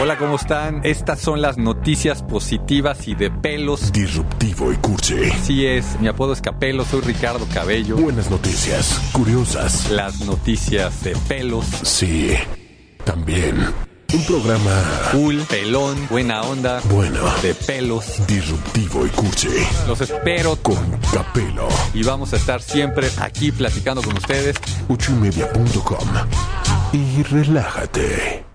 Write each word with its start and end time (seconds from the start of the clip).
Hola, 0.00 0.16
¿cómo 0.16 0.36
están? 0.36 0.80
Estas 0.84 1.20
son 1.20 1.42
las 1.42 1.58
noticias 1.58 2.22
positivas 2.22 3.06
y 3.08 3.14
de 3.14 3.30
pelos. 3.30 3.92
disruptivo 3.92 4.72
y 4.72 4.76
cursi. 4.76 5.24
Así 5.30 5.66
es, 5.66 6.00
mi 6.00 6.08
apodo 6.08 6.32
es 6.32 6.40
Capelo, 6.40 6.82
soy 6.86 7.02
Ricardo 7.02 7.46
Cabello. 7.52 7.96
Buenas 7.96 8.30
noticias, 8.30 8.98
curiosas. 9.12 9.90
Las 9.90 10.20
noticias 10.20 11.04
de 11.04 11.14
pelos. 11.28 11.66
Sí, 11.82 12.30
también. 13.04 13.56
Un 14.14 14.24
programa 14.24 14.82
Cool, 15.12 15.42
pelón, 15.48 16.08
buena 16.08 16.40
onda, 16.42 16.80
bueno, 16.90 17.20
de 17.42 17.54
pelos. 17.54 18.26
disruptivo 18.26 19.04
y 19.04 19.10
cursi. 19.10 19.48
Los 19.86 20.00
espero 20.00 20.56
Con 20.56 20.90
Capelo. 21.12 21.68
y 21.92 22.02
vamos 22.02 22.32
a 22.32 22.36
estar 22.36 22.62
siempre 22.62 23.08
aquí 23.20 23.52
platicando 23.52 24.02
con 24.02 24.16
ustedes. 24.16 24.56
Uchimedia.com. 24.88 26.08
Y 26.94 27.22
relájate. 27.24 28.49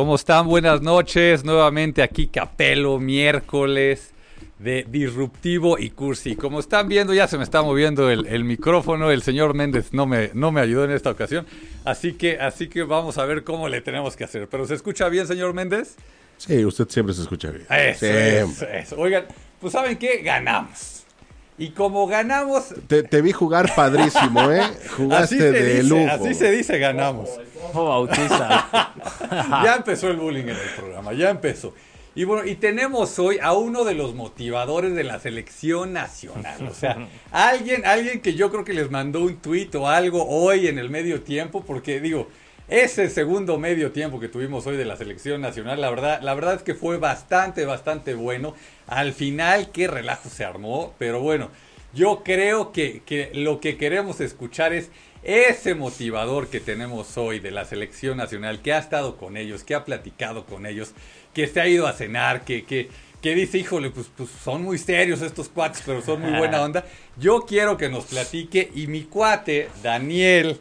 ¿Cómo 0.00 0.14
están? 0.14 0.46
Buenas 0.48 0.80
noches. 0.80 1.44
Nuevamente 1.44 2.02
aquí 2.02 2.26
Capelo, 2.28 2.98
miércoles 2.98 4.14
de 4.58 4.86
Disruptivo 4.88 5.78
y 5.78 5.90
Cursi. 5.90 6.36
Como 6.36 6.58
están 6.58 6.88
viendo, 6.88 7.12
ya 7.12 7.28
se 7.28 7.36
me 7.36 7.44
está 7.44 7.60
moviendo 7.60 8.08
el, 8.08 8.24
el 8.26 8.44
micrófono. 8.44 9.10
El 9.10 9.20
señor 9.20 9.52
Méndez 9.52 9.92
no 9.92 10.06
me, 10.06 10.30
no 10.32 10.52
me 10.52 10.62
ayudó 10.62 10.86
en 10.86 10.92
esta 10.92 11.10
ocasión. 11.10 11.44
Así 11.84 12.14
que, 12.14 12.38
así 12.38 12.68
que 12.70 12.82
vamos 12.82 13.18
a 13.18 13.26
ver 13.26 13.44
cómo 13.44 13.68
le 13.68 13.82
tenemos 13.82 14.16
que 14.16 14.24
hacer. 14.24 14.48
¿Pero 14.48 14.66
se 14.66 14.74
escucha 14.74 15.06
bien, 15.10 15.26
señor 15.26 15.52
Méndez? 15.52 15.96
Sí, 16.38 16.64
usted 16.64 16.88
siempre 16.88 17.14
se 17.14 17.20
escucha 17.20 17.50
bien. 17.50 17.66
Eso, 17.68 17.98
Siempre. 17.98 18.38
eso, 18.40 18.66
eso. 18.68 18.96
Oigan, 18.98 19.26
pues 19.60 19.74
¿saben 19.74 19.98
qué? 19.98 20.22
Ganamos. 20.22 20.99
Y 21.60 21.70
como 21.72 22.06
ganamos, 22.06 22.74
Te, 22.86 23.02
te 23.02 23.20
vi 23.20 23.32
jugar 23.32 23.74
padrísimo, 23.76 24.50
¿eh? 24.50 24.62
Jugaste 24.96 25.52
de 25.52 25.74
dice, 25.74 25.82
lujo. 25.82 26.10
así 26.10 26.32
se 26.32 26.50
dice 26.50 26.78
ganamos. 26.78 27.28
Fofo 27.60 27.84
Bautista. 27.84 28.94
ya 29.62 29.76
empezó 29.76 30.08
el 30.08 30.16
bullying 30.16 30.44
en 30.44 30.48
el 30.50 30.70
programa, 30.74 31.12
ya 31.12 31.28
empezó. 31.28 31.74
Y 32.14 32.24
bueno, 32.24 32.48
y 32.48 32.54
tenemos 32.54 33.18
hoy 33.18 33.38
a 33.42 33.52
uno 33.52 33.84
de 33.84 33.92
los 33.92 34.14
motivadores 34.14 34.94
de 34.94 35.04
la 35.04 35.20
selección 35.20 35.92
nacional. 35.92 36.66
O 36.66 36.74
sea, 36.74 37.08
alguien, 37.30 37.84
alguien 37.84 38.22
que 38.22 38.32
yo 38.32 38.50
creo 38.50 38.64
que 38.64 38.72
les 38.72 38.90
mandó 38.90 39.20
un 39.20 39.36
tuit 39.36 39.74
o 39.74 39.86
algo 39.86 40.26
hoy 40.26 40.66
en 40.66 40.78
el 40.78 40.88
medio 40.88 41.20
tiempo, 41.20 41.62
porque 41.62 42.00
digo, 42.00 42.26
ese 42.70 43.10
segundo 43.10 43.58
medio 43.58 43.90
tiempo 43.90 44.20
que 44.20 44.28
tuvimos 44.28 44.64
hoy 44.66 44.76
de 44.76 44.84
la 44.84 44.96
selección 44.96 45.40
nacional, 45.40 45.80
la 45.80 45.90
verdad, 45.90 46.20
la 46.22 46.34
verdad 46.34 46.54
es 46.54 46.62
que 46.62 46.76
fue 46.76 46.98
bastante, 46.98 47.64
bastante 47.64 48.14
bueno. 48.14 48.54
Al 48.86 49.12
final, 49.12 49.72
qué 49.72 49.88
relajo 49.88 50.28
se 50.28 50.44
armó, 50.44 50.94
pero 50.96 51.20
bueno, 51.20 51.50
yo 51.92 52.22
creo 52.24 52.70
que, 52.70 53.02
que 53.04 53.32
lo 53.34 53.58
que 53.58 53.76
queremos 53.76 54.20
escuchar 54.20 54.72
es 54.72 54.90
ese 55.24 55.74
motivador 55.74 56.46
que 56.46 56.60
tenemos 56.60 57.18
hoy 57.18 57.40
de 57.40 57.50
la 57.50 57.64
selección 57.64 58.16
nacional, 58.16 58.62
que 58.62 58.72
ha 58.72 58.78
estado 58.78 59.16
con 59.16 59.36
ellos, 59.36 59.64
que 59.64 59.74
ha 59.74 59.84
platicado 59.84 60.46
con 60.46 60.64
ellos, 60.64 60.92
que 61.34 61.48
se 61.48 61.60
ha 61.60 61.66
ido 61.66 61.88
a 61.88 61.92
cenar, 61.92 62.44
que, 62.44 62.64
que, 62.64 62.88
que 63.20 63.34
dice, 63.34 63.58
híjole, 63.58 63.90
pues, 63.90 64.12
pues 64.16 64.30
son 64.30 64.62
muy 64.62 64.78
serios 64.78 65.22
estos 65.22 65.48
cuates, 65.48 65.82
pero 65.84 66.02
son 66.02 66.20
muy 66.20 66.38
buena 66.38 66.62
onda. 66.62 66.84
Yo 67.18 67.40
quiero 67.40 67.76
que 67.76 67.88
nos 67.88 68.04
platique 68.04 68.70
y 68.76 68.86
mi 68.86 69.02
cuate, 69.02 69.68
Daniel 69.82 70.60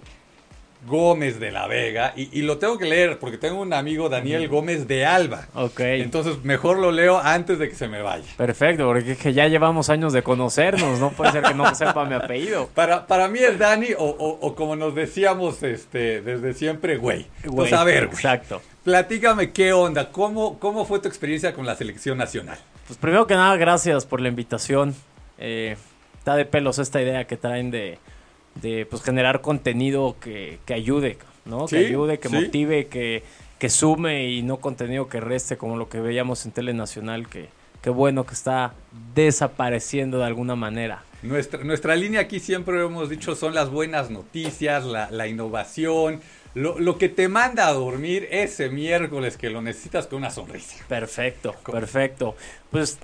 Gómez 0.88 1.40
de 1.40 1.52
la 1.52 1.68
Vega, 1.68 2.14
y, 2.16 2.30
y 2.40 2.42
lo 2.44 2.58
tengo 2.58 2.78
que 2.78 2.86
leer 2.86 3.20
porque 3.20 3.38
tengo 3.38 3.60
un 3.62 3.74
amigo, 3.74 4.08
Daniel 4.10 4.48
Gómez 4.48 4.88
de 4.88 5.06
Alba. 5.06 5.48
Ok. 5.54 5.80
Entonces 5.82 6.44
mejor 6.44 6.80
lo 6.80 6.92
leo 6.92 7.20
antes 7.20 7.60
de 7.60 7.68
que 7.70 7.76
se 7.76 7.88
me 7.88 8.02
vaya. 8.02 8.26
Perfecto, 8.38 8.86
porque 8.88 9.12
es 9.12 9.18
que 9.18 9.34
ya 9.34 9.48
llevamos 9.48 9.90
años 9.90 10.14
de 10.14 10.24
conocernos. 10.24 11.00
No 11.00 11.12
puede 11.12 11.32
ser 11.34 11.44
que 11.44 11.54
no 11.54 11.74
sepa 11.76 12.06
mi 12.06 12.16
apellido. 12.16 12.68
Para, 12.76 13.06
para 13.08 13.28
mí 13.28 13.40
es 13.40 13.60
Dani, 13.60 13.90
o, 13.98 14.04
o- 14.06 14.40
o 14.48 14.56
como 14.56 14.76
nos 14.76 14.96
decíamos 14.96 15.62
este, 15.64 16.22
desde 16.22 16.54
siempre, 16.54 16.98
güey. 16.98 17.28
Güey, 17.44 17.56
Pues 17.56 17.74
a 17.74 17.84
ver, 17.84 18.06
güey, 18.08 18.16
Exacto. 18.16 18.62
platícame 18.84 19.52
qué 19.52 19.74
onda, 19.74 20.12
¿Cómo, 20.12 20.60
cómo 20.60 20.86
fue 20.86 21.00
tu 21.00 21.08
experiencia 21.08 21.54
con 21.54 21.66
la 21.66 21.76
selección 21.76 22.18
nacional. 22.18 22.58
Pues 22.88 22.98
primero 22.98 23.28
que 23.28 23.36
nada, 23.36 23.56
gracias 23.58 24.06
por 24.06 24.22
la 24.22 24.30
invitación. 24.30 24.96
Eh, 25.38 25.76
está 26.18 26.36
de 26.36 26.46
pelos 26.46 26.80
esta 26.80 27.02
idea 27.02 27.26
que 27.28 27.38
traen 27.38 27.70
de, 27.70 28.00
de 28.62 28.86
pues, 28.86 29.02
generar 29.04 29.42
contenido 29.42 30.16
que, 30.20 30.60
que 30.66 30.74
ayude, 30.74 31.18
¿no? 31.46 31.68
Sí, 31.68 31.76
que 31.78 31.86
ayude, 31.88 32.20
que 32.20 32.30
sí. 32.30 32.36
motive, 32.36 32.88
que, 32.88 33.24
que 33.58 33.70
sume 33.70 34.30
y 34.30 34.42
no 34.42 34.58
contenido 34.58 35.08
que 35.08 35.20
reste, 35.20 35.58
como 35.58 35.78
lo 35.78 35.90
que 35.90 36.00
veíamos 36.00 36.46
en 36.46 36.52
Telenacional, 36.52 37.28
que, 37.28 37.50
que 37.82 37.90
bueno 37.90 38.26
que 38.26 38.34
está 38.34 38.74
desapareciendo 39.16 40.20
de 40.20 40.26
alguna 40.26 40.56
manera. 40.56 41.04
Nuestra, 41.22 41.64
nuestra 41.64 41.96
línea 41.96 42.22
aquí 42.22 42.40
siempre 42.40 42.84
hemos 42.84 43.10
dicho 43.10 43.36
son 43.36 43.54
las 43.54 43.70
buenas 43.70 44.10
noticias, 44.10 44.86
la, 44.86 45.12
la 45.12 45.28
innovación, 45.28 46.22
lo, 46.54 46.80
lo 46.80 46.98
que 46.98 47.10
te 47.10 47.28
manda 47.28 47.68
a 47.68 47.74
dormir 47.74 48.28
ese 48.32 48.70
miércoles 48.70 49.38
que 49.38 49.50
lo 49.50 49.62
necesitas 49.62 50.08
con 50.08 50.20
una 50.20 50.32
sonrisa. 50.32 50.78
Perfecto, 50.88 51.56
¿Cómo? 51.62 51.78
perfecto. 51.78 52.36
Pues 52.72 52.98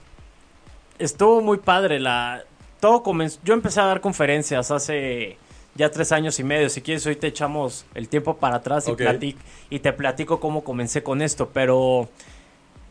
estuvo 0.97 1.41
muy 1.41 1.57
padre. 1.57 1.99
La, 1.99 2.43
todo 2.79 3.03
comenzó. 3.03 3.39
Yo 3.43 3.53
empecé 3.53 3.81
a 3.81 3.85
dar 3.85 4.01
conferencias 4.01 4.71
hace 4.71 5.37
ya 5.75 5.91
tres 5.91 6.11
años 6.11 6.39
y 6.39 6.43
medio. 6.43 6.69
Si 6.69 6.81
quieres, 6.81 7.05
hoy 7.05 7.15
te 7.15 7.27
echamos 7.27 7.85
el 7.93 8.07
tiempo 8.09 8.37
para 8.37 8.57
atrás 8.57 8.87
y, 8.87 8.91
Ok. 8.91 9.01
platic- 9.01 9.35
y 9.69 9.79
te 9.79 9.93
platico 9.93 10.39
cómo 10.39 10.63
comencé 10.63 11.03
con 11.03 11.21
esto. 11.21 11.49
Pero 11.53 12.09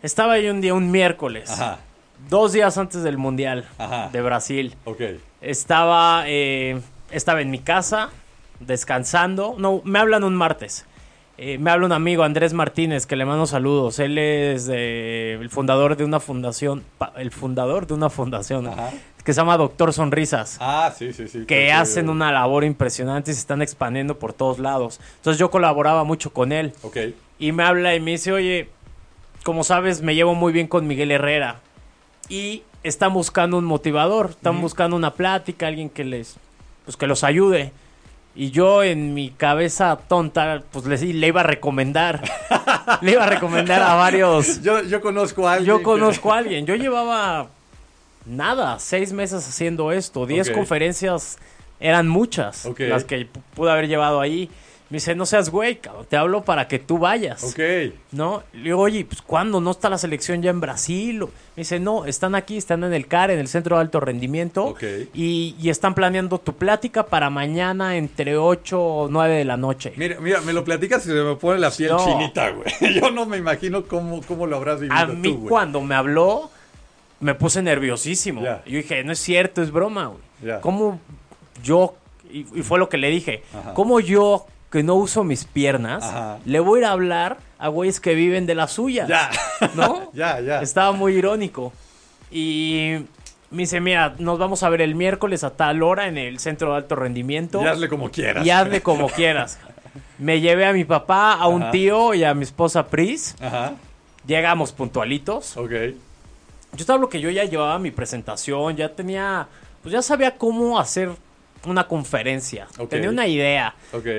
estaba 0.03 0.35
ahí 0.35 0.49
un 0.49 0.61
día, 0.61 0.75
un 0.75 0.91
miércoles, 0.91 1.51
Ajá, 1.51 1.79
dos 2.29 2.53
días 2.53 2.77
antes 2.79 3.03
del 3.03 3.17
Mundial 3.19 3.67
Ajá. 3.79 4.11
de 4.13 4.21
Brasil. 4.23 4.77
Estaba, 5.41 6.25
eh, 6.27 6.81
estaba 7.11 7.41
en 7.41 7.51
mi 7.51 7.59
casa, 7.59 8.11
descansando. 8.61 9.55
No, 9.59 9.81
me 9.85 9.99
hablan 9.99 10.25
un 10.25 10.35
martes. 10.35 10.87
Eh, 11.37 11.59
me 11.59 11.71
habla 11.73 11.87
un 11.87 11.93
amigo, 11.93 12.23
Andrés 12.23 12.53
Martínez, 12.53 13.07
que 13.07 13.17
le 13.17 13.25
mando 13.25 13.47
saludos. 13.47 13.99
Él 13.99 14.19
es 14.19 14.69
eh, 14.73 15.37
el 15.41 15.51
fundador 15.51 15.97
de 15.97 16.05
una 16.05 16.21
fundación, 16.21 16.85
pa- 16.97 17.13
el 17.17 17.33
fundador 17.33 17.87
de 17.89 17.95
una 17.95 18.09
fundación 18.09 18.69
Ajá. 18.69 18.91
que 19.25 19.33
se 19.33 19.41
llama 19.41 19.57
Doctor 19.57 19.93
Sonrisas, 19.93 20.59
Ah, 20.61 20.93
sí, 20.97 21.13
sí, 21.13 21.27
sí. 21.27 21.45
que 21.45 21.73
hacen 21.73 22.09
una 22.09 22.31
labor 22.31 22.63
impresionante 22.63 23.33
y 23.33 23.35
se 23.35 23.41
están 23.41 23.63
expandiendo 23.63 24.17
por 24.17 24.33
todos 24.33 24.61
lados. 24.61 25.01
Entonces 25.17 25.41
yo 25.41 25.51
colaboraba 25.51 26.05
mucho 26.05 26.33
con 26.33 26.53
él 26.53 26.73
Ok, 26.83 26.99
y 27.41 27.51
me 27.51 27.65
habla 27.65 27.97
y 27.97 28.01
me 28.01 28.13
dice, 28.13 28.31
oye, 28.33 28.69
como 29.43 29.65
sabes, 29.65 30.03
me 30.03 30.15
llevo 30.15 30.37
muy 30.37 30.53
bien 30.53 30.69
con 30.69 30.87
Miguel 30.87 31.11
Herrera. 31.11 31.57
Y 32.29 32.63
están 32.85 33.13
buscando 33.13 33.59
un 33.59 33.65
motivador, 33.65 34.31
están 34.31 34.61
buscando 34.61 34.97
una 34.97 35.15
plática, 35.15 35.67
alguien 35.67 35.91
que 35.91 36.05
les, 36.05 36.37
pues 36.85 36.97
que 36.97 37.09
los 37.09 37.25
ayude. 37.25 37.73
Y 38.37 38.51
yo 38.51 38.83
en 38.83 39.15
mi 39.15 39.31
cabeza 39.31 39.97
tonta, 40.09 40.63
pues 40.73 40.87
le, 40.87 40.97
le 41.15 41.27
iba 41.29 41.43
a 41.43 41.45
recomendar, 41.45 42.21
le 43.01 43.13
iba 43.13 43.23
a 43.25 43.29
recomendar 43.29 43.81
a 43.83 43.95
varios. 43.95 44.61
yo, 44.63 44.83
yo 44.83 45.01
conozco 45.01 45.47
a 45.49 45.53
alguien. 45.55 45.69
Yo 45.69 45.79
que- 45.79 45.85
conozco 45.85 46.33
a 46.33 46.39
alguien, 46.39 46.67
yo 46.67 46.75
llevaba 46.75 47.47
nada, 48.27 48.79
seis 48.81 49.13
meses 49.13 49.47
haciendo 49.47 49.93
esto, 49.93 50.27
diez 50.27 50.51
conferencias, 50.51 51.39
eran 51.79 52.09
muchas 52.09 52.67
Ok. 52.67 52.81
las 52.81 53.05
que 53.05 53.27
pu- 53.31 53.41
pude 53.55 53.71
haber 53.71 53.87
llevado 53.87 54.21
ahí. 54.21 54.51
Me 54.95 54.99
dice, 54.99 55.17
no 55.17 55.27
seas 55.27 55.51
güey, 55.51 55.81
cabrón, 55.81 56.07
te 56.09 56.17
hablo 56.17 56.45
para 56.45 56.69
que 56.69 56.79
tú 56.79 56.99
vayas. 56.99 57.43
Ok, 57.43 57.59
¿No? 58.13 58.45
Le 58.53 58.63
digo, 58.63 58.79
oye, 58.81 59.05
pues 59.05 59.23
¿cuándo? 59.23 59.61
¿No 59.61 59.73
está 59.73 59.91
la 59.91 59.99
selección 59.99 60.41
ya 60.41 60.51
en 60.51 60.61
Brasil? 60.61 61.19
Me 61.19 61.29
dice, 61.57 61.81
no, 61.81 62.05
están 62.05 62.37
aquí, 62.37 62.57
están 62.57 62.85
en 62.85 62.95
el 62.95 63.09
CAR, 63.09 63.33
en 63.33 63.41
el 63.41 63.49
Centro 63.49 63.75
de 63.75 63.83
Alto 63.83 63.99
Rendimiento. 63.99 64.67
Ok. 64.67 64.85
Y, 65.13 65.57
y 65.61 65.69
están 65.71 65.97
planeando 65.97 66.39
tu 66.39 66.55
plática 66.55 67.07
para 67.07 67.29
mañana 67.29 67.97
entre 67.97 68.37
8 68.39 68.81
o 68.81 69.09
9 69.09 69.35
de 69.35 69.45
la 69.45 69.57
noche. 69.57 69.95
mira, 69.97 70.21
mira, 70.21 70.41
me 70.43 70.53
lo 70.53 70.63
platicas 70.63 71.05
y 71.07 71.09
se 71.09 71.15
me 71.15 71.35
pone 71.35 71.59
la 71.59 71.73
piel 71.73 71.91
No. 71.91 71.99
chinita, 72.05 72.51
güey. 72.51 72.69
Yo 73.01 73.11
no 73.11 73.27
me 73.27 73.37
imagino 73.37 73.87
cómo, 73.87 74.21
cómo 74.23 74.47
lo 74.47 74.55
habrás 74.59 74.79
vivido 74.79 74.97
A 74.97 75.09
tú, 75.09 75.15
mí 75.15 75.33
güey. 75.33 75.49
cuando 75.49 75.81
me 75.81 75.97
habló, 75.97 76.53
me 77.19 77.35
puse 77.35 77.63
nerviosísimo. 77.63 78.43
Yo 78.43 78.59
dije, 78.65 79.03
no 79.03 79.11
es 79.11 79.19
cierto, 79.19 79.61
es 79.61 79.73
broma, 79.73 80.13
güey. 80.41 80.61
¿Cómo 80.61 81.01
yo, 81.65 81.97
y, 82.33 82.47
y 82.61 82.63
fue 82.63 82.79
lo 82.79 82.89
que 82.89 82.97
le 82.97 83.09
dije, 83.11 83.43
Ajá. 83.53 83.75
cómo 83.75 83.99
yo, 83.99 84.47
que 84.75 84.83
no 84.83 84.97
uso 84.97 85.23
mis 85.23 85.45
piernas, 85.45 86.03
Ajá. 86.03 86.39
le 86.45 86.59
voy 86.59 86.79
a 86.79 86.83
ir 86.83 86.87
a 86.87 86.91
hablar 86.91 87.37
a 87.61 87.69
güeyes 87.69 88.01
que 88.01 88.17
viven 88.17 88.45
de 88.45 88.57
las 88.57 88.73
suyas? 88.73 89.07
Ya. 89.09 89.31
¿No? 89.77 90.11
ya, 90.15 90.41
ya. 90.41 90.63
Estaba 90.63 90.91
muy 90.91 91.15
irónico. 91.15 91.73
Y 92.29 92.95
me 93.53 93.63
dice, 93.63 93.81
mira, 93.81 94.17
nos 94.19 94.37
vamos 94.37 94.65
a 94.65 94.69
ver 94.71 94.81
el 94.81 94.97
miércoles 94.97 95.45
a 95.45 95.51
tal 95.51 95.85
hora 95.85 96.09
en 96.09 96.19
el 96.19 96.41
centro 96.41 96.73
de 96.73 96.79
alto 96.79 96.97
rendimiento. 96.97 97.63
Y 97.63 97.67
hazle 97.67 97.89
como 97.89 98.11
quieras. 98.11 98.45
Y 98.45 98.51
hazle 98.51 98.83
como 98.83 99.09
quieras. 99.09 99.61
Me 100.19 100.41
llevé 100.41 100.67
a 100.67 100.73
mi 100.73 100.85
papá, 100.85 101.35
a 101.35 101.47
un 101.47 101.63
Ajá. 101.63 101.71
tío 101.71 102.13
y 102.13 102.25
a 102.25 102.35
mi 102.35 102.43
esposa 102.43 102.89
Pris. 102.89 103.37
Ajá. 103.41 103.75
Llegamos 104.27 104.73
puntualitos. 104.73 105.57
Ok. 105.57 105.71
Yo 106.73 106.85
te 106.85 106.91
hablo 106.93 107.09
que 107.09 107.21
yo 107.21 107.31
ya 107.31 107.45
llevaba 107.45 107.79
mi 107.79 107.93
presentación, 107.93 108.75
ya 108.75 108.89
tenía, 108.89 109.47
pues 109.85 109.93
ya 109.93 110.03
sabía 110.03 110.37
cómo 110.37 110.81
hacer 110.81 111.11
una 111.71 111.87
conferencia. 111.89 112.67
Tenía 112.89 113.09
una 113.11 113.27
idea. 113.27 113.75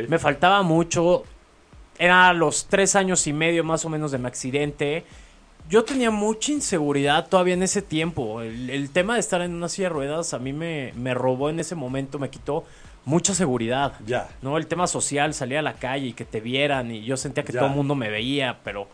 Me 0.07 0.19
faltaba 0.19 0.61
mucho. 0.63 1.23
Era 1.97 2.33
los 2.33 2.65
tres 2.65 2.95
años 2.95 3.25
y 3.27 3.33
medio 3.33 3.63
más 3.63 3.85
o 3.85 3.89
menos 3.89 4.11
de 4.11 4.17
mi 4.17 4.27
accidente. 4.27 5.05
Yo 5.69 5.83
tenía 5.83 6.11
mucha 6.11 6.51
inseguridad 6.51 7.27
todavía 7.27 7.53
en 7.55 7.63
ese 7.63 7.81
tiempo. 7.81 8.41
El, 8.41 8.69
el 8.69 8.89
tema 8.91 9.15
de 9.15 9.19
estar 9.21 9.41
en 9.41 9.53
una 9.55 9.69
silla 9.69 9.87
de 9.87 9.93
ruedas 9.93 10.33
a 10.33 10.39
mí 10.39 10.53
me, 10.53 10.91
me 10.95 11.13
robó 11.13 11.49
en 11.49 11.59
ese 11.59 11.73
momento, 11.75 12.19
me 12.19 12.29
quitó 12.29 12.65
mucha 13.05 13.33
seguridad. 13.33 13.93
Ya. 14.05 14.27
¿no? 14.41 14.57
El 14.57 14.67
tema 14.67 14.87
social, 14.87 15.33
salir 15.33 15.57
a 15.57 15.61
la 15.61 15.73
calle 15.73 16.07
y 16.07 16.13
que 16.13 16.25
te 16.25 16.39
vieran 16.41 16.91
y 16.91 17.03
yo 17.03 17.17
sentía 17.17 17.43
que 17.43 17.53
Ya. 17.53 17.59
todo 17.61 17.69
el 17.69 17.75
mundo 17.75 17.95
me 17.95 18.09
veía, 18.09 18.59
pero 18.63 18.87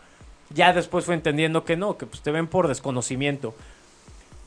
ya 0.50 0.72
después 0.72 1.04
fui 1.04 1.14
entendiendo 1.14 1.64
que 1.64 1.76
no, 1.76 1.98
que 1.98 2.06
pues 2.06 2.22
te 2.22 2.30
ven 2.30 2.46
por 2.46 2.68
desconocimiento. 2.68 3.54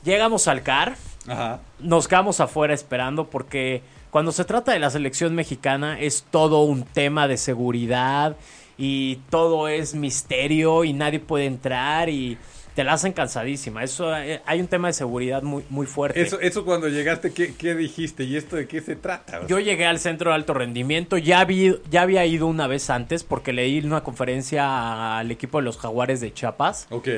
Llegamos 0.04 0.46
al 0.48 0.62
CAR, 0.62 0.96
Ajá. 1.28 1.60
nos 1.80 2.06
quedamos 2.08 2.40
afuera 2.40 2.72
esperando 2.74 3.26
porque 3.28 3.82
cuando 4.16 4.32
se 4.32 4.46
trata 4.46 4.72
de 4.72 4.78
la 4.78 4.88
selección 4.88 5.34
mexicana 5.34 6.00
es 6.00 6.24
todo 6.30 6.62
un 6.62 6.84
tema 6.84 7.28
de 7.28 7.36
seguridad 7.36 8.34
y 8.78 9.16
todo 9.28 9.68
es 9.68 9.94
misterio 9.94 10.84
y 10.84 10.94
nadie 10.94 11.20
puede 11.20 11.44
entrar 11.44 12.08
y 12.08 12.38
te 12.74 12.82
la 12.82 12.94
hacen 12.94 13.12
cansadísima. 13.12 13.84
Eso 13.84 14.16
eh, 14.16 14.40
hay 14.46 14.60
un 14.60 14.68
tema 14.68 14.88
de 14.88 14.94
seguridad 14.94 15.42
muy 15.42 15.64
muy 15.68 15.84
fuerte. 15.84 16.22
Eso, 16.22 16.40
eso 16.40 16.64
cuando 16.64 16.88
llegaste, 16.88 17.34
¿qué, 17.34 17.54
qué 17.56 17.74
dijiste? 17.74 18.24
¿Y 18.24 18.36
esto 18.36 18.56
de 18.56 18.66
qué 18.66 18.80
se 18.80 18.96
trata? 18.96 19.46
Yo 19.48 19.58
llegué 19.58 19.84
al 19.84 19.98
centro 19.98 20.30
de 20.30 20.36
alto 20.36 20.54
rendimiento, 20.54 21.18
ya, 21.18 21.44
vi, 21.44 21.74
ya 21.90 22.00
había 22.00 22.24
ido 22.24 22.46
una 22.46 22.66
vez 22.66 22.88
antes 22.88 23.22
porque 23.22 23.52
leí 23.52 23.80
una 23.80 24.02
conferencia 24.02 25.18
al 25.18 25.30
equipo 25.30 25.58
de 25.58 25.64
los 25.64 25.76
Jaguares 25.76 26.22
de 26.22 26.32
Chiapas, 26.32 26.86
Ok. 26.88 27.08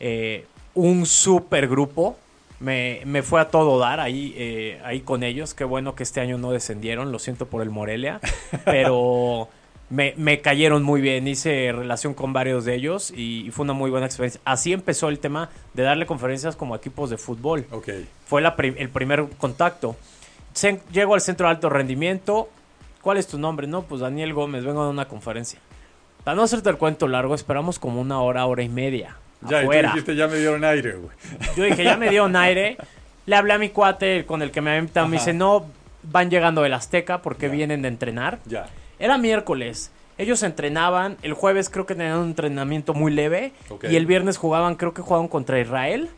eh, 0.00 0.44
un 0.74 1.06
super 1.06 1.68
grupo, 1.68 2.18
me, 2.60 3.02
me 3.04 3.22
fue 3.22 3.40
a 3.40 3.48
todo 3.48 3.78
dar 3.78 4.00
ahí, 4.00 4.34
eh, 4.36 4.80
ahí 4.84 5.00
con 5.00 5.22
ellos, 5.22 5.54
qué 5.54 5.64
bueno 5.64 5.94
que 5.94 6.02
este 6.02 6.20
año 6.20 6.38
no 6.38 6.50
descendieron, 6.50 7.12
lo 7.12 7.18
siento 7.18 7.46
por 7.46 7.62
el 7.62 7.70
Morelia, 7.70 8.20
pero 8.64 9.48
me, 9.90 10.14
me 10.16 10.40
cayeron 10.40 10.82
muy 10.82 11.00
bien, 11.00 11.26
hice 11.28 11.72
relación 11.72 12.14
con 12.14 12.32
varios 12.32 12.64
de 12.64 12.74
ellos 12.74 13.10
y, 13.10 13.46
y 13.46 13.50
fue 13.50 13.64
una 13.64 13.72
muy 13.72 13.90
buena 13.90 14.06
experiencia. 14.06 14.40
Así 14.44 14.72
empezó 14.72 15.08
el 15.08 15.18
tema 15.18 15.50
de 15.74 15.82
darle 15.84 16.06
conferencias 16.06 16.56
como 16.56 16.74
equipos 16.76 17.10
de 17.10 17.16
fútbol 17.16 17.66
fue 18.26 18.42
la 18.42 18.56
pri- 18.56 18.74
el 18.78 18.88
primer 18.90 19.26
contacto. 19.38 19.96
Se- 20.52 20.80
llego 20.92 21.14
al 21.14 21.20
centro 21.20 21.46
de 21.46 21.52
alto 21.54 21.68
rendimiento. 21.70 22.48
¿Cuál 23.00 23.16
es 23.18 23.28
tu 23.28 23.38
nombre? 23.38 23.66
No, 23.68 23.82
pues 23.82 24.00
Daniel 24.00 24.34
Gómez, 24.34 24.64
vengo 24.64 24.82
a 24.82 24.90
una 24.90 25.06
conferencia. 25.06 25.60
Para 26.24 26.34
no 26.34 26.42
hacerte 26.42 26.68
el 26.68 26.76
cuento 26.76 27.06
largo, 27.08 27.34
esperamos 27.34 27.78
como 27.78 28.00
una 28.00 28.20
hora, 28.20 28.44
hora 28.44 28.62
y 28.64 28.68
media. 28.68 29.16
Ya, 29.42 29.62
y 29.62 29.66
tú 29.66 29.72
dijiste, 29.72 30.16
ya 30.16 30.26
me 30.26 30.36
dieron 30.36 30.64
aire, 30.64 30.92
güey. 30.94 31.10
Yo 31.56 31.64
dije, 31.64 31.84
ya 31.84 31.96
me 31.96 32.10
dio 32.10 32.24
un 32.24 32.34
aire. 32.36 32.76
Le 33.26 33.36
hablé 33.36 33.52
a 33.52 33.58
mi 33.58 33.68
cuate 33.68 34.24
con 34.26 34.42
el 34.42 34.50
que 34.50 34.60
me 34.60 34.70
había 34.70 34.80
invitado. 34.80 35.06
Me 35.06 35.18
dice, 35.18 35.32
no, 35.32 35.66
van 36.02 36.30
llegando 36.30 36.62
del 36.62 36.74
Azteca 36.74 37.22
porque 37.22 37.46
Ya. 37.46 37.52
vienen 37.52 37.82
de 37.82 37.88
entrenar. 37.88 38.38
Ya. 38.46 38.66
Era 38.98 39.18
miércoles. 39.18 39.90
Ellos 40.16 40.42
entrenaban. 40.42 41.16
El 41.22 41.34
jueves 41.34 41.70
creo 41.70 41.86
que 41.86 41.94
tenían 41.94 42.18
un 42.18 42.28
entrenamiento 42.30 42.94
muy 42.94 43.12
leve. 43.12 43.52
Y 43.88 43.94
el 43.94 44.06
viernes 44.06 44.36
jugaban, 44.38 44.74
creo 44.74 44.92
que 44.92 45.02
jugaban 45.02 45.28
contra 45.28 45.60
Israel. 45.60 46.08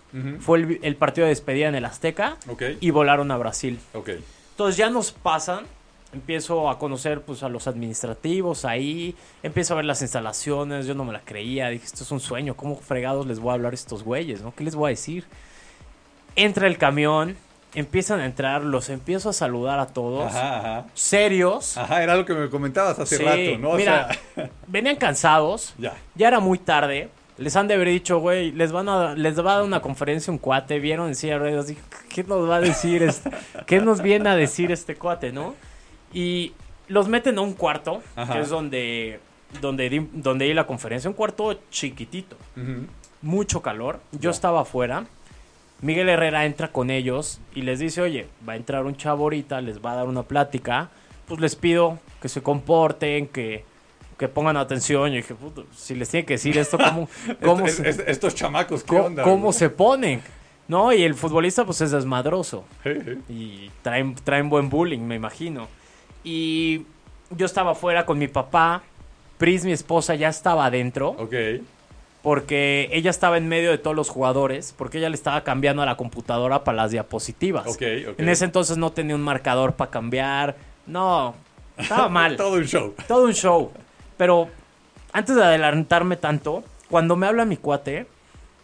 Fue 0.41 0.59
el, 0.59 0.79
el 0.83 0.97
partido 0.97 1.27
de 1.27 1.31
despedida 1.31 1.69
en 1.69 1.75
el 1.75 1.85
Azteca. 1.85 2.37
Ok. 2.49 2.63
Y 2.81 2.91
volaron 2.91 3.31
a 3.31 3.37
Brasil. 3.37 3.79
Ok. 3.93 4.11
Entonces 4.53 4.77
ya 4.79 4.89
nos 4.89 5.13
pasan, 5.13 5.65
empiezo 6.13 6.69
a 6.69 6.79
conocer 6.79 7.21
pues 7.23 7.43
a 7.43 7.49
los 7.49 7.67
administrativos 7.69 8.65
ahí, 8.65 9.15
empiezo 9.43 9.75
a 9.75 9.77
ver 9.77 9.85
las 9.85 10.03
instalaciones, 10.03 10.87
yo 10.87 10.95
no 10.95 11.05
me 11.05 11.13
la 11.13 11.21
creía, 11.21 11.69
dije, 11.69 11.85
esto 11.87 12.03
es 12.05 12.11
un 12.11 12.21
sueño, 12.21 12.55
¿cómo 12.57 12.77
fregados 12.77 13.27
les 13.27 13.39
voy 13.39 13.51
a 13.51 13.55
hablar 13.55 13.73
a 13.73 13.75
estos 13.77 14.03
güeyes, 14.03 14.43
no? 14.43 14.55
¿Qué 14.55 14.65
les 14.65 14.75
voy 14.75 14.89
a 14.89 14.91
decir? 14.91 15.25
Entra 16.37 16.67
el 16.67 16.79
camión, 16.79 17.37
empiezan 17.75 18.21
a 18.21 18.27
entrar, 18.27 18.63
los 18.63 18.89
empiezo 18.89 19.31
a 19.31 19.33
saludar 19.33 19.79
a 19.79 19.87
todos, 19.87 20.25
Ajá, 20.35 20.59
ajá. 20.59 20.87
serios. 20.95 21.77
Ajá, 21.77 22.03
era 22.03 22.17
lo 22.17 22.25
que 22.25 22.35
me 22.35 22.49
comentabas 22.51 22.99
hace 22.99 23.17
Sí, 23.19 23.23
rato, 23.25 23.59
¿no? 23.59 23.71
O 23.71 23.77
mira, 23.77 24.09
sea, 24.35 24.51
venían 24.67 24.97
cansados, 24.97 25.75
ya. 25.79 25.95
ya 26.15 26.29
era 26.29 26.41
muy 26.41 26.59
tarde. 26.59 27.09
Les 27.39 27.57
han 27.57 27.69
de 27.69 27.75
haber 27.75 27.89
dicho, 27.89 28.19
güey, 28.19 28.53
les 28.53 28.71
van 28.71 28.89
a 28.91 29.15
les 29.15 29.39
va 29.39 29.53
a 29.53 29.57
dar 29.57 29.65
una 29.65 29.81
conferencia 29.81 30.31
un 30.31 30.39
cuate, 30.39 30.79
vieron 30.79 31.09
en 31.09 31.15
silla 31.15 31.35
de 31.35 31.39
ruedas, 31.39 31.69
dije, 31.69 31.81
¿qué 32.11 32.23
nos 32.23 32.49
va 32.51 32.57
a 32.57 32.61
decir 32.61 33.03
este? 33.03 33.31
¿Qué 33.67 33.81
nos 33.81 34.03
viene 34.03 34.29
a 34.29 34.37
decir 34.37 34.71
este 34.71 34.95
cuate, 34.97 35.33
no? 35.33 35.55
Y 36.13 36.53
los 36.89 37.09
meten 37.09 37.39
a 37.39 37.41
un 37.41 37.55
cuarto, 37.55 38.03
Ajá. 38.17 38.33
que 38.35 38.41
es 38.41 38.49
donde 38.49 39.21
donde 39.61 39.89
di, 39.91 40.09
donde 40.13 40.45
di 40.45 40.55
la 40.55 40.67
conferencia, 40.67 41.11
un 41.11 41.15
cuarto 41.17 41.59
chiquitito, 41.71 42.37
mucho 43.23 43.63
calor. 43.63 44.01
Yo 44.13 44.31
estaba 44.31 44.61
afuera. 44.63 45.07
Miguel 45.83 46.09
Herrera 46.09 46.45
entra 46.45 46.69
con 46.69 46.91
ellos 46.91 47.41
y 47.55 47.63
les 47.63 47.79
dice, 47.79 48.03
oye, 48.03 48.29
va 48.49 48.53
a 48.53 48.57
entrar 48.57 48.85
un 48.85 48.97
chavo 48.97 49.25
ahorita, 49.25 49.61
les 49.61 49.81
va 49.85 49.93
a 49.93 49.97
dar 49.97 50.09
una 50.09 50.23
plática. 50.23 50.91
Pues 51.27 51.41
les 51.41 51.57
pido 51.57 51.99
que 52.21 52.29
se 52.29 52.43
comporten, 52.43 53.27
que, 53.29 53.65
que 54.19 54.29
pongan 54.29 54.57
atención. 54.57 55.13
Y 55.13 55.17
dije, 55.17 55.35
"Puta, 55.35 55.63
si 55.75 55.95
les 55.95 56.09
tiene 56.11 56.27
que 56.27 56.35
decir 56.35 56.59
esto, 56.59 56.77
¿cómo, 56.77 57.09
cómo, 57.43 57.67
Est- 57.67 57.79
se, 57.83 57.89
est- 57.89 58.01
estos 58.09 58.35
chamacos, 58.35 58.83
¿qué 58.83 58.89
cómo- 58.89 59.05
onda? 59.05 59.23
cómo 59.23 59.43
güey? 59.45 59.53
se 59.55 59.71
ponen? 59.71 60.23
¿No? 60.69 60.93
Y 60.93 61.03
el 61.03 61.15
futbolista 61.15 61.65
pues 61.65 61.81
es 61.81 61.91
desmadroso 61.91 62.65
y 63.29 63.71
traen, 63.83 64.15
traen 64.15 64.49
buen 64.49 64.69
bullying, 64.69 65.01
me 65.01 65.17
imagino. 65.17 65.67
Y 66.25 66.85
yo 67.31 67.47
estaba 67.47 67.73
afuera 67.73 68.05
con 68.07 68.19
mi 68.19 68.29
papá, 68.29 68.83
Pris, 69.39 69.65
mi 69.65 69.73
esposa, 69.73 70.15
ya 70.15 70.29
estaba 70.29 70.67
adentro 70.67 71.11
Ok. 71.19 71.35
porque 72.23 72.91
ella 72.93 73.11
estaba 73.11 73.39
en 73.39 73.49
medio 73.49 73.71
de 73.71 73.79
todos 73.79 73.97
los 73.97 74.11
jugadores, 74.11 74.75
porque 74.77 74.99
ella 74.99 75.09
le 75.09 75.15
estaba 75.15 75.43
cambiando 75.43 75.83
a 75.83 75.87
la 75.87 75.97
computadora 75.97 76.63
para 76.65 76.77
las 76.77 76.91
diapositivas. 76.91 77.67
Ok, 77.67 77.83
ok. 78.11 78.19
En 78.21 78.29
ese 78.29 78.45
entonces 78.45 78.77
no 78.77 78.93
tenía 78.93 79.15
un 79.15 79.23
marcador 79.23 79.75
para 79.75 79.91
cambiar. 79.91 80.57
No, 80.87 81.35
estaba 81.79 82.09
mal. 82.11 82.37
Todo 82.37 82.55
un 82.57 82.65
show. 82.65 82.95
Todo 83.09 83.25
un 83.25 83.33
show. 83.33 83.71
Pero 84.19 84.49
antes 85.13 85.35
de 85.35 85.43
adelantarme 85.43 86.17
tanto, 86.17 86.63
cuando 86.91 87.17
me 87.17 87.27
habla 87.27 87.47
mi 87.47 87.57
cuate, 87.57 88.07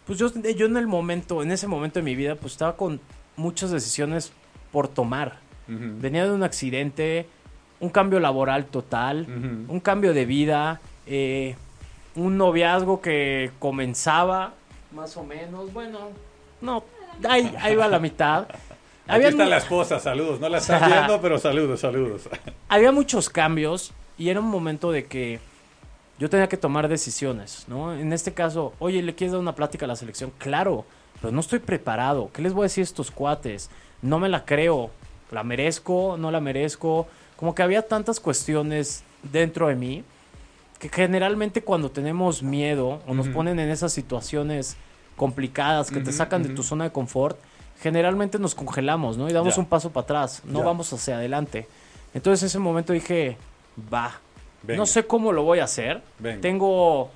pues 0.05 0.19
yo, 0.19 0.29
yo 0.55 0.67
en 0.67 0.77
el 0.77 0.85
momento, 0.85 1.41
en 1.41 1.51
ese 1.51 1.65
momento 1.67 1.97
de 1.99 2.03
mi 2.03 2.13
vida, 2.15 2.35
pues 2.35 2.53
estaba 2.53 2.77
con 2.77 3.01
muchas 3.35 3.71
decisiones 3.71 4.31
por 4.71 4.87
tomar. 4.87 5.39
Venía 5.69 6.23
de 6.23 6.31
un 6.31 6.43
accidente, 6.43 7.27
un 7.79 7.89
cambio 7.89 8.19
laboral 8.19 8.65
total, 8.65 9.25
un 9.67 9.79
cambio 9.79 10.13
de 10.13 10.25
vida, 10.25 10.81
eh, 11.05 11.55
un 12.15 12.37
noviazgo 12.37 13.01
que 13.01 13.51
comenzaba 13.59 14.53
más 14.93 15.15
o 15.17 15.23
menos, 15.23 15.71
bueno, 15.73 15.99
no, 16.61 16.83
ahí, 17.29 17.53
ahí 17.59 17.75
va 17.75 17.87
la 17.87 17.99
mitad. 17.99 18.47
Aquí 18.49 19.15
Había, 19.15 19.29
está 19.29 19.43
mu- 19.43 19.49
la 19.49 19.57
esposa, 19.57 19.99
saludos. 19.99 20.39
No 20.39 20.49
la 20.49 20.57
están 20.57 20.89
viendo, 20.89 21.19
pero 21.21 21.37
saludos, 21.37 21.79
saludos. 21.81 22.29
había 22.69 22.91
muchos 22.91 23.29
cambios 23.29 23.91
y 24.17 24.29
era 24.29 24.39
un 24.39 24.47
momento 24.47 24.91
de 24.91 25.05
que 25.05 25.39
yo 26.19 26.29
tenía 26.29 26.49
que 26.49 26.57
tomar 26.57 26.87
decisiones, 26.87 27.65
¿no? 27.67 27.93
En 27.93 28.11
este 28.11 28.33
caso, 28.33 28.73
oye, 28.79 29.01
¿le 29.03 29.13
quieres 29.13 29.33
dar 29.33 29.39
una 29.41 29.53
plática 29.55 29.85
a 29.85 29.87
la 29.87 29.95
selección? 29.95 30.31
Claro, 30.39 30.83
pero 31.21 31.31
no 31.31 31.39
estoy 31.41 31.59
preparado. 31.59 32.31
¿Qué 32.33 32.41
les 32.41 32.53
voy 32.53 32.63
a 32.63 32.65
decir 32.65 32.81
a 32.81 32.85
estos 32.85 33.11
cuates? 33.11 33.69
No 34.01 34.17
me 34.19 34.29
la 34.29 34.43
creo. 34.45 34.89
¿La 35.31 35.43
merezco? 35.43 36.15
¿No 36.17 36.31
la 36.31 36.39
merezco? 36.41 37.07
Como 37.37 37.55
que 37.55 37.63
había 37.63 37.87
tantas 37.87 38.19
cuestiones 38.19 39.03
dentro 39.23 39.67
de 39.67 39.75
mí 39.75 40.03
que 40.79 40.89
generalmente 40.89 41.63
cuando 41.63 41.89
tenemos 41.89 42.43
miedo 42.43 43.01
o 43.07 43.13
nos 43.13 43.27
Ujú. 43.27 43.35
ponen 43.37 43.59
en 43.59 43.69
esas 43.69 43.93
situaciones 43.93 44.75
complicadas 45.15 45.89
que 45.89 45.99
te 46.01 46.09
Ujú, 46.09 46.17
sacan 46.17 46.43
de 46.43 46.49
ujú. 46.49 46.57
tu 46.57 46.63
zona 46.63 46.83
de 46.83 46.91
confort, 46.91 47.37
generalmente 47.81 48.37
nos 48.37 48.53
congelamos, 48.53 49.17
¿no? 49.17 49.27
Y 49.29 49.33
damos 49.33 49.55
Ya. 49.55 49.61
un 49.61 49.67
paso 49.67 49.91
para 49.91 50.03
atrás, 50.03 50.41
no 50.45 50.59
Ya. 50.59 50.65
vamos 50.65 50.91
hacia 50.93 51.15
adelante. 51.15 51.67
Entonces 52.13 52.43
en 52.43 52.47
ese 52.47 52.59
momento 52.59 52.93
dije, 52.93 53.37
va, 53.91 54.19
Venga. 54.61 54.77
no 54.77 54.85
sé 54.85 55.05
cómo 55.07 55.31
lo 55.31 55.43
voy 55.43 55.59
a 55.59 55.63
hacer. 55.63 56.01
Venga. 56.19 56.41
Tengo 56.41 57.09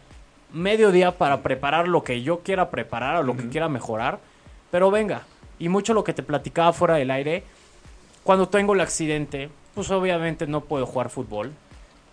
medio 0.53 0.91
día 0.91 1.17
para 1.17 1.41
preparar 1.43 1.87
lo 1.87 2.03
que 2.03 2.21
yo 2.23 2.39
quiera 2.39 2.69
preparar 2.71 3.17
o 3.17 3.23
lo 3.23 3.37
que 3.37 3.47
quiera 3.49 3.69
mejorar, 3.69 4.19
pero 4.71 4.89
venga. 4.91 5.23
Y 5.59 5.69
mucho 5.69 5.93
lo 5.93 6.03
que 6.03 6.13
te 6.13 6.23
platicaba 6.23 6.73
fuera 6.73 6.95
del 6.95 7.11
aire, 7.11 7.43
cuando 8.23 8.49
tengo 8.49 8.73
el 8.73 8.81
accidente, 8.81 9.49
pues 9.75 9.89
obviamente 9.91 10.47
no 10.47 10.61
puedo 10.61 10.85
jugar 10.85 11.09
fútbol. 11.09 11.51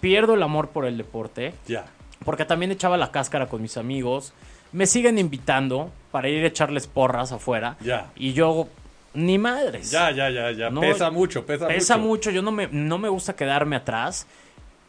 Pierdo 0.00 0.35
el 0.35 0.43
amor 0.43 0.69
por 0.69 0.85
el 0.87 0.97
deporte, 0.97 1.55
Ya. 1.67 1.87
porque 2.25 2.45
también 2.45 2.71
echaba 2.71 2.97
la 2.97 3.11
cáscara 3.11 3.47
con 3.47 3.61
mis 3.62 3.77
amigos. 3.77 4.33
Me 4.73 4.87
siguen 4.87 5.19
invitando 5.19 5.91
para 6.12 6.29
ir 6.29 6.45
a 6.45 6.49
echarles 6.49 6.87
porras 6.87 7.33
afuera. 7.33 7.77
Ya. 7.81 8.11
Y 8.17 8.33
yo, 8.33 8.69
ni 9.15 9.38
madres. 9.38 9.91
Ya, 9.91 10.11
ya, 10.11 10.31
ya, 10.31 10.53
ya. 10.53 10.71
No, 10.71 10.81
pesa 10.83 11.11
mucho, 11.11 11.45
pesa, 11.47 11.67
Pesa 11.67 11.97
mucho. 11.97 12.09
mucho, 12.09 12.31
yo 12.31 12.43
no 12.43 12.53
me, 12.53 12.69
no 12.71 12.99
me 12.99 13.09
gusta 13.09 13.35
quedarme 13.35 13.77
atrás. 13.77 14.27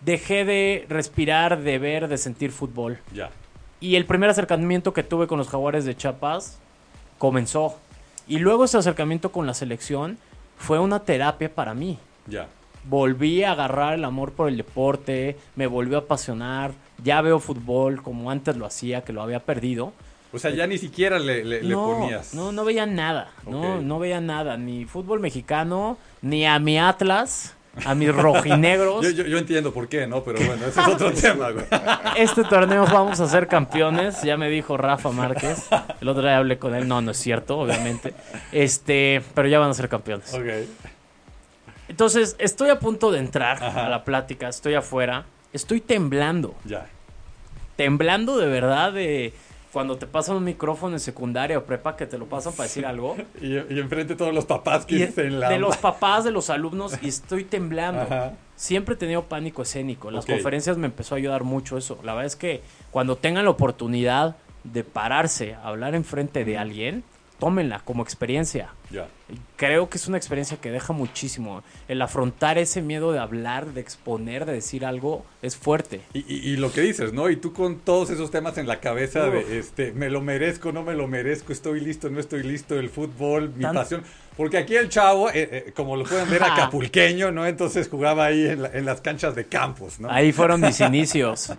Dejé 0.01 0.45
de 0.45 0.85
respirar, 0.89 1.59
de 1.61 1.77
ver, 1.79 2.07
de 2.07 2.17
sentir 2.17 2.51
fútbol. 2.51 2.99
Ya. 3.13 3.29
Y 3.81 3.95
el 3.95 4.05
primer 4.05 4.29
acercamiento 4.29 4.93
que 4.93 5.03
tuve 5.03 5.27
con 5.27 5.37
los 5.37 5.47
jaguares 5.49 5.85
de 5.85 5.95
Chiapas 5.95 6.59
comenzó. 7.17 7.77
Y 8.27 8.37
luego 8.39 8.65
ese 8.65 8.77
acercamiento 8.77 9.31
con 9.31 9.47
la 9.47 9.53
selección 9.53 10.17
fue 10.57 10.77
una 10.79 10.99
terapia 10.99 11.53
para 11.53 11.73
mí. 11.73 11.97
Ya. 12.27 12.47
Volví 12.85 13.43
a 13.43 13.51
agarrar 13.53 13.93
el 13.93 14.05
amor 14.05 14.31
por 14.33 14.49
el 14.49 14.57
deporte, 14.57 15.37
me 15.55 15.67
volvió 15.67 15.97
a 15.97 16.01
apasionar, 16.01 16.71
ya 17.03 17.21
veo 17.21 17.39
fútbol 17.39 18.01
como 18.01 18.31
antes 18.31 18.55
lo 18.57 18.65
hacía, 18.65 19.01
que 19.03 19.13
lo 19.13 19.21
había 19.21 19.39
perdido. 19.39 19.93
O 20.31 20.37
sea, 20.37 20.51
ya 20.51 20.67
ni 20.67 20.77
siquiera 20.77 21.17
le, 21.17 21.43
le- 21.43 21.73
ponías. 21.73 22.33
no, 22.35 22.51
no 22.51 22.63
veía 22.63 22.85
nada, 22.85 23.31
no, 23.47 23.81
no 23.81 23.97
veía 23.99 24.21
nada, 24.21 24.57
ni 24.57 24.85
fútbol 24.85 25.19
mexicano, 25.19 25.97
ni 26.21 26.45
a 26.45 26.59
mi 26.59 26.77
Atlas, 26.77 27.55
a 27.85 27.95
mis 27.95 28.13
rojinegros. 28.13 29.03
Yo, 29.05 29.09
yo, 29.11 29.23
yo 29.25 29.37
entiendo 29.39 29.73
por 29.73 29.87
qué, 29.87 30.05
¿no? 30.05 30.23
Pero 30.23 30.37
bueno, 30.45 30.65
ese 30.67 30.79
es 30.81 30.87
otro 30.87 31.11
tema, 31.19 31.49
güey. 31.51 31.65
Este 32.15 32.43
torneo 32.43 32.85
vamos 32.85 33.19
a 33.19 33.27
ser 33.27 33.47
campeones, 33.47 34.21
ya 34.21 34.37
me 34.37 34.49
dijo 34.49 34.77
Rafa 34.77 35.11
Márquez. 35.11 35.67
El 36.01 36.09
otro 36.09 36.21
día 36.21 36.37
hablé 36.37 36.59
con 36.59 36.75
él, 36.75 36.87
no, 36.87 37.01
no 37.01 37.09
es 37.11 37.17
cierto, 37.17 37.57
obviamente. 37.59 38.13
Este, 38.51 39.21
pero 39.33 39.47
ya 39.47 39.57
van 39.59 39.71
a 39.71 39.73
ser 39.73 39.89
campeones. 39.89 40.31
Ok. 40.33 40.45
Entonces, 41.89 42.35
estoy 42.39 42.69
a 42.69 42.79
punto 42.79 43.11
de 43.11 43.19
entrar 43.19 43.61
Ajá. 43.61 43.87
a 43.87 43.89
la 43.89 44.03
plática, 44.05 44.47
estoy 44.47 44.75
afuera, 44.75 45.25
estoy 45.51 45.81
temblando, 45.81 46.55
Ya. 46.63 46.85
temblando 47.75 48.37
de 48.37 48.47
verdad 48.47 48.93
de 48.93 49.33
cuando 49.73 49.97
te 49.97 50.07
pasan 50.07 50.35
un 50.37 50.43
micrófono 50.43 50.95
en 50.95 50.99
secundaria 50.99 51.57
o 51.57 51.63
prepa 51.63 51.95
que 51.95 52.05
te 52.07 52.17
lo 52.17 52.25
pasan 52.25 52.53
para 52.53 52.63
decir 52.67 52.85
algo. 52.85 53.15
Y, 53.41 53.53
y 53.55 53.79
enfrente 53.79 54.15
todos 54.15 54.33
los 54.33 54.45
papás 54.45 54.85
que 54.85 55.07
dicen 55.07 55.39
la. 55.39 55.49
de 55.49 55.59
los 55.59 55.77
papás, 55.77 56.23
de 56.23 56.31
los 56.31 56.49
alumnos, 56.49 56.97
y 57.01 57.07
estoy 57.07 57.43
temblando. 57.43 58.01
Ajá. 58.01 58.33
Siempre 58.55 58.95
he 58.95 58.97
tenido 58.97 59.23
pánico 59.23 59.61
escénico. 59.61 60.11
Las 60.11 60.25
conferencias 60.25 60.77
me 60.77 60.87
empezó 60.87 61.15
a 61.15 61.17
ayudar 61.17 61.43
mucho 61.43 61.77
eso. 61.77 61.97
La 62.03 62.13
verdad 62.13 62.25
es 62.25 62.35
que 62.35 62.61
cuando 62.91 63.15
tengan 63.15 63.45
la 63.45 63.51
oportunidad 63.51 64.35
de 64.63 64.83
pararse 64.83 65.53
a 65.53 65.67
hablar 65.67 65.95
enfrente 65.95 66.43
de 66.43 66.57
alguien, 66.57 67.03
tómenla 67.39 67.79
como 67.85 68.03
experiencia. 68.03 68.69
Creo 69.55 69.89
que 69.89 69.97
es 69.97 70.07
una 70.07 70.17
experiencia 70.17 70.57
que 70.57 70.71
deja 70.71 70.93
muchísimo. 70.93 71.63
El 71.87 72.01
afrontar 72.01 72.57
ese 72.57 72.81
miedo 72.81 73.11
de 73.11 73.19
hablar, 73.19 73.67
de 73.67 73.81
exponer, 73.81 74.45
de 74.45 74.53
decir 74.53 74.85
algo, 74.85 75.25
es 75.41 75.55
fuerte. 75.55 76.01
Y, 76.13 76.19
y- 76.19 76.53
y 76.53 76.57
lo 76.57 76.71
que 76.71 76.81
dices, 76.81 77.13
¿no? 77.13 77.29
Y 77.29 77.35
tú 77.35 77.53
con 77.53 77.79
todos 77.79 78.09
esos 78.09 78.31
temas 78.31 78.57
en 78.57 78.67
la 78.67 78.79
cabeza 78.79 79.27
Uf. 79.27 79.33
de, 79.33 79.59
este, 79.59 79.91
me 79.93 80.09
lo 80.09 80.21
merezco, 80.21 80.71
no 80.71 80.83
me 80.83 80.93
lo 80.95 81.07
merezco, 81.07 81.53
estoy 81.53 81.79
listo, 81.81 82.09
no 82.09 82.19
estoy 82.19 82.43
listo, 82.43 82.79
el 82.79 82.89
fútbol, 82.89 83.51
mi 83.55 83.63
Tan- 83.63 83.75
pasión. 83.75 84.03
Porque 84.35 84.57
aquí 84.57 84.75
el 84.75 84.89
chavo, 84.89 85.29
eh, 85.29 85.49
eh, 85.67 85.73
como 85.75 85.95
lo 85.95 86.05
pueden 86.05 86.29
ver, 86.29 86.41
acapulqueño, 86.43 87.31
¿no? 87.31 87.45
Entonces 87.45 87.87
jugaba 87.89 88.25
ahí 88.25 88.47
en, 88.47 88.61
la- 88.63 88.69
en 88.73 88.85
las 88.85 89.01
canchas 89.01 89.35
de 89.35 89.45
campos, 89.45 89.99
¿no? 89.99 90.09
Ahí 90.09 90.31
fueron 90.31 90.61
mis 90.61 90.79
inicios. 90.81 91.53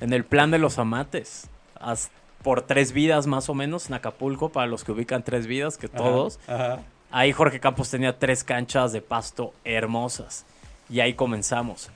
En 0.00 0.12
el 0.12 0.24
plan 0.24 0.50
de 0.50 0.58
los 0.58 0.78
amates. 0.78 1.48
As- 1.78 2.10
por 2.42 2.62
tres 2.62 2.92
vidas 2.92 3.26
más 3.26 3.48
o 3.48 3.54
menos 3.54 3.88
en 3.88 3.94
Acapulco, 3.94 4.50
para 4.50 4.66
los 4.66 4.84
que 4.84 4.92
ubican 4.92 5.22
tres 5.22 5.46
vidas, 5.46 5.78
que 5.78 5.88
todos. 5.88 6.38
Ajá. 6.46 6.80
Ahí 7.10 7.32
Jorge 7.32 7.60
Campos 7.60 7.90
tenía 7.90 8.18
tres 8.18 8.42
canchas 8.42 8.92
de 8.92 9.02
pasto 9.02 9.52
hermosas. 9.64 10.46
Y 10.88 11.00
ahí 11.00 11.14
comenzamos. 11.14 11.90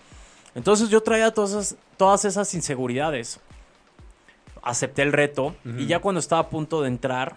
Entonces 0.55 0.89
yo 0.89 1.03
traía 1.03 1.33
todas 1.33 1.51
esas, 1.51 1.77
todas 1.97 2.25
esas 2.25 2.53
inseguridades. 2.55 3.41
Acepté 4.63 5.03
el 5.03 5.13
reto. 5.13 5.55
Y 5.65 5.87
ya 5.87 6.01
cuando 6.01 6.19
estaba 6.19 6.43
a 6.43 6.49
punto 6.49 6.83
de 6.83 6.89
entrar, 6.89 7.37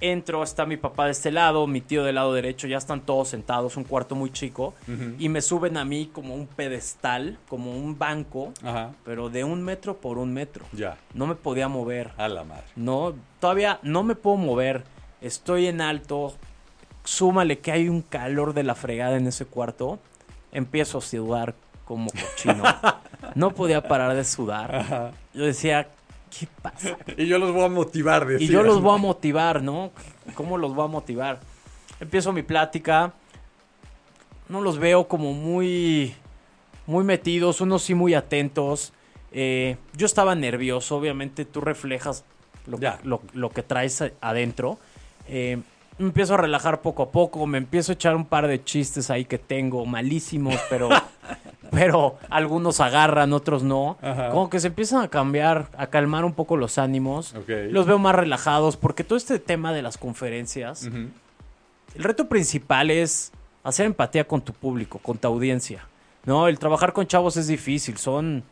entro, 0.00 0.42
está 0.42 0.66
mi 0.66 0.76
papá 0.76 1.06
de 1.06 1.12
este 1.12 1.30
lado, 1.30 1.66
mi 1.66 1.80
tío 1.80 2.04
del 2.04 2.14
lado 2.16 2.32
derecho, 2.32 2.66
ya 2.66 2.78
están 2.78 3.00
todos 3.02 3.28
sentados, 3.28 3.76
un 3.76 3.84
cuarto 3.84 4.14
muy 4.14 4.30
chico. 4.30 4.74
Y 5.18 5.28
me 5.28 5.42
suben 5.42 5.76
a 5.76 5.84
mí 5.84 6.10
como 6.12 6.34
un 6.34 6.46
pedestal, 6.46 7.38
como 7.48 7.72
un 7.76 7.98
banco, 7.98 8.52
Ajá. 8.64 8.92
pero 9.04 9.28
de 9.30 9.44
un 9.44 9.62
metro 9.62 9.96
por 9.96 10.18
un 10.18 10.32
metro. 10.32 10.64
Ya. 10.72 10.96
No 11.14 11.26
me 11.26 11.34
podía 11.34 11.68
mover. 11.68 12.12
A 12.16 12.28
la 12.28 12.44
madre. 12.44 12.64
No, 12.76 13.14
todavía 13.40 13.78
no 13.82 14.02
me 14.02 14.14
puedo 14.14 14.36
mover. 14.36 14.84
Estoy 15.20 15.66
en 15.66 15.80
alto. 15.80 16.34
Súmale 17.04 17.58
que 17.60 17.72
hay 17.72 17.88
un 17.88 18.02
calor 18.02 18.54
de 18.54 18.62
la 18.62 18.74
fregada 18.74 19.16
en 19.16 19.26
ese 19.26 19.46
cuarto. 19.46 19.98
Empiezo 20.52 20.98
a 20.98 21.00
sudar 21.00 21.54
como 21.84 22.10
cochino. 22.10 22.64
No 23.34 23.52
podía 23.52 23.82
parar 23.86 24.14
de 24.16 24.24
sudar. 24.24 24.74
Ajá. 24.74 25.12
Yo 25.34 25.44
decía, 25.44 25.88
¿qué 26.38 26.46
pasa? 26.62 26.96
Y 27.16 27.26
yo 27.26 27.38
los 27.38 27.52
voy 27.52 27.64
a 27.64 27.68
motivar, 27.68 28.22
Y 28.24 28.32
decías, 28.34 28.50
yo 28.50 28.62
los 28.62 28.80
voy 28.80 28.94
a 28.94 28.98
motivar, 28.98 29.62
¿no? 29.62 29.90
¿Cómo 30.34 30.56
los 30.58 30.74
voy 30.74 30.84
a 30.84 30.88
motivar? 30.88 31.40
Empiezo 32.00 32.32
mi 32.32 32.42
plática. 32.42 33.12
No 34.48 34.60
los 34.60 34.78
veo 34.78 35.06
como 35.06 35.32
muy, 35.32 36.14
muy 36.86 37.04
metidos, 37.04 37.60
unos 37.60 37.82
sí 37.82 37.94
muy 37.94 38.14
atentos. 38.14 38.92
Eh, 39.32 39.76
yo 39.96 40.06
estaba 40.06 40.34
nervioso, 40.34 40.96
obviamente 40.96 41.44
tú 41.44 41.60
reflejas 41.60 42.24
lo, 42.66 42.78
Ya. 42.78 42.98
lo- 43.04 43.22
lo 43.32 43.50
que 43.50 43.62
traes 43.62 44.02
adentro. 44.20 44.78
Eh, 45.28 45.58
me 46.00 46.06
empiezo 46.08 46.34
a 46.34 46.36
relajar 46.38 46.80
poco 46.80 47.02
a 47.04 47.10
poco, 47.10 47.46
me 47.46 47.58
empiezo 47.58 47.92
a 47.92 47.94
echar 47.94 48.16
un 48.16 48.24
par 48.24 48.46
de 48.48 48.62
chistes 48.64 49.10
ahí 49.10 49.24
que 49.24 49.38
tengo, 49.38 49.84
malísimos, 49.86 50.56
pero, 50.70 50.88
pero 51.70 52.18
algunos 52.30 52.80
agarran, 52.80 53.32
otros 53.32 53.62
no. 53.62 53.98
Ajá. 54.02 54.30
Como 54.30 54.48
que 54.50 54.60
se 54.60 54.68
empiezan 54.68 55.02
a 55.02 55.08
cambiar, 55.08 55.68
a 55.76 55.88
calmar 55.88 56.24
un 56.24 56.32
poco 56.32 56.56
los 56.56 56.78
ánimos. 56.78 57.34
Los 57.70 57.86
veo 57.86 57.98
más 57.98 58.14
relajados 58.14 58.76
porque 58.76 59.04
todo 59.04 59.16
este 59.18 59.38
tema 59.38 59.72
de 59.72 59.82
las 59.82 59.98
conferencias, 59.98 60.84
el 60.84 62.04
reto 62.04 62.28
principal 62.28 62.90
es 62.90 63.32
hacer 63.62 63.86
empatía 63.86 64.26
con 64.26 64.40
tu 64.40 64.52
público, 64.52 64.98
con 64.98 65.18
tu 65.18 65.28
audiencia. 65.28 65.86
No, 66.24 66.48
el 66.48 66.58
trabajar 66.58 66.92
con 66.92 67.06
chavos 67.06 67.36
es 67.36 67.46
difícil, 67.46 67.96
son 67.98 68.42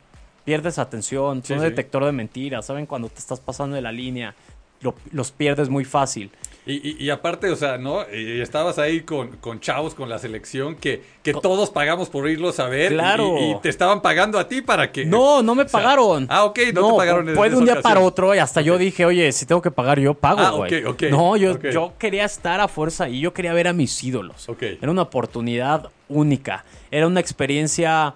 pierdes 0.45 0.79
atención, 0.79 1.43
Sí, 1.43 1.49
son 1.55 1.59
sí. 1.59 1.65
detector 1.65 2.05
de 2.05 2.13
mentiras, 2.13 2.67
saben 2.67 2.87
cuando 2.87 3.09
te 3.09 3.19
estás 3.19 3.41
pasando 3.41 3.77
de 3.77 3.83
la 3.83 3.93
línea, 3.93 4.35
lo- 4.81 4.95
los 5.13 5.31
pierdes 5.31 5.69
muy 5.69 5.85
fácil. 5.85 6.31
Y, 6.69 6.75
y- 6.91 6.97
y 7.05 7.11
aparte, 7.11 7.51
o 7.51 7.57
sea, 7.57 7.79
¿no? 7.79 8.03
Y 8.15 8.41
estabas 8.43 8.79
ahí 8.79 9.01
con, 9.01 9.29
con 9.39 9.59
chavos, 9.59 9.95
con 9.95 10.09
la 10.09 10.19
selección, 10.19 10.77
que, 10.77 11.03
que 11.23 11.33
todos 11.33 11.71
pagamos 11.71 12.11
por 12.11 12.29
irlos 12.29 12.61
a 12.61 12.69
ver. 12.69 12.93
Claro. 12.93 13.37
Y, 13.41 13.53
y 13.53 13.55
te 13.63 13.71
estaban 13.71 14.03
pagando 14.03 14.39
a 14.39 14.47
ti 14.47 14.61
para 14.61 14.93
que... 14.93 15.07
No, 15.07 15.43
no 15.43 15.55
me 15.55 15.63
o 15.63 15.69
sea, 15.69 15.81
pagaron. 15.81 16.27
ah, 16.29 16.45
ok, 16.45 16.59
no, 16.75 16.91
te 16.91 16.97
pagaron 16.99 17.29
en 17.31 17.35
Puede 17.35 17.49
esa 17.49 17.59
un 17.59 17.65
día 17.65 17.73
ocasión. 17.73 17.93
para 17.95 18.05
otro 18.07 18.35
y 18.35 18.39
hasta 18.39 18.61
yo 18.61 18.77
dije, 18.79 19.07
oye, 19.07 19.33
si 19.33 19.47
tengo 19.47 19.63
que 19.63 19.71
pagar 19.71 19.99
yo 19.99 20.13
pago, 20.13 20.41
Ah, 20.41 20.51
güey. 20.51 20.85
ok, 20.85 20.91
ok, 20.91 21.03
no, 21.11 21.37
yo, 21.39 21.59
yo 21.59 21.95
quería 21.99 22.27
estar 22.27 22.61
a 22.61 22.69
fuerza 22.69 23.09
y 23.09 23.21
yo 23.21 23.33
quería 23.33 23.55
ver 23.55 23.67
a 23.69 23.73
mis 23.73 24.05
ídolos. 24.05 24.47
Ok. 24.49 24.63
Era 24.81 24.91
una 24.93 25.03
oportunidad 25.03 25.89
única. 26.09 26.65
Era 26.91 27.07
una 27.07 27.21
experiencia 27.21 28.15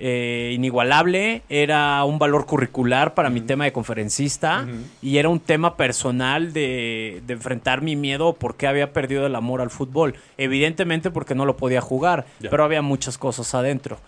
eh, 0.00 0.52
inigualable. 0.54 1.42
Era 1.50 2.02
un 2.04 2.18
valor 2.18 2.46
curricular 2.46 3.12
para 3.12 3.28
mi 3.28 3.42
tema 3.42 3.64
de 3.64 3.72
conferencista. 3.72 4.66
Y 5.02 5.18
era 5.18 5.28
un 5.28 5.40
tema 5.40 5.76
personal 5.76 6.52
de, 6.52 7.22
de 7.26 7.32
enfrentar 7.34 7.82
mi 7.82 7.96
miedo 7.96 8.32
porque 8.32 8.66
había 8.66 8.92
perdido 8.92 9.26
el 9.26 9.34
amor 9.34 9.60
al 9.60 9.70
fútbol. 9.70 10.14
Evidentemente 10.38 11.10
porque 11.10 11.34
no 11.34 11.44
lo 11.44 11.56
podía 11.56 11.80
jugar, 11.80 12.24
pero 12.50 12.64
había 12.64 12.82
muchas 12.82 13.18
cosas 13.18 13.54
adentro. 13.54 13.98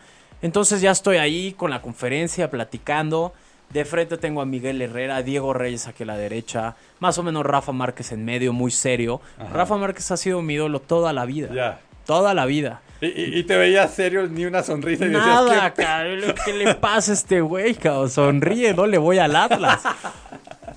Entonces 0.40 0.80
ya 0.80 0.90
estoy 0.90 1.18
ahí 1.18 1.52
con 1.52 1.70
la 1.70 1.82
conferencia 1.82 2.50
platicando. 2.50 3.32
De 3.70 3.84
frente 3.84 4.18
tengo 4.18 4.42
a 4.42 4.46
Miguel 4.46 4.82
Herrera, 4.82 5.16
a 5.16 5.22
Diego 5.22 5.54
Reyes 5.54 5.86
aquí 5.88 6.02
a 6.02 6.06
la 6.06 6.16
derecha, 6.16 6.76
más 7.00 7.16
o 7.18 7.22
menos 7.22 7.46
Rafa 7.46 7.72
Márquez 7.72 8.12
en 8.12 8.24
medio, 8.24 8.52
muy 8.52 8.70
serio. 8.70 9.20
Ajá. 9.38 9.52
Rafa 9.52 9.76
Márquez 9.76 10.10
ha 10.10 10.16
sido 10.16 10.42
mi 10.42 10.54
ídolo 10.54 10.80
toda 10.80 11.12
la 11.12 11.24
vida. 11.24 11.80
Toda 12.04 12.34
la 12.34 12.44
vida. 12.44 12.82
Y, 13.02 13.06
y- 13.08 13.38
y 13.40 13.42
te 13.44 13.56
veías 13.56 13.92
serio, 13.92 14.26
ni 14.28 14.46
una 14.46 14.62
sonrisa 14.62 15.04
y 15.04 15.10
Nada, 15.10 15.44
decías 15.44 15.72
que... 15.72 15.82
cabrón. 15.82 16.34
¿Qué 16.44 16.52
le 16.54 16.74
pasa 16.76 17.10
a 17.10 17.14
este 17.14 17.40
güey, 17.42 17.74
cabrón? 17.74 18.08
Sonríe, 18.08 18.72
no 18.72 18.86
le 18.86 18.96
voy 18.96 19.18
al 19.18 19.36
Atlas. 19.36 19.82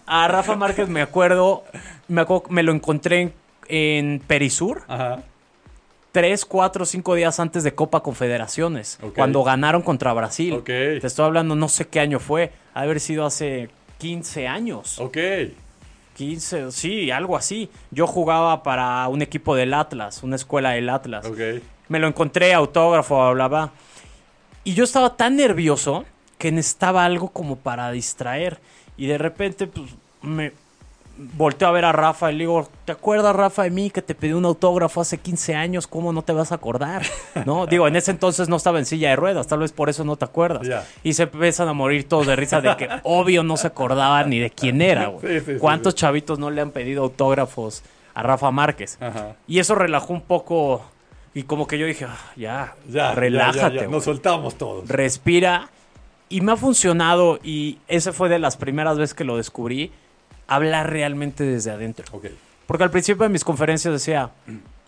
A 0.08 0.28
Rafa 0.28 0.56
Márquez 0.56 0.90
me 0.90 1.02
acuerdo, 1.02 1.64
me, 2.08 2.22
acuerdo- 2.22 2.50
me 2.50 2.64
lo 2.64 2.72
encontré 2.74 3.22
en, 3.22 3.34
en 3.68 4.20
Perisur, 4.26 4.84
Ajá. 4.88 5.22
tres, 6.12 6.46
cuatro, 6.46 6.86
cinco 6.86 7.14
días 7.16 7.40
antes 7.40 7.64
de 7.64 7.74
Copa 7.76 8.02
Confederaciones, 8.02 8.98
Ok. 9.02 9.14
cuando 9.16 9.44
ganaron 9.44 9.82
contra 9.82 10.12
Brasil. 10.14 10.54
Ok. 10.54 10.66
Te 10.66 11.06
estoy 11.08 11.26
hablando, 11.26 11.56
no 11.56 11.70
sé 11.70 11.88
qué 11.88 12.00
año 12.00 12.20
fue, 12.20 12.52
ha 12.74 12.82
de 12.82 12.86
haber 12.86 13.00
sido 13.00 13.26
hace 13.26 13.70
15 14.00 14.48
años. 14.48 15.00
Ok. 15.00 15.18
15, 16.16 16.72
sí, 16.72 17.12
algo 17.12 17.36
así. 17.36 17.70
Yo 17.92 18.08
jugaba 18.08 18.64
para 18.64 19.08
un 19.10 19.22
equipo 19.22 19.56
del 19.56 19.74
Atlas, 19.74 20.24
una 20.24 20.38
escuela 20.38 20.72
del 20.72 20.90
Atlas. 20.90 21.26
Ok. 21.26 21.62
Me 21.88 22.00
lo 22.00 22.08
encontré, 22.08 22.54
autógrafo, 22.54 23.22
hablaba. 23.22 23.72
Y 24.64 24.74
yo 24.74 24.84
estaba 24.84 25.16
tan 25.16 25.36
nervioso 25.36 26.06
que 26.38 26.52
necesitaba 26.52 27.06
algo 27.06 27.30
como 27.30 27.56
para 27.56 27.92
distraer. 27.92 28.60
Y 28.98 29.08
de 29.08 29.18
repente, 29.18 29.68
pues, 29.68 29.92
me 30.22 30.54
volteo 31.18 31.68
a 31.68 31.72
ver 31.72 31.86
a 31.86 31.92
Rafa 31.92 32.32
y 32.32 32.36
le 32.36 32.40
digo, 32.40 32.68
¿te 32.84 32.92
acuerdas, 32.92 33.36
Rafa, 33.36 33.64
de 33.64 33.70
mí 33.70 33.90
que 33.90 34.02
te 34.02 34.16
pedí 34.16 34.34
un 34.34 34.46
autógrafo 34.46 35.02
hace 35.02 35.18
15 35.18 35.56
años? 35.56 35.88
¿Cómo 35.88 36.12
no 36.12 36.22
te 36.24 36.34
vas 36.34 36.52
a 36.52 36.56
acordar? 36.56 37.04
¿No? 37.46 37.66
Digo, 37.68 37.88
en 37.88 37.96
ese 37.96 38.12
entonces 38.12 38.50
no 38.50 38.58
estaba 38.58 38.80
en 38.80 38.86
silla 38.86 39.10
de 39.10 39.16
ruedas, 39.16 39.48
tal 39.48 39.60
vez 39.60 39.72
por 39.72 39.90
eso 39.90 40.04
no 40.04 40.16
te 40.16 40.26
acuerdas. 40.26 40.68
Ya. 40.68 40.86
Y 41.04 41.14
se 41.14 41.24
empiezan 41.24 41.68
a 41.68 41.74
morir 41.74 42.08
todos 42.08 42.28
de 42.28 42.36
risa 42.36 42.62
de 42.62 42.76
que 42.76 42.90
obvio 43.04 43.44
no 43.44 43.58
se 43.58 43.68
acordaba 43.68 44.24
ni 44.24 44.40
de 44.40 44.50
quién 44.50 44.82
era, 44.82 45.08
güey. 45.08 45.40
Sí, 45.40 45.46
sí, 45.46 45.54
sí, 45.54 45.60
¿Cuántos 45.60 45.94
sí. 45.94 46.00
chavitos 46.00 46.40
no 46.40 46.50
le 46.50 46.62
han 46.62 46.72
pedido 46.72 47.04
autógrafos 47.04 47.84
a 48.14 48.24
Rafa 48.24 48.52
Márquez? 48.52 48.98
Ajá. 49.02 49.36
Y 49.48 49.60
eso 49.60 49.76
relajó 49.76 50.14
un 50.14 50.22
poco. 50.22 50.84
Y 51.36 51.44
como 51.44 51.68
que 51.68 51.78
yo 51.78 51.86
dije, 51.86 52.06
"Ah, 52.06 52.18
ya, 52.36 52.74
Ya, 52.90 53.14
relájate. 53.14 53.76
ya, 53.76 53.82
ya. 53.84 53.88
Nos 53.88 54.06
soltamos 54.06 54.56
todos. 54.56 54.88
Respira. 54.88 55.70
Y 56.30 56.42
me 56.42 56.54
ha 56.54 56.58
funcionado. 56.58 57.40
Y 57.44 57.78
ese 57.88 58.12
fue 58.14 58.28
de 58.30 58.40
las 58.40 58.58
primeras 58.58 58.98
veces 58.98 59.14
que 59.14 59.24
lo 59.26 59.38
descubrí. 59.38 59.92
Hablar 60.48 60.90
realmente 60.92 61.44
desde 61.44 61.70
adentro. 61.72 62.06
Ok. 62.12 62.28
Porque 62.66 62.84
al 62.84 62.90
principio 62.90 63.24
de 63.24 63.30
mis 63.30 63.44
conferencias 63.44 63.94
decía, 63.94 64.32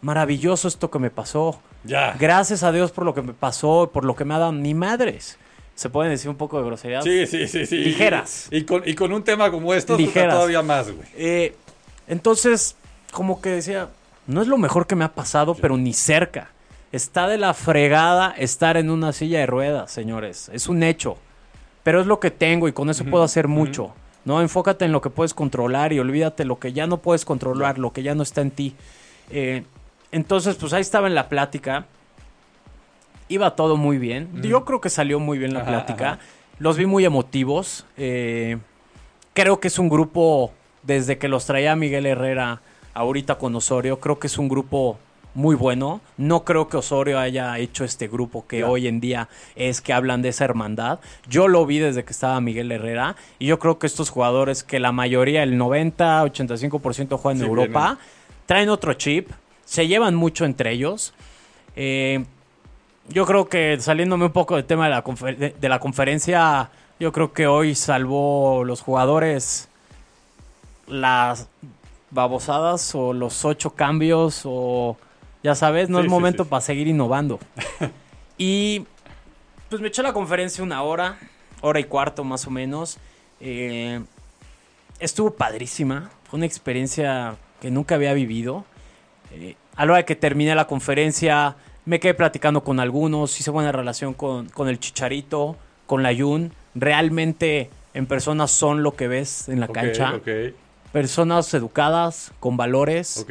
maravilloso 0.01 0.67
esto 0.67 0.89
que 0.89 0.99
me 0.99 1.09
pasó. 1.09 1.59
Ya. 1.83 2.15
Gracias 2.19 2.63
a 2.63 2.71
Dios 2.71 2.91
por 2.91 3.05
lo 3.05 3.13
que 3.13 3.21
me 3.21 3.33
pasó, 3.33 3.89
por 3.93 4.03
lo 4.05 4.15
que 4.15 4.25
me 4.25 4.33
ha 4.33 4.39
dado 4.39 4.51
ni 4.51 4.73
madres. 4.73 5.37
Se 5.75 5.89
pueden 5.89 6.11
decir 6.11 6.29
un 6.29 6.37
poco 6.37 6.57
de 6.59 6.65
groserías. 6.65 7.03
Sí, 7.03 7.27
sí, 7.27 7.47
sí, 7.47 7.65
sí. 7.67 7.77
Ligeras. 7.77 8.47
Y 8.51 8.63
con, 8.63 8.81
y 8.85 8.95
con 8.95 9.13
un 9.13 9.23
tema 9.23 9.51
como 9.51 9.73
esto, 9.75 9.95
Ligeras. 9.95 10.33
todavía 10.33 10.61
más, 10.63 10.89
güey. 10.91 11.07
Eh, 11.15 11.55
entonces, 12.07 12.75
como 13.11 13.41
que 13.41 13.49
decía, 13.49 13.89
no 14.27 14.41
es 14.41 14.48
lo 14.48 14.57
mejor 14.57 14.88
que 14.88 14.96
me 14.96 15.05
ha 15.05 15.13
pasado, 15.13 15.55
pero 15.55 15.77
ni 15.77 15.93
cerca. 15.93 16.50
Está 16.91 17.27
de 17.27 17.38
la 17.38 17.53
fregada 17.53 18.34
estar 18.38 18.77
en 18.77 18.89
una 18.89 19.12
silla 19.12 19.39
de 19.39 19.46
ruedas, 19.46 19.91
señores. 19.91 20.50
Es 20.53 20.67
un 20.67 20.84
hecho. 20.84 21.17
Pero 21.84 22.01
es 22.01 22.07
lo 22.07 22.19
que 22.19 22.31
tengo 22.31 22.67
y 22.67 22.74
con 22.74 22.89
eso 22.89 23.05
puedo 23.05 23.24
hacer 23.24 23.48
mucho. 23.48 23.93
No, 24.25 24.41
enfócate 24.41 24.84
en 24.86 24.91
lo 24.91 25.01
que 25.01 25.10
puedes 25.10 25.34
controlar 25.34 25.93
y 25.93 26.00
olvídate 26.00 26.43
lo 26.43 26.60
que 26.60 26.74
ya 26.74 26.86
no 26.86 26.98
puedes 26.98 27.24
controlar, 27.24 27.77
lo 27.77 27.91
que 27.93 28.03
ya 28.03 28.13
no 28.13 28.24
está 28.24 28.41
en 28.41 28.51
ti. 28.51 28.75
Eh, 29.29 29.63
entonces, 30.12 30.55
pues 30.55 30.74
ahí 30.74 30.81
estaba 30.81 31.07
en 31.07 31.15
la 31.15 31.29
plática. 31.29 31.86
Iba 33.29 33.55
todo 33.55 33.77
muy 33.77 33.98
bien. 33.98 34.29
Yo 34.41 34.63
creo 34.65 34.79
que 34.81 34.89
salió 34.89 35.19
muy 35.19 35.38
bien 35.38 35.53
la 35.53 35.62
Ajá, 35.62 35.69
plática. 35.69 36.10
ajá. 36.13 36.19
Los 36.60 36.77
vi 36.77 36.86
muy 36.86 37.05
emotivos. 37.05 37.86
Eh, 37.98 38.57
creo 39.34 39.60
que 39.60 39.67
es 39.67 39.79
un 39.79 39.89
grupo, 39.89 40.51
desde 40.84 41.17
que 41.17 41.27
los 41.27 41.46
traía 41.46 41.75
Miguel 41.75 42.05
Herrera 42.05 42.62
ahorita 42.97 43.35
con 43.35 43.55
Osorio, 43.55 43.99
creo 43.99 44.19
que 44.19 44.27
es 44.27 44.37
un 44.37 44.49
grupo 44.49 44.97
muy 45.33 45.55
bueno. 45.55 46.01
No 46.17 46.43
creo 46.43 46.67
que 46.67 46.77
Osorio 46.77 47.19
haya 47.19 47.57
hecho 47.59 47.83
este 47.83 48.07
grupo 48.07 48.45
que 48.47 48.63
hoy 48.63 48.87
en 48.87 48.99
día 48.99 49.29
es 49.55 49.81
que 49.81 49.93
hablan 49.93 50.21
de 50.23 50.29
esa 50.29 50.45
hermandad. 50.45 50.99
Yo 51.29 51.47
lo 51.47 51.65
vi 51.67 51.77
desde 51.79 52.03
que 52.03 52.11
estaba 52.11 52.41
Miguel 52.41 52.71
Herrera 52.71 53.15
y 53.37 53.45
yo 53.45 53.59
creo 53.59 53.77
que 53.77 53.85
estos 53.85 54.09
jugadores 54.09 54.63
que 54.63 54.79
la 54.79 54.91
mayoría, 54.91 55.43
el 55.43 55.57
90, 55.57 56.23
85% 56.25 57.17
juegan 57.17 57.37
en 57.37 57.43
Sí, 57.43 57.49
Europa, 57.49 57.99
traen 58.47 58.69
otro 58.69 58.93
chip, 58.95 59.29
se 59.63 59.87
llevan 59.87 60.15
mucho 60.15 60.43
entre 60.45 60.71
ellos. 60.71 61.13
Eh, 61.75 62.25
yo 63.09 63.25
creo 63.27 63.47
que 63.47 63.77
saliéndome 63.79 64.25
un 64.25 64.31
poco 64.31 64.55
del 64.55 64.65
tema 64.65 64.85
de 64.85 64.91
la, 64.91 65.03
confer- 65.03 65.53
de 65.53 65.69
la 65.69 65.79
conferencia, 65.79 66.71
yo 66.99 67.11
creo 67.11 67.31
que 67.31 67.45
hoy 67.45 67.75
salvó 67.75 68.63
los 68.65 68.81
jugadores 68.81 69.69
las 70.87 71.47
babosadas 72.11 72.95
o 72.95 73.13
los 73.13 73.43
ocho 73.45 73.71
cambios 73.71 74.41
o 74.45 74.97
ya 75.43 75.55
sabes, 75.55 75.89
no 75.89 75.99
Sí, 75.99 76.05
es 76.05 76.09
momento 76.09 76.43
sí. 76.43 76.49
para 76.49 76.61
seguir 76.61 76.87
innovando. 76.87 77.39
y 78.37 78.85
pues 79.69 79.81
me 79.81 79.89
eché 79.89 80.01
la 80.03 80.13
conferencia 80.13 80.63
una 80.63 80.81
hora, 80.83 81.17
hora 81.61 81.79
y 81.79 81.83
cuarto 81.85 82.23
más 82.23 82.47
o 82.47 82.51
menos. 82.51 82.97
Eh, 83.39 84.01
estuvo 84.99 85.31
padrísima, 85.31 86.09
fue 86.29 86.37
una 86.37 86.45
experiencia 86.45 87.35
que 87.61 87.71
nunca 87.71 87.95
había 87.95 88.13
vivido. 88.13 88.65
Eh, 89.31 89.55
a 89.75 89.85
la 89.85 89.91
hora 89.91 89.97
de 89.99 90.05
que 90.05 90.15
terminé 90.15 90.55
la 90.55 90.65
conferencia, 90.67 91.55
me 91.85 91.99
quedé 91.99 92.13
platicando 92.13 92.63
con 92.63 92.79
algunos, 92.79 93.39
hice 93.39 93.51
buena 93.51 93.71
relación 93.71 94.13
con, 94.13 94.49
con 94.49 94.67
el 94.69 94.79
Chicharito, 94.79 95.55
con 95.85 96.01
la 96.03 96.11
Yun. 96.11 96.51
Realmente 96.75 97.69
en 97.93 98.05
persona 98.07 98.47
son 98.47 98.83
lo 98.83 98.95
que 98.95 99.07
ves 99.07 99.49
en 99.49 99.59
la 99.59 99.67
Ok, 99.67 99.73
cancha. 99.73 100.15
Ok, 100.15 100.27
Personas 100.91 101.53
educadas, 101.53 102.32
con 102.39 102.58
valores, 102.58 103.25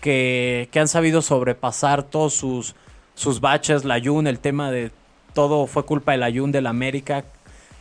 que, 0.00 0.68
que 0.70 0.80
han 0.80 0.88
sabido 0.88 1.22
sobrepasar 1.22 2.02
todos 2.02 2.34
sus, 2.34 2.74
sus 3.14 3.40
baches. 3.40 3.84
La 3.84 3.98
Yun, 3.98 4.26
el 4.26 4.38
tema 4.38 4.70
de 4.70 4.90
todo 5.34 5.66
fue 5.66 5.84
culpa 5.84 6.12
de 6.12 6.18
la 6.18 6.28
Yun 6.28 6.52
del 6.52 6.66
América. 6.66 7.24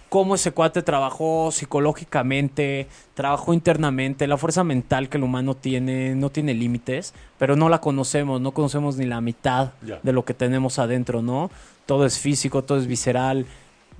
Cómo 0.09 0.35
ese 0.35 0.51
cuate 0.51 0.81
trabajó 0.83 1.51
psicológicamente, 1.51 2.87
trabajó 3.13 3.53
internamente. 3.53 4.25
La 4.27 4.37
fuerza 4.37 4.63
mental 4.63 5.09
que 5.09 5.17
el 5.17 5.23
humano 5.23 5.55
tiene 5.55 6.15
no 6.15 6.29
tiene 6.29 6.53
límites, 6.53 7.13
pero 7.37 7.57
no 7.57 7.67
la 7.67 7.81
conocemos, 7.81 8.39
no 8.39 8.51
conocemos 8.51 8.95
ni 8.95 9.05
la 9.05 9.19
mitad 9.19 9.71
de 9.81 10.13
lo 10.13 10.23
que 10.23 10.33
tenemos 10.33 10.79
adentro, 10.79 11.21
¿no? 11.21 11.51
Todo 11.85 12.05
es 12.05 12.19
físico, 12.19 12.63
todo 12.63 12.77
es 12.77 12.87
visceral. 12.87 13.45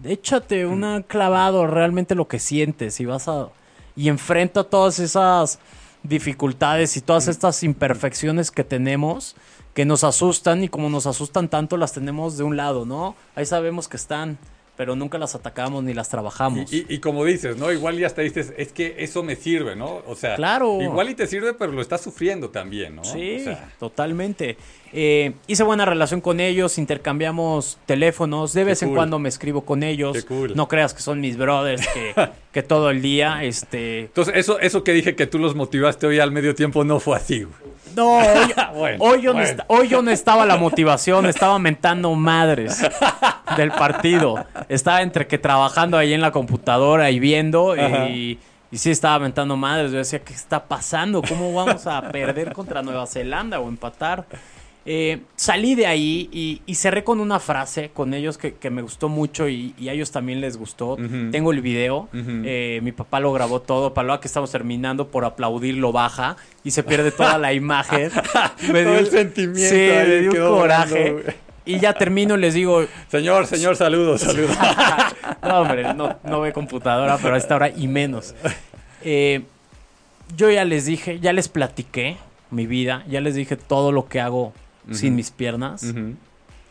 Échate 0.04 0.66
Mm. 0.66 0.72
una 0.72 1.04
clavado 1.04 1.68
realmente 1.68 2.16
lo 2.16 2.28
que 2.30 2.40
sientes 2.40 3.00
y 3.02 3.06
vas 3.06 3.28
a 3.28 3.50
y 3.98 4.08
enfrenta 4.08 4.63
todas 4.63 5.00
esas 5.00 5.60
dificultades 6.04 6.95
y 6.95 7.02
todas 7.02 7.28
estas 7.28 7.63
imperfecciones 7.63 8.52
que 8.52 8.63
tenemos 8.63 9.36
que 9.74 9.86
nos 9.86 10.04
asustan 10.04 10.63
y 10.63 10.69
como 10.69 10.89
nos 10.89 11.06
asustan 11.06 11.50
tanto 11.50 11.78
las 11.78 11.93
tenemos 11.93 12.36
de 12.36 12.43
un 12.43 12.58
lado, 12.58 12.86
¿no? 12.86 13.15
Ahí 13.36 13.45
sabemos 13.45 13.88
que 13.88 13.98
están, 13.98 14.39
pero 14.78 14.96
nunca 14.96 15.18
las 15.18 15.36
atacamos 15.36 15.84
ni 15.84 15.94
las 15.94 16.08
trabajamos. 16.08 16.72
Y, 16.72 16.78
y- 16.78 16.86
y 16.96 17.00
como 17.00 17.26
dices, 17.26 17.58
¿no? 17.58 17.72
Igual 17.72 17.98
ya 17.98 18.08
hasta 18.08 18.22
dices, 18.22 18.54
es 18.58 18.72
que 18.72 18.96
eso 19.00 19.24
me 19.24 19.36
sirve, 19.36 19.76
¿no? 19.76 20.02
O 20.08 20.16
sea, 20.16 20.36
Claro. 20.36 20.80
igual 20.82 21.10
y 21.10 21.16
te 21.16 21.28
sirve, 21.28 21.54
pero 21.54 21.72
lo 21.72 21.82
estás 21.82 22.02
sufriendo 22.02 22.50
también, 22.52 22.96
¿no? 22.96 23.04
Sí, 23.04 23.38
O 23.42 23.44
sea, 23.44 23.74
totalmente. 23.80 24.56
Eh, 24.94 25.34
hice 25.48 25.63
buena 25.63 25.84
relación 25.86 26.22
con 26.22 26.40
ellos, 26.40 26.78
intercambiamos 26.78 27.78
teléfonos, 27.86 28.54
de 28.54 28.63
vez 28.63 28.82
en 28.84 28.90
cool. 28.90 28.96
cuando 28.98 29.20
me 29.20 29.28
escribo 29.30 29.66
con 29.66 29.84
ellos. 29.84 30.16
Qué 30.16 30.24
cool. 30.24 30.56
No 30.56 30.68
creas 30.68 30.94
que 30.94 31.02
son 31.02 31.20
mis 31.20 31.38
brothers 31.38 31.86
que, 31.88 32.13
que 32.54 32.63
todo 32.63 32.90
el 32.92 33.02
día, 33.02 33.44
este... 33.44 34.02
entonces, 34.02 34.36
eso, 34.38 34.60
eso 34.60 34.84
que 34.84 34.94
dije 34.94 35.16
que 35.16 35.28
tú 35.28 35.40
los 35.40 35.56
motivaste 35.56 36.08
hoy 36.08 36.20
al 36.20 36.32
medio 36.32 36.56
tiempo 36.56 36.84
no 36.84 37.00
fue 37.00 37.18
así, 37.18 37.44
güey. 37.44 37.56
No, 37.98 38.18
hoy, 38.20 38.54
Bueno, 38.76 39.04
hoy 39.04 39.22
yo 39.22 39.34
no 39.34 39.40
bueno. 39.40 39.64
hoy 39.68 39.88
yo 39.88 40.02
no 40.02 40.12
estaba 40.12 40.46
la 40.46 40.56
motivación, 40.58 41.26
estaba 41.26 41.58
mentando 41.58 42.14
madres 42.14 42.82
del 43.58 43.72
partido. 43.72 44.46
Estaba 44.70 45.02
entre 45.02 45.26
que 45.28 45.38
trabajando 45.40 45.98
ahí 45.98 46.14
en 46.14 46.22
la 46.22 46.32
computadora 46.32 47.10
y 47.10 47.20
viendo 47.20 47.76
y, 47.76 48.40
y 48.72 48.78
sí 48.78 48.92
estaba 48.92 49.18
mentando 49.20 49.58
madres. 49.58 49.92
Yo 49.92 49.98
decía, 49.98 50.20
¿qué 50.20 50.34
está 50.34 50.66
pasando? 50.66 51.22
¿Cómo 51.22 51.54
vamos 51.54 51.88
a 51.88 52.02
perder 52.12 52.54
contra 52.54 52.82
Nueva 52.84 53.08
Zelanda 53.08 53.60
o 53.60 53.68
empatar? 53.68 54.26
Eh, 54.89 55.19
salí 55.36 55.76
de 55.76 55.86
ahí 55.86 56.30
y, 56.32 56.62
y 56.65 56.76
cerré 56.76 57.04
con 57.04 57.19
una 57.19 57.41
frase 57.41 57.89
con 57.93 58.13
ellos 58.13 58.38
que, 58.38 58.54
que 58.54 58.69
me 58.69 58.82
gustó 58.82 59.10
mucho 59.10 59.50
y, 59.50 59.76
y 59.78 59.89
a 59.89 59.91
ellos 59.91 60.12
también 60.12 60.39
les 60.39 60.56
gustó. 60.56 60.95
Tengo 61.30 61.52
el 61.52 61.60
video, 61.60 62.08
eh, 62.13 62.80
mi 62.82 62.93
papá 62.93 63.19
lo 63.19 63.34
grabó 63.34 63.60
todo, 63.62 63.93
para 63.93 64.08
lo 64.08 64.19
que 64.21 64.30
estamos 64.30 64.50
terminando 64.50 65.10
por 65.10 65.26
aplaudir 65.26 65.76
lo 65.76 65.91
baja 65.91 66.38
y 66.63 66.71
se 66.71 66.84
pierde 66.84 67.12
toda 67.12 67.38
la 67.38 67.52
imagen. 67.52 68.12
Me 68.71 68.86
Todo 68.86 68.97
el 68.97 69.08
sentimiento 69.08 69.76
Sí, 69.76 69.76
ahí 69.76 70.08
me 70.08 70.19
dio 70.19 70.54
un 70.54 70.60
coraje. 70.62 71.12
volando, 71.12 71.34
y 71.65 71.80
ya 71.80 71.93
termino 71.93 72.36
y 72.36 72.39
les 72.39 72.54
digo, 72.54 72.86
Señor, 73.10 73.45
señor, 73.45 73.76
saludos, 73.76 74.21
saludos. 74.21 74.56
no, 75.43 75.60
hombre, 75.60 75.93
no, 75.95 76.17
no 76.23 76.39
ve 76.39 76.54
computadora, 76.54 77.17
pero 77.21 77.36
a 77.36 77.38
esta 77.38 77.58
hora 77.58 77.67
y 77.69 77.89
menos. 77.89 78.36
Eh, 79.04 79.41
yo 80.38 80.50
ya 80.50 80.63
les 80.63 80.86
dije, 80.86 81.19
ya 81.19 81.34
les 81.34 81.50
platiqué 81.50 82.15
mi 82.52 82.67
vida, 82.67 83.04
ya 83.10 83.19
les 83.19 83.36
dije 83.36 83.58
todo 83.58 83.91
lo 83.91 84.08
que 84.08 84.21
hago 84.21 84.54
sin 84.91 85.15
mis 85.15 85.32
piernas. 85.32 85.86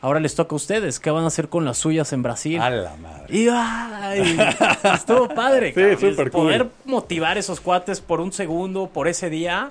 Ahora 0.02 0.20
les 0.20 0.34
toca 0.34 0.54
a 0.54 0.56
ustedes, 0.56 1.00
¿qué 1.00 1.10
van 1.10 1.24
a 1.24 1.28
hacer 1.28 1.48
con 1.48 1.64
las 1.64 1.78
suyas 1.78 2.12
en 2.12 2.22
Brasil? 2.22 2.60
A 2.60 2.70
la 2.70 2.96
madre. 2.96 3.36
Y 3.36 3.48
ay, 3.50 4.38
estuvo 4.94 5.28
padre. 5.28 5.68
Sí, 5.74 5.80
cabrón. 5.80 5.98
súper 5.98 6.30
cool. 6.30 6.42
Poder 6.42 6.68
motivar 6.84 7.38
esos 7.38 7.60
cuates 7.60 8.00
por 8.00 8.20
un 8.20 8.32
segundo, 8.32 8.88
por 8.88 9.08
ese 9.08 9.30
día, 9.30 9.70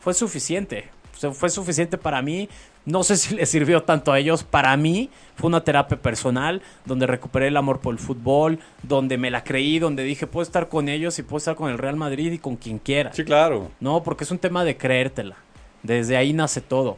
fue 0.00 0.14
suficiente. 0.14 0.90
O 1.14 1.18
sea, 1.18 1.30
fue 1.30 1.48
suficiente 1.48 1.96
para 1.96 2.20
mí. 2.20 2.48
No 2.84 3.04
sé 3.04 3.16
si 3.16 3.36
les 3.36 3.48
sirvió 3.48 3.84
tanto 3.84 4.12
a 4.12 4.18
ellos. 4.18 4.42
Para 4.42 4.76
mí 4.76 5.08
fue 5.36 5.46
una 5.46 5.62
terapia 5.62 5.96
personal 5.96 6.60
donde 6.84 7.06
recuperé 7.06 7.46
el 7.46 7.56
amor 7.56 7.78
por 7.78 7.94
el 7.94 8.00
fútbol, 8.00 8.58
donde 8.82 9.16
me 9.16 9.30
la 9.30 9.44
creí, 9.44 9.78
donde 9.78 10.02
dije, 10.02 10.26
puedo 10.26 10.42
estar 10.42 10.68
con 10.68 10.88
ellos 10.88 11.18
y 11.20 11.22
puedo 11.22 11.38
estar 11.38 11.54
con 11.54 11.70
el 11.70 11.78
Real 11.78 11.96
Madrid 11.96 12.32
y 12.32 12.38
con 12.38 12.56
quien 12.56 12.78
quiera. 12.78 13.12
Sí, 13.12 13.24
claro. 13.24 13.70
No, 13.78 14.02
porque 14.02 14.24
es 14.24 14.30
un 14.32 14.38
tema 14.38 14.64
de 14.64 14.76
creértela. 14.76 15.36
Desde 15.84 16.16
ahí 16.16 16.32
nace 16.32 16.60
todo. 16.60 16.96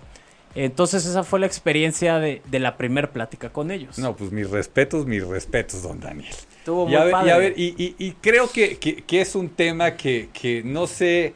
Entonces 0.55 1.05
esa 1.05 1.25
fue 1.25 1.41
la 1.41 1.47
experiencia 1.47 2.19
de, 2.19 2.41
de 2.51 2.59
la 2.61 2.77
primer 2.77 3.11
plática 3.11 3.51
con 3.51 3.71
ellos. 3.71 3.99
No, 3.99 4.15
pues 4.17 4.31
mis 4.33 4.49
respetos, 4.49 5.07
mis 5.07 5.27
respetos, 5.27 5.83
don 5.83 5.99
Daniel. 6.01 6.35
Estuvo 6.59 6.85
Y 6.85 6.89
muy 6.89 6.97
a 6.97 7.05
ver, 7.05 7.13
padre. 7.13 7.29
y, 7.29 7.31
a 7.33 7.37
ver, 7.39 7.55
y, 7.57 7.65
y- 7.77 7.95
y 7.99 8.13
creo 8.13 8.51
que, 8.51 8.77
que- 8.79 8.97
que 9.03 9.21
es 9.21 9.35
un 9.35 9.49
tema 9.49 9.97
que, 9.97 10.29
que 10.33 10.63
no 10.65 10.87
sé 10.87 11.35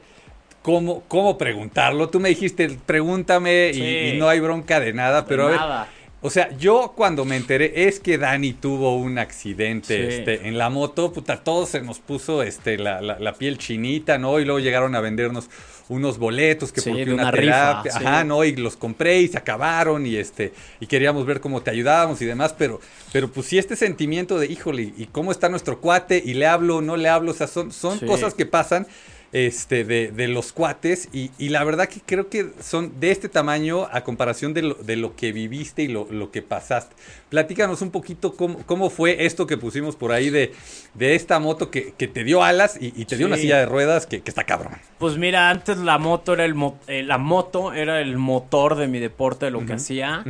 cómo, 0.62 1.02
cómo 1.09 1.37
preguntarlo. 1.37 2.09
Tú 2.09 2.20
me 2.20 2.28
dijiste, 2.28 2.68
pregúntame 2.87 3.70
y- 3.70 3.74
Sí. 3.74 3.83
y, 4.14 4.18
no 4.18 4.28
hay 4.28 4.40
bronca 4.40 4.81
de 4.81 4.92
nada, 4.92 5.26
pero 5.26 5.44
a 5.46 5.50
ver, 5.50 5.57
Nada. 5.57 5.88
o 6.20 6.31
sea, 6.31 6.57
yo 6.59 6.92
cuando 6.96 7.24
me 7.24 7.37
enteré 7.37 7.88
es 7.88 8.00
que 8.00 8.18
Dani 8.18 8.52
tuvo 8.52 8.96
un 8.96 9.18
accidente 9.18 10.11
Sí. 10.11 10.16
este, 10.18 10.48
en 10.48 10.59
la 10.59 10.68
moto, 10.70 11.12
puta, 11.12 11.42
todos 11.42 11.70
se 11.70 11.81
nos 11.81 11.98
puso 12.00 12.42
este, 12.42 12.76
la, 12.78 13.00
la- 13.00 13.18
la 13.18 13.33
piel 13.35 13.59
chinita, 13.59 14.16
¿no? 14.18 14.38
Y 14.40 14.44
luego 14.44 14.61
llegaron 14.61 14.94
a 14.94 15.00
vendernos 15.00 15.48
unos 15.88 16.18
boletos 16.18 16.70
que 16.72 16.81
Sí, 16.81 16.90
porque 16.90 17.05
una, 17.12 17.22
una 17.22 17.31
rifa, 17.31 17.83
terapia, 17.83 17.92
sí. 17.92 18.05
ajá, 18.05 18.24
¿no? 18.24 18.44
Y 18.44 18.55
los 18.57 18.77
compré 18.77 19.20
y 19.20 19.29
se 19.29 19.38
acabaron 19.38 20.07
y 20.07 20.16
este, 20.16 20.53
y 20.81 20.87
queríamos 20.87 21.24
ver 21.27 21.40
cómo 21.40 21.62
te 21.62 21.70
ayudábamos 21.70 22.20
y 22.20 22.27
demás, 22.27 22.55
pero, 22.59 22.81
pero 23.12 23.31
pues 23.31 23.46
sí 23.46 23.59
este 23.59 23.74
sentimiento 23.77 24.38
de, 24.38 24.46
híjole, 24.46 24.92
¿y 24.96 25.07
cómo 25.07 25.33
está 25.33 25.48
nuestro 25.48 25.81
cuate? 25.81 26.22
Y 26.24 26.35
le 26.35 26.46
hablo, 26.46 26.81
no 26.83 26.96
le 26.96 27.09
hablo, 27.09 27.31
o 27.31 27.35
sea, 27.35 27.46
son, 27.46 27.72
son 27.72 27.98
Sí. 28.01 28.07
cosas 28.07 28.35
que 28.35 28.44
pasan 28.46 28.87
este, 29.32 29.84
de, 29.84 30.10
de 30.10 30.26
los 30.28 30.52
cuates 30.52 31.08
y, 31.12 31.30
y 31.38 31.50
la 31.50 31.62
verdad 31.64 31.88
que 31.88 32.00
creo 32.00 32.28
que 32.30 32.50
son 32.60 32.98
de 32.98 33.10
este 33.10 33.28
tamaño 33.28 33.86
a 33.92 34.02
comparación 34.02 34.54
de 34.54 34.62
lo, 34.62 34.74
de 34.74 34.96
lo 34.96 35.14
que 35.16 35.32
viviste 35.32 35.82
y 35.82 35.88
lo, 35.88 36.06
lo 36.10 36.30
que 36.30 36.40
pasaste. 36.42 36.96
Platícanos 37.28 37.82
un 37.82 37.90
poquito 37.90 38.34
cómo, 38.34 38.58
cómo 38.64 38.88
fue 38.88 39.26
esto 39.26 39.46
que 39.46 39.58
pusimos 39.58 39.96
por 39.96 40.12
ahí 40.12 40.30
de, 40.30 40.52
de 40.94 41.14
esta 41.14 41.38
moto 41.40 41.70
que, 41.70 41.92
que 41.98 42.08
te 42.08 42.24
dio 42.24 42.42
alas 42.42 42.78
y, 42.80 42.86
y 43.00 43.04
te 43.04 43.16
dio 43.16 43.26
una 43.26 43.36
silla 43.36 43.58
de 43.58 43.66
ruedas 43.66 44.06
que, 44.06 44.22
que 44.22 44.30
está 44.30 44.44
cabrón. 44.44 44.72
Pues 44.98 45.18
mira, 45.18 45.50
antes 45.50 45.76
la 45.78 45.98
moto 45.98 46.32
era 46.32 46.44
el 46.46 46.54
mo- 46.54 46.78
eh, 46.86 47.02
la 47.02 47.18
moto 47.18 47.74
era 47.74 48.00
el 48.00 48.16
motor 48.16 48.76
de 48.76 48.88
mi 48.88 48.98
deporte, 48.98 49.46
de 49.46 49.50
lo 49.50 49.66
que 49.66 49.74
hacía. 49.74 50.24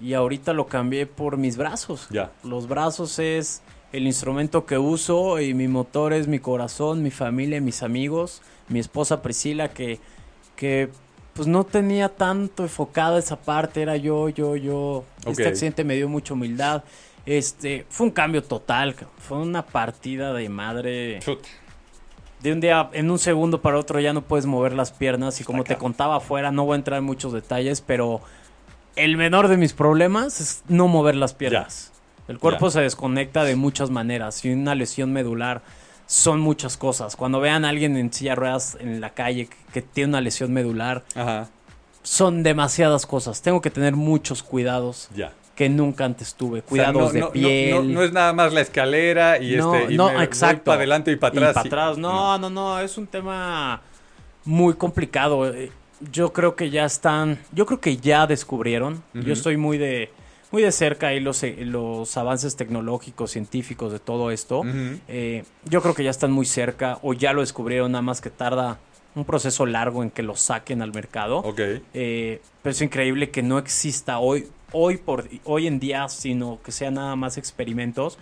Y 0.00 0.14
ahorita 0.14 0.52
lo 0.52 0.68
cambié 0.68 1.06
por 1.06 1.38
mis 1.38 1.56
brazos. 1.56 2.06
Ya. 2.10 2.30
Los 2.44 2.68
brazos 2.68 3.18
es 3.18 3.62
el 3.92 4.06
instrumento 4.06 4.66
que 4.66 4.78
uso 4.78 5.40
y 5.40 5.54
mi 5.54 5.68
motor 5.68 6.12
es 6.12 6.28
mi 6.28 6.38
corazón, 6.38 7.02
mi 7.02 7.10
familia, 7.10 7.60
mis 7.60 7.82
amigos, 7.82 8.42
mi 8.68 8.78
esposa 8.78 9.22
Priscila 9.22 9.68
que, 9.68 9.98
que 10.56 10.90
pues 11.32 11.46
no 11.48 11.64
tenía 11.64 12.08
tanto 12.08 12.64
enfocada 12.64 13.18
esa 13.18 13.36
parte, 13.36 13.80
era 13.80 13.96
yo, 13.96 14.28
yo, 14.28 14.56
yo. 14.56 15.04
Este 15.24 15.46
accidente 15.46 15.84
me 15.84 15.94
dio 15.94 16.08
mucha 16.08 16.34
humildad. 16.34 16.82
Este, 17.26 17.86
fue 17.88 18.06
un 18.06 18.12
cambio 18.12 18.42
total, 18.42 18.96
fue 19.18 19.38
una 19.38 19.64
partida 19.64 20.32
de 20.32 20.48
madre. 20.48 21.20
Chut. 21.20 21.40
De 22.40 22.52
un 22.52 22.60
día, 22.60 22.90
en 22.92 23.10
un 23.10 23.18
segundo 23.18 23.62
para 23.62 23.78
otro 23.78 24.00
ya 24.00 24.12
no 24.12 24.22
puedes 24.22 24.46
mover 24.46 24.72
las 24.72 24.92
piernas 24.92 25.40
y 25.40 25.44
como 25.44 25.64
te 25.64 25.76
contaba 25.76 26.16
afuera, 26.16 26.50
no 26.50 26.64
voy 26.64 26.74
a 26.74 26.76
entrar 26.76 26.98
en 26.98 27.04
muchos 27.04 27.32
detalles, 27.32 27.80
pero 27.80 28.20
el 28.96 29.16
menor 29.16 29.48
de 29.48 29.56
mis 29.56 29.72
problemas 29.72 30.40
es 30.40 30.62
no 30.68 30.88
mover 30.88 31.14
las 31.14 31.34
piernas. 31.34 31.92
El 32.28 32.38
cuerpo 32.38 32.70
se 32.70 32.80
desconecta 32.80 33.44
de 33.44 33.56
muchas 33.56 33.90
maneras 33.90 34.44
y 34.44 34.52
una 34.52 34.74
lesión 34.74 35.12
medular 35.12 35.62
son 36.06 36.40
muchas 36.40 36.76
cosas. 36.76 37.16
Cuando 37.16 37.40
vean 37.40 37.64
a 37.64 37.70
alguien 37.70 37.96
en 37.96 38.12
silla 38.12 38.30
de 38.32 38.36
ruedas 38.36 38.76
en 38.80 39.00
la 39.00 39.10
calle 39.10 39.48
que, 39.72 39.82
tiene 39.82 40.10
una 40.10 40.20
lesión 40.20 40.52
medular, 40.52 41.04
Ajá, 41.14 41.48
son 42.02 42.42
demasiadas 42.42 43.06
cosas. 43.06 43.42
Tengo 43.42 43.60
que 43.60 43.70
tener 43.70 43.94
muchos 43.96 44.42
cuidados 44.42 45.08
ya. 45.14 45.32
que 45.54 45.68
nunca 45.68 46.04
antes 46.04 46.34
tuve. 46.34 46.60
O 46.60 46.62
sea, 46.62 46.68
Cuidados 46.68 47.02
no, 47.08 47.12
de 47.12 47.20
no- 47.20 47.30
piel. 47.32 47.74
No, 47.74 47.82
no 47.82 48.02
es 48.02 48.12
nada 48.12 48.32
más 48.32 48.52
la 48.52 48.60
escalera 48.62 49.38
y 49.38 49.56
No, 49.56 49.74
este. 49.74 49.92
y 49.94 49.96
no, 49.96 50.10
me 50.12 50.22
exacto. 50.24 50.64
para 50.64 50.78
adelante 50.78 51.12
y 51.12 51.16
para 51.16 51.32
atrás. 51.32 51.50
Y 51.50 51.54
para 51.54 51.66
atrás. 51.66 51.98
No, 51.98 52.38
no, 52.38 52.48
no, 52.48 52.78
es 52.80 52.96
un 52.96 53.06
tema 53.06 53.80
muy 54.44 54.74
complicado. 54.74 55.46
Eh, 55.52 55.70
Yo 56.12 56.32
creo 56.32 56.54
que 56.56 56.70
ya 56.70 56.84
están, 56.84 57.38
yo 57.52 57.66
creo 57.66 57.80
que 57.80 57.96
ya 57.96 58.26
descubrieron. 58.26 59.02
Yo 59.12 59.32
estoy 59.32 59.56
muy 59.56 59.76
de, 59.78 60.10
muy 60.50 60.62
de 60.62 60.72
cerca 60.72 61.08
ahí 61.08 61.20
los, 61.20 61.42
eh, 61.42 61.56
los 61.60 62.16
avances 62.16 62.56
tecnológicos, 62.56 63.30
científicos 63.30 63.92
de 63.92 63.98
todo 63.98 64.30
esto. 64.30 64.62
Eh, 65.08 65.44
yo 65.64 65.82
creo 65.82 65.94
que 65.94 66.04
ya 66.04 66.10
están 66.10 66.32
muy 66.32 66.46
cerca 66.46 66.98
o 67.02 67.12
ya 67.12 67.32
lo 67.32 67.40
descubrieron, 67.40 67.92
nada 67.92 68.02
más 68.02 68.20
que 68.20 68.30
tarda 68.30 68.78
un 69.14 69.24
proceso 69.24 69.66
largo 69.66 70.02
en 70.02 70.10
que 70.10 70.22
lo 70.22 70.36
saquen 70.36 70.80
al 70.80 70.92
mercado. 70.92 71.38
Ok. 71.38 71.60
Eh, 71.94 72.40
pero 72.62 72.70
es 72.70 72.80
increíble 72.80 73.30
que 73.30 73.42
no 73.42 73.58
exista 73.58 74.18
hoy, 74.18 74.48
hoy, 74.72 74.96
por, 74.96 75.28
hoy 75.44 75.66
en 75.66 75.80
día, 75.80 76.08
sino 76.08 76.60
que 76.62 76.72
sea 76.72 76.90
nada 76.90 77.16
más 77.16 77.36
experimentos, 77.36 78.18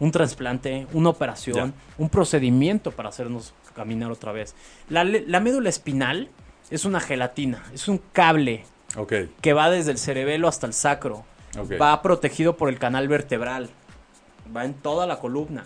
un 0.00 0.12
trasplante, 0.12 0.86
una 0.92 1.10
operación, 1.10 1.74
un 1.98 2.08
procedimiento 2.08 2.92
para 2.92 3.08
hacernos 3.08 3.52
caminar 3.74 4.10
otra 4.10 4.32
vez. 4.32 4.54
La, 4.88 5.04
la 5.04 5.40
médula 5.40 5.68
espinal 5.68 6.28
es 6.70 6.84
una 6.84 7.00
gelatina, 7.00 7.64
es 7.74 7.88
un 7.88 8.00
cable 8.12 8.64
que 9.40 9.52
va 9.52 9.70
desde 9.70 9.90
el 9.90 9.98
cerebelo 9.98 10.48
hasta 10.48 10.66
el 10.66 10.72
sacro. 10.72 11.24
Va 11.80 12.02
protegido 12.02 12.56
por 12.56 12.68
el 12.68 12.78
canal 12.78 13.08
vertebral. 13.08 13.70
Va 14.54 14.64
en 14.64 14.74
toda 14.74 15.06
la 15.06 15.18
columna. 15.18 15.64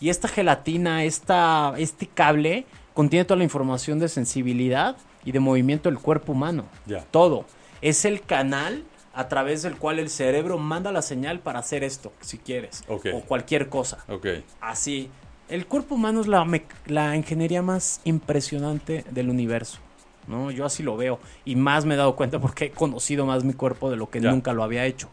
Y 0.00 0.08
esta 0.08 0.28
gelatina, 0.28 1.04
esta, 1.04 1.74
este 1.76 2.06
cable, 2.06 2.66
contiene 2.94 3.24
toda 3.24 3.38
la 3.38 3.44
información 3.44 3.98
de 3.98 4.08
sensibilidad 4.08 4.96
y 5.24 5.32
de 5.32 5.40
movimiento 5.40 5.88
del 5.88 5.98
cuerpo 5.98 6.32
humano. 6.32 6.64
Ya. 6.86 7.04
Todo. 7.10 7.44
Es 7.80 8.04
el 8.04 8.20
canal 8.20 8.84
a 9.14 9.28
través 9.28 9.62
del 9.62 9.76
cual 9.76 9.98
el 9.98 10.10
cerebro 10.10 10.58
manda 10.58 10.90
la 10.92 11.02
señal 11.02 11.40
para 11.40 11.58
hacer 11.58 11.84
esto, 11.84 12.12
si 12.20 12.38
quieres. 12.38 12.84
O 12.88 13.20
cualquier 13.20 13.68
cosa. 13.68 13.98
Ok. 14.08 14.26
Así. 14.60 15.10
El 15.48 15.66
cuerpo 15.66 15.96
humano 15.96 16.22
es 16.22 16.28
la, 16.28 16.46
la 16.86 17.14
ingeniería 17.14 17.62
más 17.62 18.00
impresionante 18.04 19.04
del 19.10 19.28
universo. 19.28 19.78
¿no? 20.26 20.50
Yo 20.50 20.64
así 20.64 20.82
lo 20.82 20.96
veo. 20.96 21.18
Y 21.44 21.56
más 21.56 21.84
me 21.84 21.94
he 21.94 21.96
dado 21.96 22.16
cuenta 22.16 22.40
porque 22.40 22.66
he 22.66 22.70
conocido 22.70 23.26
más 23.26 23.44
mi 23.44 23.52
cuerpo 23.52 23.90
de 23.90 23.96
lo 23.96 24.08
que 24.08 24.20
nunca 24.20 24.52
lo 24.52 24.62
había 24.62 24.86
hecho. 24.86 25.08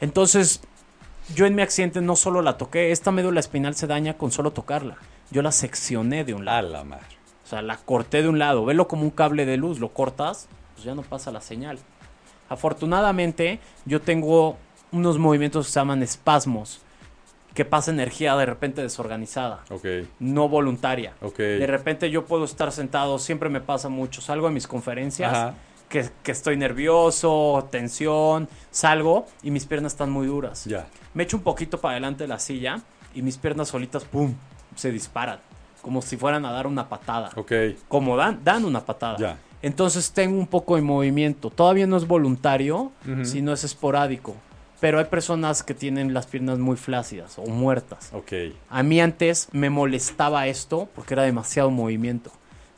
Entonces, 0.00 0.60
yo 1.34 1.46
en 1.46 1.54
mi 1.54 1.62
accidente 1.62 2.00
no 2.00 2.16
solo 2.16 2.42
la 2.42 2.56
toqué, 2.58 2.90
esta 2.92 3.10
médula 3.10 3.40
espinal 3.40 3.74
se 3.74 3.86
daña 3.86 4.16
con 4.16 4.30
solo 4.32 4.52
tocarla. 4.52 4.96
Yo 5.30 5.42
la 5.42 5.52
seccioné 5.52 6.24
de 6.24 6.34
un 6.34 6.42
A 6.48 6.60
lado. 6.62 6.68
la 6.72 6.84
madre. 6.84 7.04
O 7.44 7.48
sea, 7.50 7.62
la 7.62 7.76
corté 7.78 8.22
de 8.22 8.28
un 8.28 8.38
lado. 8.38 8.64
Velo 8.64 8.88
como 8.88 9.02
un 9.02 9.10
cable 9.10 9.44
de 9.46 9.56
luz. 9.56 9.78
Lo 9.80 9.90
cortas, 9.92 10.48
pues 10.74 10.84
ya 10.84 10.94
no 10.94 11.02
pasa 11.02 11.30
la 11.30 11.40
señal. 11.40 11.78
Afortunadamente, 12.48 13.60
yo 13.84 14.00
tengo 14.00 14.56
unos 14.92 15.18
movimientos 15.18 15.66
que 15.66 15.72
se 15.72 15.80
llaman 15.80 16.02
espasmos. 16.02 16.80
Que 17.54 17.64
pasa 17.64 17.90
energía 17.90 18.36
de 18.36 18.46
repente 18.46 18.80
desorganizada, 18.80 19.64
Ok. 19.70 19.84
no 20.20 20.48
voluntaria. 20.48 21.14
Ok. 21.20 21.38
De 21.38 21.66
repente 21.66 22.08
yo 22.08 22.24
puedo 22.24 22.44
estar 22.44 22.70
sentado, 22.70 23.18
siempre 23.18 23.48
me 23.48 23.60
pasa 23.60 23.88
mucho. 23.88 24.20
Salgo 24.20 24.46
a 24.46 24.50
mis 24.52 24.68
conferencias, 24.68 25.32
Ajá. 25.32 25.54
Que, 25.90 26.08
que 26.22 26.32
estoy 26.32 26.56
nervioso, 26.56 27.68
tensión, 27.70 28.48
salgo 28.70 29.26
y 29.42 29.50
mis 29.50 29.66
piernas 29.66 29.92
están 29.92 30.10
muy 30.10 30.26
duras. 30.26 30.64
Ya. 30.64 30.86
Me 31.12 31.24
echo 31.24 31.36
un 31.36 31.42
poquito 31.42 31.78
para 31.80 31.92
adelante 31.92 32.24
de 32.24 32.28
la 32.28 32.38
silla 32.38 32.80
y 33.14 33.20
mis 33.20 33.36
piernas 33.36 33.68
solitas, 33.68 34.04
¡pum!, 34.04 34.32
se 34.76 34.90
disparan. 34.90 35.40
Como 35.82 36.00
si 36.00 36.16
fueran 36.16 36.44
a 36.46 36.52
dar 36.52 36.66
una 36.66 36.88
patada. 36.88 37.30
Ok. 37.36 37.52
Como 37.88 38.16
dan, 38.16 38.40
dan 38.44 38.64
una 38.64 38.84
patada. 38.84 39.16
Ya. 39.18 39.38
Entonces 39.62 40.12
tengo 40.12 40.38
un 40.38 40.46
poco 40.46 40.76
de 40.76 40.82
movimiento. 40.82 41.50
Todavía 41.50 41.86
no 41.86 41.96
es 41.96 42.06
voluntario, 42.06 42.92
Ujú. 43.06 43.24
sino 43.24 43.52
es 43.52 43.64
esporádico. 43.64 44.34
Pero 44.78 44.98
hay 44.98 45.06
personas 45.06 45.62
que 45.62 45.74
tienen 45.74 46.14
las 46.14 46.26
piernas 46.26 46.58
muy 46.58 46.76
flácidas 46.76 47.38
o 47.38 47.44
muertas. 47.46 48.10
Ok. 48.14 48.32
A 48.70 48.82
mí 48.82 49.00
antes 49.00 49.48
me 49.52 49.68
molestaba 49.68 50.46
esto 50.46 50.88
porque 50.94 51.14
era 51.14 51.24
demasiado 51.24 51.70
movimiento. 51.70 52.30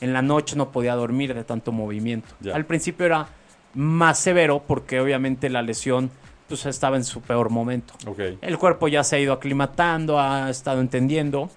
En 0.03 0.13
la 0.13 0.21
noche 0.21 0.57
no 0.57 0.71
podía 0.71 0.95
dormir 0.95 1.33
de 1.35 1.45
tanto 1.45 1.73
movimiento. 1.73 2.29
Al 2.53 2.67
principio 2.67 3.07
era 3.07 3.29
más 3.75 4.19
severo 4.19 4.63
porque 4.67 5.01
obviamente 5.01 5.49
la 5.49 5.63
lesión 5.63 6.11
pues 6.49 6.67
estaba 6.67 6.97
en 6.97 7.05
su 7.05 7.23
peor 7.23 7.49
momento. 7.49 7.95
Ok. 8.07 8.19
El 8.43 8.59
cuerpo 8.59 8.89
ya 8.89 9.03
se 9.05 9.17
ha 9.17 9.19
ido 9.19 9.33
aclimatando, 9.33 10.21
ha 10.21 10.51
estado 10.51 10.83
entendiendo, 10.83 11.49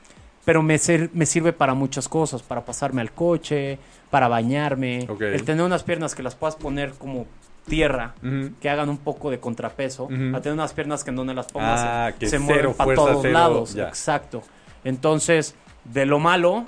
pero 0.45 0.61
me, 0.61 0.77
ser- 0.77 1.09
me 1.13 1.25
sirve 1.25 1.51
para 1.51 1.73
muchas 1.73 2.07
cosas, 2.07 2.41
para 2.43 2.63
pasarme 2.63 3.01
al 3.01 3.11
coche, 3.11 3.77
para 4.09 4.29
bañarme, 4.29 5.05
el 5.19 5.43
tener 5.43 5.65
unas 5.65 5.83
piernas 5.83 6.15
que 6.15 6.23
las 6.23 6.35
puedas 6.35 6.55
poner 6.55 6.91
como 6.93 7.25
tierra, 7.67 8.13
que 8.61 8.69
hagan 8.69 8.87
un 8.89 8.99
poco 8.99 9.31
de 9.31 9.39
contrapeso, 9.39 10.05
a 10.05 10.39
tener 10.39 10.53
unas 10.53 10.71
piernas 10.71 11.03
que 11.03 11.09
en 11.09 11.15
donde 11.17 11.33
las 11.33 11.47
pongas 11.47 11.81
Ah, 11.83 12.09
se- 12.13 12.19
que 12.19 12.25
se 12.27 12.37
cero 12.37 12.43
mueven 12.45 12.73
para 12.75 12.93
todos 12.95 13.19
cero- 13.23 13.33
lados. 13.33 13.73
ya. 13.73 13.89
Exacto. 13.89 14.43
Entonces, 14.85 15.55
de 15.83 16.05
lo 16.05 16.19
malo, 16.19 16.65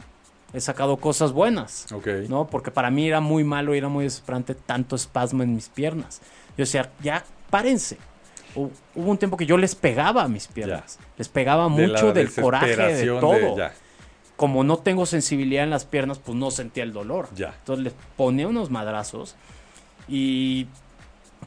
he 0.54 0.62
sacado 0.62 0.98
cosas 0.98 1.32
buenas. 1.34 1.92
Ok. 1.92 2.08
¿no? 2.30 2.48
Porque 2.48 2.72
para 2.72 2.90
mí 2.90 3.08
era 3.08 3.20
muy 3.20 3.44
malo 3.44 3.76
y 3.76 3.78
era 3.80 3.90
muy 3.90 4.06
desesperante 4.06 4.56
tanto 4.56 4.96
espasmo 4.96 5.44
en 5.44 5.54
mis 5.56 5.70
piernas. 5.70 6.22
Yo 6.58 6.64
decía, 6.64 6.92
ya, 7.02 7.24
párense. 7.50 7.98
Hu- 8.56 8.72
Hubo 8.96 9.12
un 9.12 9.18
tiempo 9.18 9.38
que 9.38 9.46
yo 9.46 9.58
les 9.58 9.76
pegaba 9.76 10.24
a 10.24 10.28
mis 10.28 10.48
piernas. 10.48 10.98
Les 11.18 11.28
pegaba 11.30 11.64
De 11.70 11.88
mucho 11.88 12.14
del 12.14 12.32
coraje, 12.34 12.76
de 12.76 13.06
todo. 13.20 13.58
ya. 13.58 13.74
Como 14.36 14.64
no 14.64 14.78
tengo 14.78 15.06
sensibilidad 15.06 15.64
en 15.64 15.70
las 15.72 15.86
piernas, 15.86 16.20
pues 16.20 16.38
no 16.38 16.52
sentía 16.52 16.84
el 16.84 16.94
dolor. 16.94 17.28
Ya. 17.36 17.54
Entonces 17.60 17.84
les 17.84 17.94
ponía 18.16 18.48
unos 18.48 18.70
madrazos 18.70 19.36
y 20.08 20.68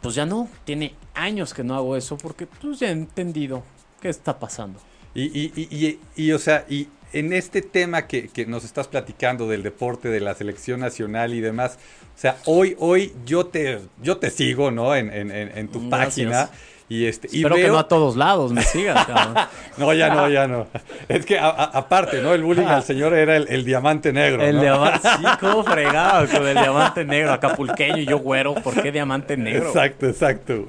pues 0.03 0.15
ya 0.15 0.27
no. 0.27 0.49
Tiene 0.65 0.95
años 1.15 1.55
que 1.55 1.65
no 1.65 1.75
hago 1.75 1.97
eso 1.97 2.17
porque 2.19 2.47
pues 2.47 2.79
ya 2.81 2.89
he 2.89 2.93
entendido 2.93 3.63
qué 4.01 4.09
está 4.09 4.39
pasando. 4.39 4.79
Y, 5.15 5.23
y, 5.23 5.53
y, 5.57 5.77
y, 5.87 6.01
y, 6.17 6.33
o 6.33 6.39
sea, 6.39 6.65
y 6.69 6.89
en 7.13 7.33
este 7.33 7.63
tema 7.63 8.07
que, 8.07 8.29
que 8.29 8.47
nos 8.47 8.65
estás 8.65 8.89
platicando 8.89 9.49
del 9.49 9.63
deporte, 9.63 10.09
de 10.09 10.21
la 10.21 10.35
selección 10.35 10.81
nacional 10.81 11.35
y 11.35 11.41
demás, 11.41 11.79
o 12.17 12.19
sea, 12.21 12.37
hoy, 12.45 12.77
hoy 12.79 13.13
yo 13.25 13.47
te, 13.47 13.81
yo 14.03 14.19
te 14.19 14.31
sigo, 14.31 14.71
¿no? 14.71 14.95
En, 14.95 15.11
en, 15.11 15.69
tu 15.69 15.89
Gracias. 15.89 16.31
página. 16.31 16.51
Y 16.89 17.07
este, 17.07 17.29
y 17.31 17.37
Espero 17.37 17.55
que 17.55 17.63
veo- 17.63 17.73
no 17.75 17.79
a 17.79 17.87
todos 17.87 18.17
lados 18.17 18.53
me 18.53 18.63
sigas, 18.63 19.07
cabrón. 19.07 19.35
No, 19.79 19.95
ya 19.95 20.13
no, 20.13 20.29
ya 20.29 20.49
no. 20.49 20.67
Es 21.09 21.25
que 21.25 21.39
a- 21.39 21.47
a- 21.49 21.65
aparte, 21.79 22.21
¿no? 22.21 22.35
El 22.35 22.43
bullying 22.43 22.67
al 22.67 22.83
señor 22.91 23.15
era 23.15 23.37
el, 23.37 23.47
el 23.49 23.65
diamante 23.65 24.13
negro. 24.13 24.43
El 24.43 24.57
¿no? 24.57 24.63
diamante, 24.63 25.09
sí, 25.09 25.25
cómo 25.41 25.63
fregado 25.63 26.27
con 26.29 26.49
el 26.49 26.55
diamante 26.59 27.05
negro, 27.05 27.33
acapulqueño 27.33 27.99
y 27.99 28.07
yo 28.07 28.19
güero, 28.19 28.55
¿por 28.57 28.83
qué 28.83 28.91
diamante 28.91 29.37
negro? 29.37 29.69
Exacto, 29.69 30.09
exacto. 30.09 30.67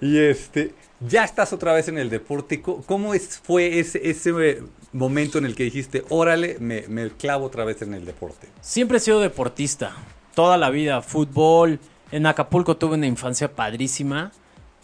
y 0.00 0.16
este, 0.18 0.72
ya 1.00 1.24
estás 1.24 1.52
otra 1.52 1.74
vez 1.74 1.88
en 1.88 1.98
el 1.98 2.08
deporte. 2.08 2.62
¿Cómo 2.62 3.12
es, 3.12 3.38
fue 3.44 3.78
ese, 3.80 4.00
ese 4.08 4.62
momento 4.94 5.38
en 5.38 5.44
el 5.44 5.54
que 5.54 5.64
dijiste, 5.64 6.04
órale, 6.08 6.56
me, 6.60 6.84
me 6.88 7.10
clavo 7.10 7.44
otra 7.46 7.64
vez 7.64 7.82
en 7.82 7.92
el 7.94 8.04
deporte? 8.06 8.48
Siempre 8.62 8.96
he 8.96 9.00
sido 9.00 9.20
deportista, 9.20 9.92
toda 10.34 10.56
la 10.56 10.70
vida, 10.70 11.02
fútbol. 11.02 11.78
En 12.12 12.26
Acapulco 12.26 12.76
tuve 12.76 12.94
una 12.94 13.06
infancia 13.06 13.52
padrísima. 13.52 14.32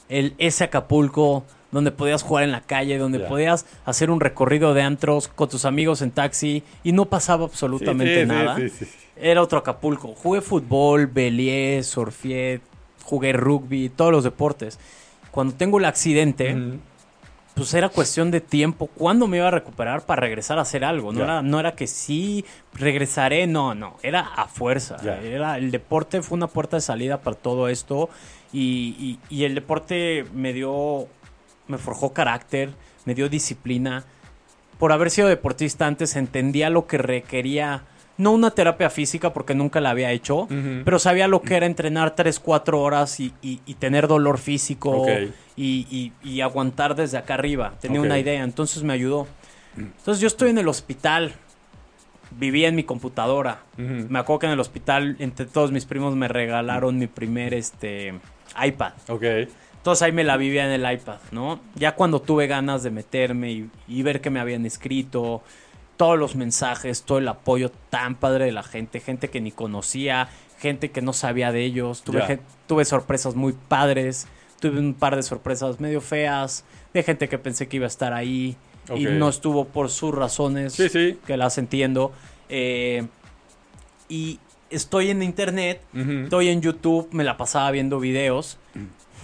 El, 0.08 0.34
ese 0.38 0.64
Acapulco 0.64 1.44
donde 1.70 1.92
podías 1.92 2.24
jugar 2.24 2.42
en 2.42 2.50
la 2.50 2.62
calle, 2.62 2.98
donde 2.98 3.20
podías 3.20 3.64
hacer 3.84 4.10
un 4.10 4.18
recorrido 4.20 4.74
de 4.74 4.82
antros 4.82 5.28
con 5.28 5.48
tus 5.48 5.64
amigos 5.64 6.02
en 6.02 6.10
taxi 6.10 6.64
y 6.82 6.90
no 6.90 7.04
pasaba 7.06 7.44
absolutamente 7.44 8.14
Sí, 8.16 8.20
sí, 8.22 8.26
nada. 8.26 8.56
sí. 8.56 8.86
Era 9.14 9.40
otro 9.40 9.60
Acapulco. 9.60 10.14
Jugué 10.16 10.40
fútbol, 10.40 11.06
belié, 11.06 11.82
surfié, 11.84 12.60
jugué 13.04 13.32
rugby, 13.32 13.88
todos 13.88 14.10
los 14.10 14.24
deportes. 14.24 14.80
Cuando 15.30 15.54
tengo 15.54 15.78
el 15.78 15.84
accidente. 15.84 16.56
Pues 17.54 17.74
era 17.74 17.88
cuestión 17.88 18.30
de 18.30 18.40
tiempo. 18.40 18.86
¿Cuándo 18.86 19.26
me 19.26 19.36
iba 19.38 19.48
a 19.48 19.50
recuperar 19.50 20.06
para 20.06 20.20
regresar 20.20 20.58
a 20.58 20.62
hacer 20.62 20.84
algo? 20.84 21.12
No, 21.12 21.18
era, 21.24 21.42
no 21.42 21.60
era 21.60 21.74
que 21.74 21.86
sí 21.86 22.44
regresaré, 22.74 23.46
no, 23.46 23.74
no. 23.74 23.96
Era 24.02 24.20
a 24.20 24.46
fuerza. 24.46 24.96
Era, 25.22 25.58
el 25.58 25.70
deporte 25.70 26.22
fue 26.22 26.36
una 26.36 26.46
puerta 26.46 26.76
de 26.76 26.80
salida 26.80 27.20
para 27.20 27.36
todo 27.36 27.68
esto. 27.68 28.08
Y, 28.52 29.18
y- 29.30 29.34
y 29.34 29.44
el 29.44 29.54
deporte 29.54 30.24
me 30.34 30.52
dio, 30.52 31.06
me 31.68 31.78
forjó 31.78 32.12
carácter, 32.12 32.70
me 33.04 33.14
dio 33.14 33.28
disciplina. 33.28 34.04
Por 34.78 34.92
haber 34.92 35.10
sido 35.10 35.28
deportista 35.28 35.86
antes 35.86 36.16
entendía 36.16 36.70
lo 36.70 36.86
que 36.86 36.98
requería. 36.98 37.82
No 38.20 38.32
una 38.32 38.50
terapia 38.50 38.90
física 38.90 39.32
porque 39.32 39.54
nunca 39.54 39.80
la 39.80 39.90
había 39.90 40.12
hecho, 40.12 40.46
pero 40.84 40.98
sabía 40.98 41.26
lo 41.26 41.40
que 41.42 41.54
era 41.56 41.66
entrenar 41.66 42.14
3, 42.14 42.38
4 42.38 42.80
horas 42.80 43.18
y, 43.20 43.32
y- 43.42 43.60
y 43.66 43.74
tener 43.74 44.06
dolor 44.08 44.38
físico 44.38 45.04
y, 45.56 45.86
y- 45.90 46.12
y 46.28 46.40
aguantar 46.42 46.94
desde 46.94 47.16
acá 47.18 47.34
arriba. 47.34 47.72
Tenía 47.80 48.00
una 48.00 48.18
idea, 48.18 48.44
entonces 48.44 48.82
me 48.82 48.92
ayudó. 48.92 49.26
Entonces 49.76 50.20
yo 50.20 50.26
estoy 50.26 50.50
en 50.50 50.58
el 50.58 50.68
hospital, 50.68 51.32
vivía 52.38 52.68
en 52.68 52.74
mi 52.76 52.84
computadora. 52.84 53.62
Me 54.10 54.18
acuerdo 54.18 54.40
que 54.40 54.46
en 54.46 54.52
el 54.52 54.60
hospital, 54.60 55.16
entre 55.18 55.46
todos 55.46 55.72
mis 55.72 55.84
primos, 55.86 56.14
me 56.14 56.28
regalaron 56.28 56.98
mi 56.98 57.06
primer 57.06 57.54
este, 57.54 58.14
iPad. 58.62 58.92
Ok. 59.08 59.22
Entonces 59.78 60.02
ahí 60.02 60.12
me 60.12 60.24
la 60.24 60.36
vivía 60.36 60.66
en 60.66 60.72
el 60.84 60.92
iPad, 60.92 61.16
¿no? 61.32 61.58
Ya 61.74 61.94
cuando 61.94 62.20
tuve 62.20 62.46
ganas 62.46 62.82
de 62.82 62.90
meterme 62.90 63.50
y, 63.50 63.70
y 63.88 64.02
ver 64.02 64.20
que 64.20 64.28
me 64.28 64.38
habían 64.38 64.66
escrito, 64.66 65.42
todos 66.00 66.18
los 66.18 66.34
mensajes, 66.34 67.02
todo 67.02 67.18
el 67.18 67.28
apoyo 67.28 67.70
tan 67.90 68.14
padre 68.14 68.46
de 68.46 68.52
la 68.52 68.62
gente, 68.62 69.00
gente 69.00 69.28
que 69.28 69.42
ni 69.42 69.52
conocía, 69.52 70.30
gente 70.58 70.90
que 70.90 71.02
no 71.02 71.12
sabía 71.12 71.52
de 71.52 71.62
ellos, 71.62 72.00
tuve, 72.00 72.40
tuve 72.66 72.86
sorpresas 72.86 73.34
muy 73.34 73.52
padres, 73.52 74.26
tuve 74.60 74.78
un 74.78 74.94
par 74.94 75.14
de 75.14 75.22
sorpresas 75.22 75.78
medio 75.78 76.00
feas, 76.00 76.64
de 76.94 77.02
gente 77.02 77.28
que 77.28 77.36
pensé 77.36 77.68
que 77.68 77.76
iba 77.76 77.84
a 77.84 77.88
estar 77.88 78.14
ahí 78.14 78.56
y 78.96 79.04
no 79.04 79.28
estuvo 79.28 79.66
por 79.66 79.90
sus 79.90 80.14
razones, 80.14 80.72
Sí, 80.72 80.88
sí. 80.88 81.18
que 81.26 81.36
las 81.36 81.58
entiendo. 81.58 82.12
Eh, 82.48 83.06
y 84.08 84.38
estoy 84.70 85.10
en 85.10 85.22
internet. 85.22 85.82
Estoy 85.94 86.48
en 86.48 86.62
YouTube, 86.62 87.08
me 87.12 87.24
la 87.24 87.36
pasaba 87.36 87.70
viendo 87.72 88.00
videos. 88.00 88.56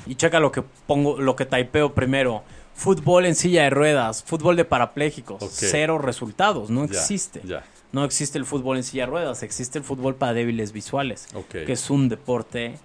Y 0.07 0.17
checa 0.17 0.41
lo 0.41 0.53
que 0.53 0.61
pongo, 0.87 1.19
lo 1.19 1.37
que 1.37 1.47
typeo 1.47 1.95
primero. 1.95 2.45
Fútbol 2.77 3.25
en 3.25 3.35
silla 3.35 3.65
de 3.65 3.71
ruedas, 3.71 4.23
fútbol 4.23 4.55
de 4.55 4.65
parapléjicos. 4.65 5.43
Cero 5.51 5.99
resultados, 5.99 6.71
no 6.71 6.87
Ya, 6.87 6.93
existe. 6.93 7.41
Ya. 7.45 7.65
No 7.93 8.05
existe 8.05 8.37
el 8.39 8.45
fútbol 8.45 8.77
en 8.77 8.85
silla 8.85 9.05
de 9.05 9.11
ruedas, 9.11 9.43
existe 9.43 9.79
el 9.79 9.85
fútbol 9.85 10.15
para 10.15 10.35
débiles 10.35 10.73
visuales. 10.73 11.27
Que 11.51 11.73
es 11.73 11.89
un 11.91 12.09
deporte 12.09 12.79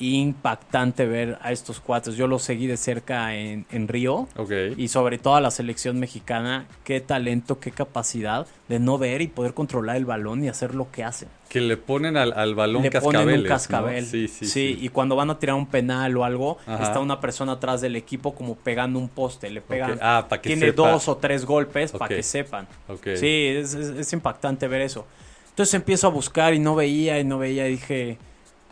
impactante 0.00 1.06
ver 1.06 1.38
a 1.42 1.52
estos 1.52 1.80
cuates. 1.80 2.16
Yo 2.16 2.26
los 2.26 2.42
seguí 2.42 2.66
de 2.66 2.76
cerca 2.76 3.34
en, 3.34 3.66
en 3.70 3.88
Río. 3.88 4.28
Y 4.76 4.88
sobre 4.88 5.18
todo 5.18 5.36
a 5.36 5.40
la 5.40 5.50
selección 5.50 5.98
mexicana, 6.00 6.66
qué 6.84 7.00
talento, 7.00 7.58
qué 7.60 7.70
capacidad 7.70 8.46
de 8.68 8.78
no 8.80 8.98
ver 8.98 9.22
y 9.22 9.26
poder 9.28 9.54
controlar 9.54 9.96
el 9.96 10.04
balón 10.04 10.42
y 10.44 10.48
hacer 10.48 10.74
lo 10.74 10.90
que 10.90 11.04
hacen 11.04 11.28
Que 11.48 11.60
le 11.60 11.76
ponen 11.76 12.16
al, 12.16 12.32
al 12.32 12.54
balón 12.56 12.82
le 12.82 12.90
ponen 12.90 13.28
un 13.28 13.42
¿no? 13.44 13.48
cascabel. 13.48 14.04
Sí, 14.04 14.26
sí, 14.28 14.46
sí. 14.46 14.76
y 14.80 14.88
cuando 14.88 15.14
van 15.16 15.30
a 15.30 15.38
tirar 15.38 15.54
un 15.54 15.66
penal 15.66 16.16
o 16.16 16.24
algo, 16.24 16.58
Ajá. 16.66 16.82
está 16.82 16.98
una 17.00 17.20
persona 17.20 17.52
atrás 17.52 17.80
del 17.80 17.94
equipo 17.96 18.34
como 18.34 18.56
pegando 18.56 18.98
un 18.98 19.08
poste. 19.08 19.50
Le 19.50 19.60
pegan. 19.60 19.92
Ok. 19.92 19.98
Ah, 20.02 20.26
para 20.28 20.42
que 20.42 20.48
tiene 20.50 20.66
sepa. 20.66 20.90
dos 20.90 21.08
o 21.08 21.16
tres 21.16 21.44
golpes 21.44 21.92
para 21.92 22.08
que 22.14 22.22
sepan. 22.22 22.66
Sí, 23.14 23.46
es, 23.56 23.74
es- 23.74 23.88
es 23.96 24.12
impactante 24.12 24.66
ver 24.68 24.82
eso. 24.82 25.06
Entonces 25.50 25.72
empiezo 25.74 26.08
a 26.08 26.10
buscar 26.10 26.52
y 26.52 26.58
no 26.58 26.74
veía 26.74 27.18
y 27.18 27.24
no 27.24 27.38
veía 27.38 27.66
y 27.68 27.72
dije, 27.72 28.18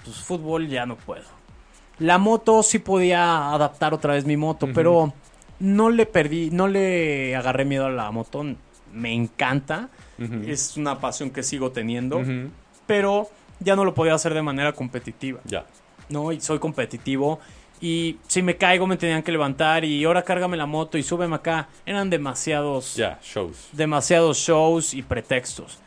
pues 0.04 0.16
fútbol 0.18 0.68
ya 0.68 0.86
no 0.86 0.96
puedo. 0.96 1.24
La 1.98 2.18
moto 2.18 2.62
sí 2.62 2.78
podía 2.80 3.52
adaptar 3.52 3.94
otra 3.94 4.14
vez 4.14 4.24
mi 4.26 4.36
moto, 4.36 4.68
pero 4.74 5.12
no 5.60 5.90
le 5.90 6.06
perdí, 6.06 6.50
no 6.50 6.66
le 6.68 7.34
agarré 7.36 7.64
miedo 7.64 7.86
a 7.86 7.90
la 7.90 8.10
moto. 8.10 8.44
Me 8.92 9.12
encanta. 9.12 9.88
Es 10.46 10.76
una 10.76 11.00
pasión 11.00 11.30
que 11.30 11.42
sigo 11.42 11.72
teniendo 11.72 12.22
pero 12.86 13.28
ya 13.60 13.74
no 13.76 13.84
lo 13.84 13.94
podía 13.94 14.14
hacer 14.14 14.34
de 14.34 14.42
manera 14.42 14.72
competitiva, 14.72 15.40
Ya. 15.44 15.64
¿no? 16.10 16.30
Y 16.32 16.40
soy 16.40 16.58
competitivo 16.58 17.40
y 17.80 18.18
si 18.28 18.42
me 18.42 18.56
caigo 18.56 18.86
me 18.86 18.96
tenían 18.96 19.22
que 19.22 19.32
levantar 19.32 19.84
y 19.84 20.04
ahora 20.04 20.22
cárgame 20.22 20.56
la 20.56 20.66
moto 20.66 20.98
y 20.98 21.02
súbeme 21.02 21.34
acá. 21.36 21.68
Eran 21.86 22.10
demasiados, 22.10 22.94
Ya. 22.94 23.18
Shows. 23.22 23.68
demasiados 23.72 24.36
shows 24.38 24.92
y 24.94 25.02
pretextos. 25.02 25.78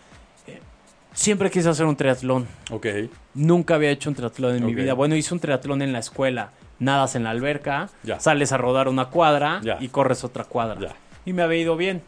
Siempre 1.17 1.49
quise 1.49 1.67
hacer 1.67 1.87
un 1.87 1.95
triatlón. 1.95 2.47
Ok. 2.69 2.85
Nunca 3.33 3.73
había 3.73 3.89
hecho 3.89 4.07
un 4.11 4.15
triatlón 4.15 4.55
en 4.57 4.65
mi 4.67 4.75
vida. 4.75 4.93
Bueno, 4.93 5.15
hice 5.15 5.33
un 5.33 5.39
triatlón 5.39 5.81
en 5.81 5.91
la 5.91 5.97
escuela. 5.99 6.51
Nadas 6.79 7.15
en 7.15 7.23
la 7.23 7.31
alberca, 7.31 7.89
Ya. 8.03 8.19
sales 8.19 8.51
a 8.51 8.57
rodar 8.57 8.87
una 8.87 9.05
cuadra 9.05 9.59
Ya. 9.63 9.77
y 9.81 9.87
corres 9.87 10.23
otra 10.23 10.43
cuadra. 10.43 10.79
Ya. 10.79 10.95
Y 11.25 11.33
me 11.33 11.41
había 11.41 11.59
ido 11.59 11.75
bien. 11.75 12.03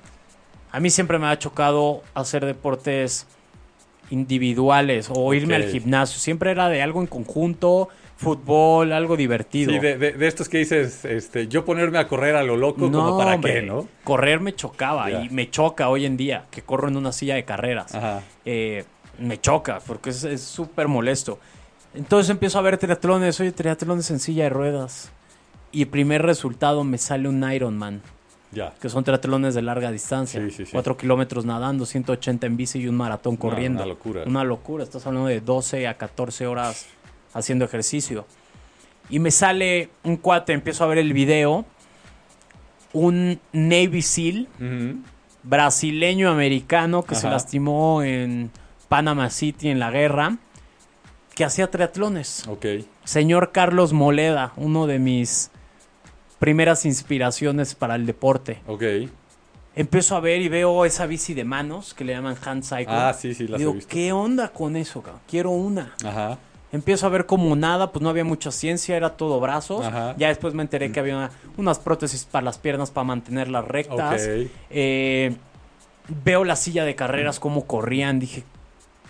A 0.71 0.79
mí 0.79 0.91
siempre 0.91 1.17
me 1.17 1.25
ha 1.25 1.39
chocado 1.39 2.03
hacer 2.13 2.45
deportes 2.45 3.25
individuales 4.11 5.09
o 5.11 5.33
irme 5.33 5.55
al 5.55 5.63
gimnasio. 5.63 6.19
Siempre 6.19 6.51
era 6.51 6.69
de 6.69 6.83
algo 6.83 7.01
en 7.01 7.07
conjunto, 7.07 7.89
fútbol, 8.15 8.91
algo 8.93 9.17
divertido. 9.17 9.71
Sí, 9.71 9.79
de, 9.79 9.97
de- 9.97 10.11
de 10.11 10.27
estos 10.27 10.49
que 10.49 10.59
dices, 10.59 11.03
este, 11.05 11.47
yo 11.47 11.65
ponerme 11.65 11.97
a 11.97 12.07
correr 12.07 12.35
a 12.35 12.43
lo 12.43 12.57
loco, 12.57 12.91
como 12.91 13.17
para 13.17 13.35
hombre, 13.35 13.53
qué, 13.55 13.61
¿no? 13.63 13.87
Correr 14.03 14.39
me 14.39 14.53
chocaba 14.53 15.09
y 15.09 15.29
me 15.29 15.49
choca 15.49 15.89
hoy 15.89 16.05
en 16.05 16.15
día 16.15 16.45
que 16.51 16.61
corro 16.61 16.87
en 16.89 16.97
una 16.97 17.11
silla 17.11 17.33
de 17.35 17.43
carreras. 17.45 17.95
Ajá. 17.95 18.21
Eh, 18.45 18.83
me 19.19 19.39
choca 19.39 19.79
porque 19.85 20.09
es 20.11 20.41
súper 20.41 20.87
molesto. 20.87 21.39
Entonces 21.93 22.29
empiezo 22.29 22.59
a 22.59 22.61
ver 22.61 22.77
triatlones, 22.77 23.39
oye, 23.39 23.51
triatlones 23.51 24.09
en 24.11 24.19
silla 24.19 24.43
de 24.43 24.49
ruedas. 24.49 25.11
Y 25.71 25.83
el 25.83 25.87
primer 25.87 26.23
resultado 26.23 26.83
me 26.83 26.97
sale 26.97 27.27
un 27.29 27.43
Ironman, 27.51 28.01
Ya. 28.51 28.73
que 28.81 28.89
son 28.89 29.03
triatlones 29.03 29.53
de 29.55 29.61
larga 29.61 29.91
distancia. 29.91 30.41
Sí, 30.41 30.51
sí, 30.51 30.65
sí. 30.65 30.71
4 30.71 30.97
kilómetros 30.97 31.45
nadando, 31.45 31.85
180 31.85 32.47
en 32.47 32.57
bici 32.57 32.79
y 32.79 32.87
un 32.87 32.95
maratón 32.95 33.37
corriendo. 33.37 33.83
una 33.83 33.87
locura. 33.87 34.23
Una 34.25 34.43
locura, 34.43 34.83
estás 34.83 35.05
hablando 35.05 35.27
de 35.29 35.41
12 35.41 35.87
a 35.87 35.95
14 35.95 36.47
horas 36.47 36.87
haciendo 37.33 37.65
ejercicio. 37.65 38.25
Y 39.11 39.19
me 39.19 39.31
sale 39.31 39.89
un 40.03 40.17
cuate, 40.17 40.53
empiezo 40.53 40.83
a 40.83 40.87
ver 40.87 40.97
el 40.99 41.13
video, 41.13 41.65
un 42.93 43.39
Navy 43.53 44.01
SEAL 44.01 44.47
brasileño-americano 45.43 47.03
que 47.03 47.15
se 47.15 47.29
lastimó 47.29 48.03
en 48.03 48.51
Panama 48.89 49.29
City 49.29 49.69
en 49.69 49.79
la 49.79 49.91
guerra, 49.91 50.37
que 51.35 51.45
hacía 51.45 51.71
triatlones. 51.71 52.45
Ok. 52.47 52.65
Señor 53.05 53.51
Carlos 53.53 53.93
Moleda, 53.93 54.51
uno 54.57 54.87
de 54.87 54.99
mis 54.99 55.51
primeras 56.39 56.85
inspiraciones 56.85 57.75
para 57.75 57.95
el 57.95 58.05
deporte. 58.05 58.61
Ok. 58.67 58.83
Empiezo 59.75 60.15
a 60.15 60.19
ver 60.19 60.41
y 60.41 60.49
veo 60.49 60.83
esa 60.83 61.05
bici 61.05 61.33
de 61.33 61.45
manos 61.45 61.93
que 61.93 62.03
le 62.03 62.13
llaman 62.13 62.35
hand 62.43 62.63
cycle. 62.63 62.87
Ah, 62.89 63.13
sí, 63.13 63.33
sí, 63.33 63.47
he 63.53 63.57
digo, 63.57 63.73
visto. 63.73 63.89
¿qué 63.89 64.11
onda 64.11 64.49
con 64.49 64.75
eso? 64.75 65.01
cabrón? 65.01 65.21
Quiero 65.29 65.51
una. 65.51 65.93
Ajá. 66.03 66.37
Empiezo 66.71 67.05
a 67.05 67.09
ver 67.09 67.25
como 67.25 67.55
nada, 67.55 67.91
pues 67.91 68.03
no 68.03 68.09
había 68.09 68.23
mucha 68.25 68.51
ciencia, 68.51 68.95
era 68.97 69.11
todo 69.15 69.39
brazos. 69.39 69.85
Ajá. 69.85 70.15
Ya 70.17 70.27
después 70.27 70.53
me 70.53 70.61
enteré 70.63 70.91
que 70.91 70.99
había 70.99 71.15
una- 71.15 71.31
unas 71.57 71.79
prótesis 71.79 72.25
para 72.25 72.43
las 72.45 72.57
piernas 72.57 72.91
para 72.91 73.05
mantenerlas 73.05 73.65
rectas. 73.65 74.21
Ok. 74.23 74.47
Eh, 74.69 75.35
veo 76.23 76.43
la 76.43 76.55
silla 76.55 76.83
de 76.83 76.95
carreras, 76.95 77.39
cómo 77.39 77.65
corrían. 77.65 78.19
Dije, 78.19 78.43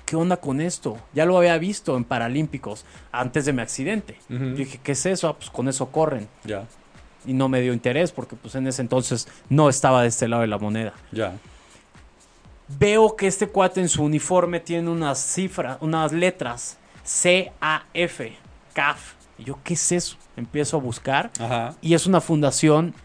¿qué 0.10 0.16
onda 0.16 0.38
con 0.38 0.60
esto? 0.60 0.98
Ya 1.14 1.24
lo 1.26 1.38
había 1.38 1.56
visto 1.60 1.96
en 1.96 2.04
Paralímpicos 2.04 2.84
antes 3.12 3.46
de 3.46 3.54
mi 3.54 3.62
accidente. 3.62 4.18
Yo 4.28 4.56
dije, 4.56 4.80
¿qué 4.82 4.94
es 4.94 5.06
eso? 5.06 5.28
Ah, 5.28 5.38
pues 5.38 5.52
con 5.52 5.68
eso 5.68 5.92
corren. 5.92 6.28
Ya. 6.44 6.66
Y 7.28 7.34
no 7.34 7.48
me 7.48 7.62
dio 7.62 7.74
interés 7.74 8.12
porque 8.12 8.36
pues 8.36 8.56
en 8.56 8.66
ese 8.66 8.82
entonces 8.82 9.28
no 9.50 9.70
estaba 9.70 10.02
de 10.02 10.08
este 10.08 10.28
lado 10.28 10.42
de 10.42 10.48
la 10.48 10.58
moneda. 10.58 10.94
Ya. 11.12 11.38
Veo 12.80 13.16
que 13.16 13.28
este 13.28 13.50
cuate 13.50 13.82
en 13.82 13.88
su 13.88 14.04
uniforme 14.04 14.60
tiene 14.60 14.90
unas 14.90 15.20
cifras, 15.20 15.78
unas 15.80 16.12
letras 16.12 16.80
C-A-F, 17.04 18.36
CAF. 18.74 19.14
Y 19.38 19.44
yo, 19.44 19.60
¿qué 19.64 19.76
es 19.76 19.92
eso? 19.92 20.18
Empiezo 20.36 20.78
a 20.78 20.80
buscar. 20.80 21.30
Ajá. 21.40 21.76
Y 21.82 21.94
es 21.94 22.08
una 22.08 22.20
fundación 22.20 22.96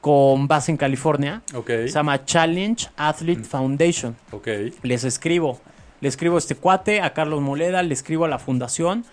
con 0.00 0.48
base 0.48 0.72
en 0.72 0.76
California. 0.76 1.40
Ok. 1.54 1.68
Se 1.68 1.90
llama 1.90 2.24
Challenge 2.24 2.88
Athlete 2.96 3.44
Foundation. 3.44 4.16
Ok. 4.32 4.48
Les 4.82 5.04
escribo. 5.04 5.60
Le 6.02 6.08
escribo 6.08 6.34
a 6.34 6.38
este 6.38 6.56
cuate, 6.56 7.00
a 7.00 7.14
Carlos 7.14 7.40
Moleda, 7.40 7.82
le 7.84 7.94
escribo 7.94 8.24
a 8.24 8.28
la 8.28 8.40
fundación. 8.40 9.04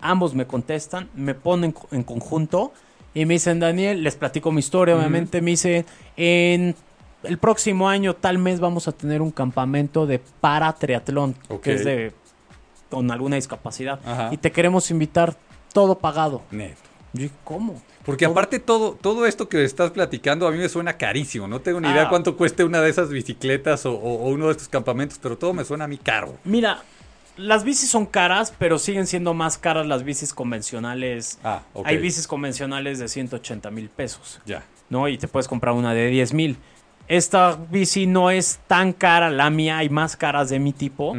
Ambos 0.00 0.34
me 0.34 0.46
contestan, 0.46 1.10
me 1.14 1.34
ponen 1.34 1.74
en 1.92 2.02
conjunto 2.02 2.72
y 3.12 3.26
me 3.26 3.34
dicen, 3.34 3.60
Daniel, 3.60 4.02
les 4.02 4.16
platico 4.16 4.50
mi 4.50 4.60
historia, 4.60 4.96
obviamente. 4.96 5.42
Me 5.42 5.50
dicen, 5.50 5.84
en 6.16 6.74
el 7.24 7.36
próximo 7.36 7.90
año, 7.90 8.14
tal 8.14 8.38
mes, 8.38 8.58
vamos 8.58 8.88
a 8.88 8.92
tener 8.92 9.20
un 9.20 9.30
campamento 9.30 10.06
de 10.06 10.18
para 10.18 10.72
triatlón, 10.72 11.36
que 11.62 11.74
es 11.74 11.84
de 11.84 12.14
con 12.88 13.10
alguna 13.10 13.36
discapacidad. 13.36 14.00
Ajá. 14.06 14.30
Y 14.32 14.38
te 14.38 14.50
queremos 14.50 14.90
invitar 14.90 15.36
todo 15.74 15.98
pagado. 15.98 16.40
Neto. 16.50 16.80
Yo 17.12 17.28
¿cómo? 17.44 17.82
Porque 18.04 18.24
aparte 18.26 18.58
todo, 18.58 18.98
todo 19.00 19.26
esto 19.26 19.48
que 19.48 19.64
estás 19.64 19.90
platicando 19.90 20.46
a 20.46 20.50
mí 20.50 20.58
me 20.58 20.68
suena 20.68 20.96
carísimo. 20.98 21.48
No 21.48 21.60
tengo 21.60 21.80
ni 21.80 21.88
idea 21.88 22.04
Ah. 22.04 22.08
cuánto 22.10 22.36
cueste 22.36 22.62
una 22.64 22.80
de 22.80 22.90
esas 22.90 23.08
bicicletas 23.08 23.86
o, 23.86 23.92
o- 23.94 24.24
o 24.24 24.28
uno 24.28 24.46
de 24.46 24.52
estos 24.52 24.68
campamentos, 24.68 25.18
pero 25.22 25.38
todo 25.38 25.52
me 25.54 25.64
suena 25.64 25.84
a 25.84 25.88
mí 25.88 25.96
caro. 25.98 26.36
Mira, 26.44 26.82
las 27.36 27.64
bicis 27.64 27.88
son 27.90 28.06
caras, 28.06 28.52
pero 28.58 28.78
siguen 28.78 29.06
siendo 29.06 29.32
más 29.34 29.56
caras 29.58 29.86
las 29.86 30.04
bicis 30.04 30.34
convencionales. 30.34 31.38
Ah, 31.42 31.62
ok. 31.72 31.86
Hay 31.86 31.96
bicis 31.98 32.26
convencionales 32.26 32.98
de 32.98 33.08
180 33.08 33.70
mil 33.70 33.88
pesos, 33.88 34.40
Ya. 34.44 34.64
¿no? 34.90 35.08
Y 35.08 35.18
te 35.18 35.26
puedes 35.28 35.48
comprar 35.48 35.74
una 35.74 35.94
de 35.94 36.08
10 36.08 36.32
mil. 36.34 36.58
Esta 37.08 37.58
bici 37.70 38.06
no 38.06 38.30
es 38.30 38.60
tan 38.66 38.92
cara, 38.92 39.30
la 39.30 39.50
mía, 39.50 39.78
hay 39.78 39.88
más 39.88 40.16
caras 40.16 40.48
de 40.48 40.58
mi 40.58 40.72
tipo, 40.72 41.14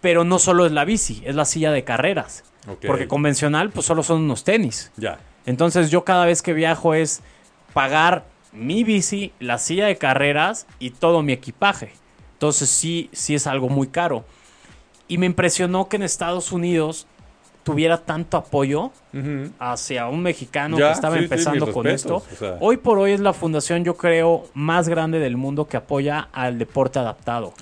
pero 0.00 0.24
no 0.24 0.38
solo 0.38 0.66
es 0.66 0.72
la 0.72 0.84
bici, 0.84 1.22
es 1.24 1.34
la 1.36 1.44
silla 1.44 1.70
de 1.70 1.84
carreras. 1.84 2.44
Ok. 2.68 2.84
Porque 2.86 3.06
convencional, 3.08 3.70
pues 3.70 3.86
solo 3.86 4.02
son 4.02 4.22
unos 4.22 4.44
tenis. 4.44 4.90
Ya. 4.96 5.18
Entonces 5.46 5.90
yo 5.90 6.04
cada 6.04 6.24
vez 6.24 6.42
que 6.42 6.52
viajo 6.52 6.94
es 6.94 7.20
pagar 7.72 8.24
mi 8.52 8.84
bici, 8.84 9.32
la 9.40 9.58
silla 9.58 9.86
de 9.86 9.96
carreras 9.96 10.66
y 10.78 10.90
todo 10.90 11.22
mi 11.22 11.32
equipaje. 11.32 11.92
Entonces 12.34 12.68
sí, 12.68 13.08
sí 13.12 13.34
es 13.34 13.46
algo 13.46 13.68
muy 13.68 13.86
caro. 13.88 14.24
Y 15.08 15.18
me 15.18 15.26
impresionó 15.26 15.88
que 15.88 15.96
en 15.96 16.02
Estados 16.02 16.52
Unidos 16.52 17.06
tuviera 17.64 17.98
tanto 17.98 18.36
apoyo 18.36 18.90
hacia 19.60 20.08
un 20.08 20.20
mexicano 20.22 20.78
Ya, 20.78 20.88
que 20.88 20.92
estaba 20.94 21.16
sí, 21.16 21.22
empezando 21.24 21.72
con 21.72 21.84
respetos, 21.84 22.24
esto. 22.32 22.34
o 22.34 22.38
sea. 22.50 22.58
Hoy 22.60 22.76
por 22.78 22.98
hoy 22.98 23.12
es 23.12 23.20
la 23.20 23.32
fundación, 23.32 23.84
yo 23.84 23.96
creo, 23.96 24.44
más 24.54 24.88
grande 24.88 25.20
del 25.20 25.36
mundo 25.36 25.68
que 25.68 25.76
apoya 25.76 26.28
al 26.32 26.58
deporte 26.58 26.98
adaptado. 26.98 27.52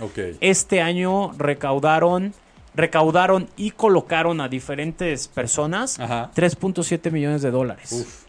Este 0.40 0.80
año 0.80 1.32
recaudaron, 1.36 2.32
recaudaron 2.80 3.48
y 3.56 3.70
colocaron 3.72 4.40
a 4.40 4.48
diferentes 4.48 5.28
personas 5.28 5.98
Ajá. 6.00 6.30
3.7 6.34 7.10
millones 7.10 7.42
de 7.42 7.50
dólares. 7.50 7.92
Uf. 7.92 8.24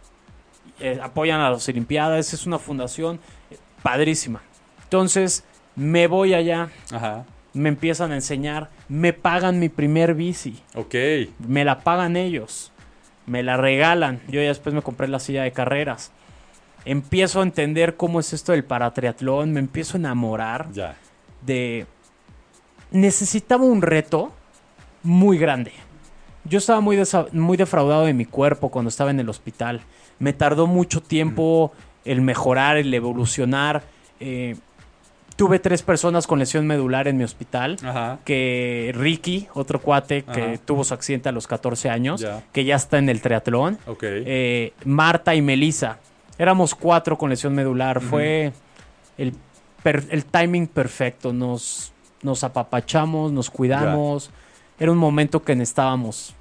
Eh, 0.80 1.00
apoyan 1.02 1.40
a 1.42 1.50
las 1.50 1.68
Olimpiadas, 1.70 2.34
es 2.34 2.46
una 2.46 2.58
fundación 2.60 3.20
padrísima. 3.84 4.42
Entonces, 4.84 5.44
me 5.76 6.08
voy 6.08 6.34
allá, 6.34 6.70
Ajá. 6.92 7.26
me 7.54 7.70
empiezan 7.70 8.12
a 8.12 8.16
enseñar, 8.16 8.70
me 8.90 9.14
pagan 9.14 9.60
mi 9.60 9.70
primer 9.70 10.16
bici, 10.16 10.60
Ok. 10.76 10.96
me 11.48 11.64
la 11.66 11.80
pagan 11.80 12.16
ellos, 12.18 12.72
me 13.26 13.44
la 13.44 13.58
regalan. 13.58 14.22
Yo 14.28 14.42
ya 14.42 14.48
después 14.50 14.74
me 14.76 14.82
compré 14.82 15.08
la 15.08 15.20
silla 15.20 15.44
de 15.44 15.52
carreras. 15.52 16.12
Empiezo 16.84 17.40
a 17.42 17.44
entender 17.44 17.96
cómo 17.96 18.20
es 18.20 18.34
esto 18.34 18.52
del 18.54 18.64
paratriatlón, 18.64 19.54
me 19.54 19.60
empiezo 19.60 19.98
a 19.98 20.00
enamorar 20.00 20.68
Ya. 20.74 20.96
de... 21.46 21.86
Necesitaba 22.92 23.64
un 23.64 23.82
reto 23.82 24.34
muy 25.04 25.38
grande. 25.38 25.72
Yo 26.44 26.58
estaba 26.58 26.82
muy, 26.82 27.02
muy 27.34 27.58
defraudado 27.58 28.06
de 28.06 28.14
mi 28.14 28.26
cuerpo 28.26 28.70
cuando 28.70 28.90
estaba 28.90 29.12
en 29.12 29.20
el 29.20 29.30
hospital. 29.30 29.82
Me 30.20 30.34
tardó 30.34 30.68
mucho 30.68 31.02
tiempo 31.02 31.72
el 32.06 32.22
mejorar, 32.22 32.78
el 32.78 32.94
evolucionar. 32.94 33.84
Eh, 34.20 34.56
tuve 35.36 35.60
tres 35.60 35.82
personas 35.84 36.26
con 36.28 36.40
lesión 36.40 36.66
medular 36.66 37.08
en 37.08 37.18
mi 37.18 37.24
hospital. 37.24 37.78
Ajá. 37.84 38.20
Que 38.26 38.92
Ricky, 38.96 39.48
otro 39.54 39.80
cuate 39.82 40.24
que 40.24 40.42
Ajá. 40.42 40.58
tuvo 40.66 40.84
su 40.84 40.94
accidente 40.94 41.30
a 41.30 41.32
los 41.32 41.46
14 41.48 41.90
años, 41.90 42.22
Ya. 42.22 42.44
que 42.52 42.66
ya 42.66 42.76
está 42.76 42.98
en 42.98 43.10
el 43.10 43.22
triatlón. 43.22 43.78
Eh, 44.02 44.74
Marta 44.86 45.36
y 45.36 45.42
Melissa. 45.42 46.00
Éramos 46.40 46.74
cuatro 46.74 47.18
con 47.20 47.30
lesión 47.30 47.54
medular. 47.54 48.02
Fue 48.02 48.52
el, 49.20 49.34
el 49.84 50.26
timing 50.26 50.66
perfecto. 50.68 51.34
Nos, 51.34 51.92
nos 52.24 52.44
apapachamos, 52.44 53.32
nos 53.32 53.52
cuidamos. 53.52 54.32
Era 54.82 54.91
un 54.91 54.98
momento 54.98 55.44
que 55.44 55.56
necesitábamos 55.56 56.34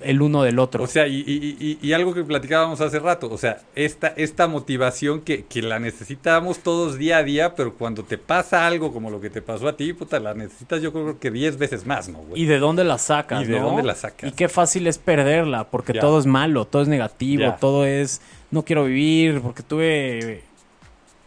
el 0.00 0.22
uno 0.22 0.42
del 0.42 0.58
otro. 0.58 0.82
O 0.82 0.86
sea, 0.86 1.06
y, 1.06 1.16
y- 1.26 1.56
y- 1.60 1.78
y 1.86 1.92
algo 1.92 2.14
que 2.14 2.24
platicábamos 2.24 2.80
hace 2.80 2.98
rato, 2.98 3.28
o 3.30 3.36
sea, 3.36 3.60
esta, 3.74 4.06
esta 4.16 4.48
motivación 4.48 5.20
que, 5.20 5.44
que 5.44 5.60
la 5.60 5.78
necesitamos 5.78 6.60
todos 6.60 6.96
día 6.96 7.18
a 7.18 7.22
día, 7.22 7.54
pero 7.54 7.74
cuando 7.74 8.02
te 8.02 8.16
pasa 8.16 8.66
algo 8.66 8.90
como 8.94 9.10
lo 9.10 9.20
que 9.20 9.28
te 9.28 9.42
pasó 9.42 9.68
a 9.68 9.76
ti, 9.76 9.92
puta, 9.92 10.18
la 10.20 10.32
necesitas 10.32 10.80
yo 10.80 10.90
creo 10.90 11.18
que 11.18 11.30
10 11.30 11.58
veces 11.58 11.84
más, 11.84 12.08
¿no, 12.08 12.20
güey? 12.20 12.40
¿Y 12.40 12.46
de 12.46 12.58
dónde 12.58 12.82
la 12.84 12.96
sacas? 12.96 13.42
¿Y 13.42 13.44
de 13.44 13.60
no? 13.60 13.66
dónde 13.66 13.82
la 13.82 13.94
sacas? 13.94 14.30
Y 14.30 14.32
qué 14.34 14.48
fácil 14.48 14.86
es 14.86 14.96
perderla, 14.96 15.64
porque 15.64 15.92
Ya. 15.92 16.00
todo 16.00 16.18
es 16.18 16.24
malo, 16.24 16.64
todo 16.64 16.80
es 16.80 16.88
negativo, 16.88 17.42
Ya. 17.42 17.56
todo 17.56 17.84
es 17.84 18.22
no 18.50 18.62
quiero 18.64 18.84
vivir, 18.86 19.42
porque 19.42 19.62
tuve 19.62 20.44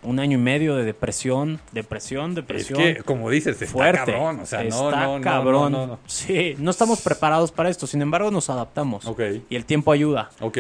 un 0.07 0.19
año 0.19 0.37
y 0.37 0.41
medio 0.41 0.75
de 0.75 0.83
depresión, 0.85 1.59
depresión, 1.71 2.29
es 2.31 2.35
depresión. 2.37 2.79
que, 2.79 2.95
como 3.03 3.29
dices, 3.29 3.61
está 3.61 3.71
fuerte. 3.71 4.11
cabrón, 4.13 4.39
o 4.39 4.45
sea, 4.45 4.63
no, 4.63 4.89
Está 4.89 5.05
no, 5.05 5.17
no, 5.17 5.23
cabrón. 5.23 5.71
no, 5.71 5.79
no, 5.81 5.87
no. 5.87 5.99
Sí, 6.07 6.55
no 6.59 6.71
estamos 6.71 7.01
preparados 7.01 7.51
para 7.51 7.69
esto, 7.69 7.85
sin 7.87 8.01
embargo 8.01 8.31
nos 8.31 8.49
adaptamos. 8.49 9.05
Ok, 9.05 9.21
Y 9.49 9.55
el 9.55 9.65
tiempo 9.65 9.91
ayuda. 9.91 10.29
ok. 10.39 10.57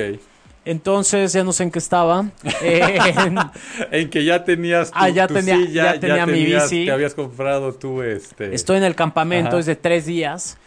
Entonces, 0.65 1.31
ya 1.31 1.45
no 1.45 1.53
sé 1.53 1.63
en 1.63 1.71
qué 1.71 1.79
estaba. 1.79 2.25
En 3.91 4.09
que 4.09 4.23
ya 4.25 4.43
tenías 4.43 4.91
tu, 4.91 4.97
Ah, 4.99 5.09
ya 5.09 5.27
tu 5.27 5.35
tenía- 5.35 5.55
silla, 5.57 5.93
ya 5.93 5.99
tenía 5.99 6.25
mi 6.25 6.33
tenías- 6.43 6.63
bici. 6.69 6.85
Te 6.85 6.91
habías 6.91 7.13
comprado 7.13 7.73
tú, 7.73 8.01
este... 8.01 8.53
estoy 8.53 8.77
en 8.77 8.83
el 8.83 8.95
campamento, 8.95 9.51
Ajá. 9.51 9.59
es 9.59 9.65
de 9.65 9.75
tres 9.75 10.05
días. 10.05 10.57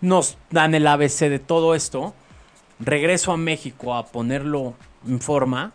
Nos 0.00 0.36
dan 0.50 0.74
el 0.74 0.86
ABC 0.86 1.28
de 1.28 1.38
todo 1.38 1.74
esto. 1.74 2.14
Regreso 2.80 3.32
a 3.32 3.36
México 3.36 3.94
a 3.94 4.06
ponerlo 4.06 4.74
en 5.06 5.20
forma. 5.20 5.72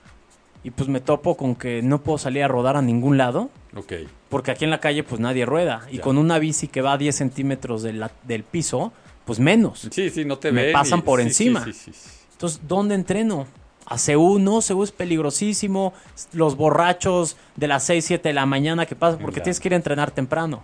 Y 0.67 0.71
pues 0.71 0.89
me 0.89 0.99
topo 0.99 1.37
con 1.37 1.55
que 1.55 1.81
no 1.81 2.01
puedo 2.01 2.17
salir 2.17 2.43
a 2.43 2.49
rodar 2.49 2.75
a 2.75 2.81
ningún 2.81 3.17
lado. 3.17 3.49
Ok, 3.73 3.93
Porque 4.27 4.51
aquí 4.51 4.65
en 4.65 4.69
la 4.71 4.81
calle 4.81 5.01
pues 5.01 5.21
nadie 5.21 5.45
rueda. 5.45 5.83
Y 5.89 5.97
Ya. 5.97 6.01
con 6.03 6.17
una 6.17 6.39
bici 6.39 6.67
que 6.67 6.81
va 6.81 6.91
a 6.91 6.97
10 6.97 7.15
centímetros 7.15 7.83
de 7.83 7.93
la- 7.93 8.11
del 8.23 8.43
piso, 8.43 8.91
pues 9.23 9.39
menos. 9.39 9.87
sí, 9.89 10.09
sí, 10.09 10.25
no 10.25 10.37
te 10.39 10.51
Me 10.51 10.63
ven 10.63 10.73
pasan 10.73 10.99
y- 10.99 11.01
por 11.03 11.21
sí, 11.21 11.27
encima. 11.27 11.63
Sí, 11.63 11.71
sí. 11.71 11.91
Entonces, 12.33 12.59
¿dónde 12.67 12.95
entreno? 12.95 13.47
A 13.85 13.97
CU, 13.97 14.39
no, 14.39 14.59
CU 14.61 14.83
es 14.83 14.91
peligrosísimo. 14.91 15.93
Los 16.33 16.57
borrachos 16.57 17.37
de 17.55 17.67
las 17.69 17.83
6, 17.85 18.03
7 18.03 18.27
de 18.27 18.33
la 18.33 18.45
mañana 18.45 18.85
que 18.85 18.97
pasan 18.97 19.19
porque 19.21 19.39
tienes 19.39 19.61
que 19.61 19.69
ir 19.69 19.73
a 19.73 19.77
entrenar 19.77 20.11
temprano. 20.11 20.63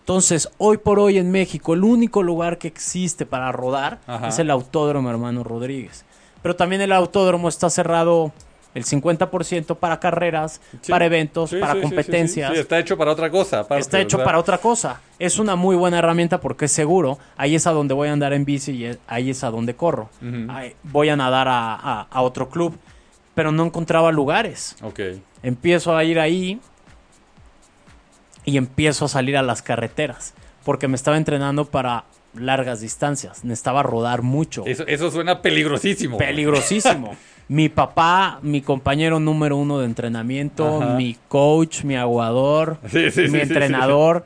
Entonces, 0.00 0.50
hoy 0.58 0.76
por 0.76 0.98
hoy 0.98 1.16
en 1.16 1.30
México, 1.30 1.72
el 1.72 1.84
único 1.84 2.22
lugar 2.22 2.58
que 2.58 2.68
existe 2.68 3.24
para 3.24 3.50
rodar 3.52 4.00
Ajá. 4.06 4.28
es 4.28 4.38
el 4.38 4.50
Autódromo 4.50 5.08
Hermano 5.08 5.42
Rodríguez. 5.44 6.04
Pero 6.42 6.54
también 6.56 6.82
el 6.82 6.92
autódromo 6.92 7.48
está 7.48 7.68
cerrado 7.70 8.32
el 8.74 8.84
50% 8.84 9.76
para 9.76 9.98
carreras, 9.98 10.60
Sí. 10.82 10.90
para 10.92 11.06
eventos, 11.06 11.50
Sí, 11.50 11.56
para 11.58 11.74
sí, 11.74 11.80
competencias. 11.80 12.56
Está 12.56 12.78
hecho 12.78 12.96
para 12.96 13.12
otra 13.12 13.30
cosa. 13.30 13.60
aparte, 13.60 13.80
Está 13.80 14.00
hecho 14.00 14.16
o 14.16 14.20
sea, 14.20 14.24
para 14.24 14.38
otra 14.38 14.58
cosa. 14.58 15.00
Es 15.18 15.38
una 15.38 15.56
muy 15.56 15.74
buena 15.76 15.98
herramienta 15.98 16.40
porque 16.40 16.66
es 16.66 16.72
seguro. 16.72 17.18
Ahí 17.36 17.54
es 17.54 17.66
a 17.66 17.72
donde 17.72 17.94
voy 17.94 18.08
a 18.08 18.12
andar 18.12 18.32
en 18.32 18.44
bici 18.44 18.72
y 18.72 18.98
ahí 19.06 19.30
es 19.30 19.42
a 19.44 19.50
donde 19.50 19.74
corro. 19.74 20.10
Voy 20.84 21.08
a 21.08 21.16
nadar 21.16 21.48
a, 21.48 21.74
a- 21.74 22.06
a 22.10 22.22
otro 22.22 22.48
club. 22.48 22.78
Pero 23.34 23.52
no 23.52 23.64
encontraba 23.64 24.10
lugares. 24.12 24.76
Ok, 24.82 25.00
Empiezo 25.42 25.96
a 25.96 26.02
ir 26.04 26.18
ahí 26.18 26.60
y 28.44 28.56
empiezo 28.56 29.04
a 29.04 29.08
salir 29.08 29.36
a 29.36 29.42
las 29.42 29.62
carreteras. 29.62 30.34
Porque 30.64 30.88
me 30.88 30.96
estaba 30.96 31.16
entrenando 31.16 31.64
para 31.66 32.04
largas 32.34 32.80
distancias. 32.80 33.44
Necesitaba 33.44 33.82
rodar 33.82 34.22
mucho. 34.22 34.64
eso, 34.66 34.84
eso 34.86 35.10
suena 35.10 35.40
peligrosísimo. 35.42 36.18
Peligrosísimo. 36.18 37.16
mi 37.48 37.68
papá, 37.68 38.38
mi 38.42 38.60
compañero 38.60 39.18
número 39.20 39.56
uno 39.56 39.78
de 39.78 39.86
entrenamiento, 39.86 40.82
Ajá. 40.82 40.96
mi 40.96 41.16
coach, 41.28 41.82
mi 41.82 41.96
aguador, 41.96 42.78
Sí, 42.88 43.10
sí, 43.10 43.26
sí, 43.26 43.32
mi 43.32 43.38
sí, 43.38 43.40
entrenador. 43.40 44.24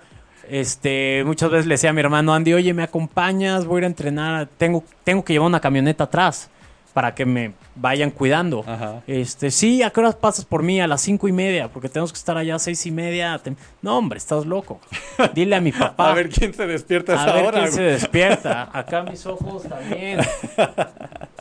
Este, 0.48 1.22
muchas 1.24 1.50
veces 1.50 1.66
le 1.66 1.74
decía 1.74 1.90
a 1.90 1.92
mi 1.92 2.00
hermano 2.00 2.34
Andy, 2.34 2.52
oye, 2.52 2.74
¿me 2.74 2.82
acompañas? 2.82 3.64
Voy 3.64 3.76
a 3.76 3.78
ir 3.78 3.84
a 3.84 3.86
entrenar. 3.86 4.48
Tengo, 4.58 4.82
tengo 5.04 5.24
que 5.24 5.32
llevar 5.32 5.46
una 5.46 5.60
camioneta 5.60 6.04
atrás 6.04 6.50
para 6.92 7.14
que 7.14 7.24
me 7.24 7.52
vayan 7.74 8.10
cuidando. 8.10 8.64
Ajá. 8.66 9.02
Este, 9.06 9.50
sí, 9.50 9.82
¿a 9.82 9.90
qué 9.90 10.00
horas 10.00 10.14
pasas 10.14 10.44
por 10.44 10.62
mí? 10.62 10.80
A 10.80 10.86
las 10.86 11.00
cinco 11.00 11.28
y 11.28 11.32
media, 11.32 11.68
porque 11.68 11.88
tenemos 11.88 12.12
que 12.12 12.18
estar 12.18 12.36
allá 12.36 12.56
a 12.56 12.58
seis 12.58 12.84
y 12.86 12.90
media. 12.90 13.40
No, 13.80 13.98
hombre, 13.98 14.18
estás 14.18 14.46
loco. 14.46 14.80
Dile 15.34 15.56
a 15.56 15.60
mi 15.60 15.72
papá. 15.72 16.10
A 16.10 16.14
ver 16.14 16.28
quién 16.28 16.52
se 16.54 16.66
despierta 16.66 17.12
a 17.12 17.24
esa 17.24 17.34
ver 17.34 17.46
hora. 17.46 17.60
quién 17.60 17.72
se 17.72 17.82
despierta. 17.82 18.70
Acá 18.72 19.02
mis 19.02 19.24
ojos 19.26 19.62
también. 19.64 20.20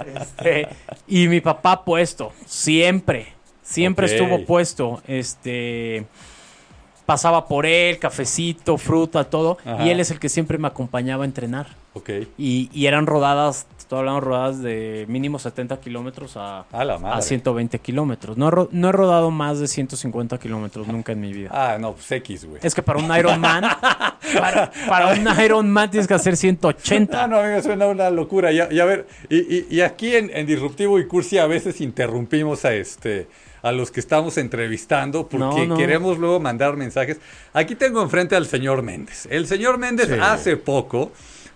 Este, 0.02 0.68
y 1.08 1.28
mi 1.28 1.42
papá 1.42 1.86
puesto, 1.86 2.32
siempre. 2.48 3.34
Siempre 3.62 4.08
estuvo 4.08 4.44
puesto. 4.46 5.00
Este 5.08 6.08
pasaba 7.06 7.46
por 7.48 7.68
él, 7.68 8.00
cafecito, 8.00 8.78
fruta, 8.80 9.26
todo. 9.26 9.60
Ajá. 9.64 9.86
Y 9.86 9.92
él 9.92 10.00
es 10.00 10.10
el 10.10 10.20
que 10.20 10.28
siempre 10.28 10.58
me 10.58 10.68
acompañaba 10.68 11.24
a 11.24 11.28
entrenar. 11.28 11.68
Ok. 11.94 12.10
Y, 12.38 12.70
y 12.74 12.86
eran 12.86 13.06
rodadas, 13.06 13.68
estoy 13.78 14.00
hablando 14.00 14.22
rodadas 14.22 14.62
de 14.62 15.06
mínimo 15.10 15.40
70 15.40 15.80
kilómetros 15.82 16.38
a, 16.38 16.62
A 16.72 16.86
la 16.86 16.98
madre. 16.98 17.20
a 17.20 17.22
120 17.22 17.80
kilómetros. 17.80 18.38
No, 18.38 18.48
he 18.48 18.68
no 18.72 18.90
he 18.90 18.92
rodado 18.94 19.30
más 19.30 19.60
de 19.60 19.68
150 19.68 20.38
kilómetros 20.40 20.88
nunca 20.88 21.12
en 21.12 21.20
mi 21.20 21.34
vida. 21.34 21.50
Ah, 21.52 21.78
no, 21.80 21.92
pues 21.94 22.10
X, 22.12 22.46
güey. 22.46 22.62
Es 22.64 22.74
que 22.74 22.82
para 22.82 22.98
un 23.00 23.14
Ironman, 23.14 23.64
para, 24.40 24.72
para 24.88 25.08
un 25.14 25.28
Ironman 25.44 25.92
tienes 25.92 26.08
que 26.08 26.14
hacer 26.14 26.38
180. 26.38 27.24
Ah, 27.24 27.28
no, 27.28 27.38
a 27.38 27.44
mí 27.44 27.50
me 27.50 27.62
suena 27.62 27.88
una 27.88 28.10
locura. 28.10 28.52
Y 28.54 28.62
a, 28.62 28.72
y 28.72 28.80
a 28.80 28.86
ver, 28.86 29.08
y, 29.30 29.38
y- 29.58 29.68
y 29.70 29.82
aquí 29.82 30.16
en, 30.16 30.32
en 30.34 30.46
Disruptivo 30.46 30.98
y 31.00 31.08
Cursi 31.08 31.40
a 31.40 31.48
veces 31.48 31.82
interrumpimos 31.82 32.64
a 32.66 32.74
este 32.74 33.28
a 33.64 33.72
los 33.72 33.92
que 33.92 34.00
estamos 34.00 34.38
entrevistando 34.40 35.28
porque 35.28 35.68
No, 35.68 35.76
no. 35.76 35.78
queremos 35.78 36.18
luego 36.18 36.40
mandar 36.40 36.78
mensajes. 36.78 37.20
Aquí 37.54 37.76
tengo 37.76 38.02
enfrente 38.02 38.36
al 38.36 38.48
señor 38.48 38.82
Méndez. 38.82 39.28
El 39.30 39.46
señor 39.46 39.78
Méndez 39.78 40.08
Sí. 40.08 40.16
hace 40.20 40.58
poco 40.58 41.12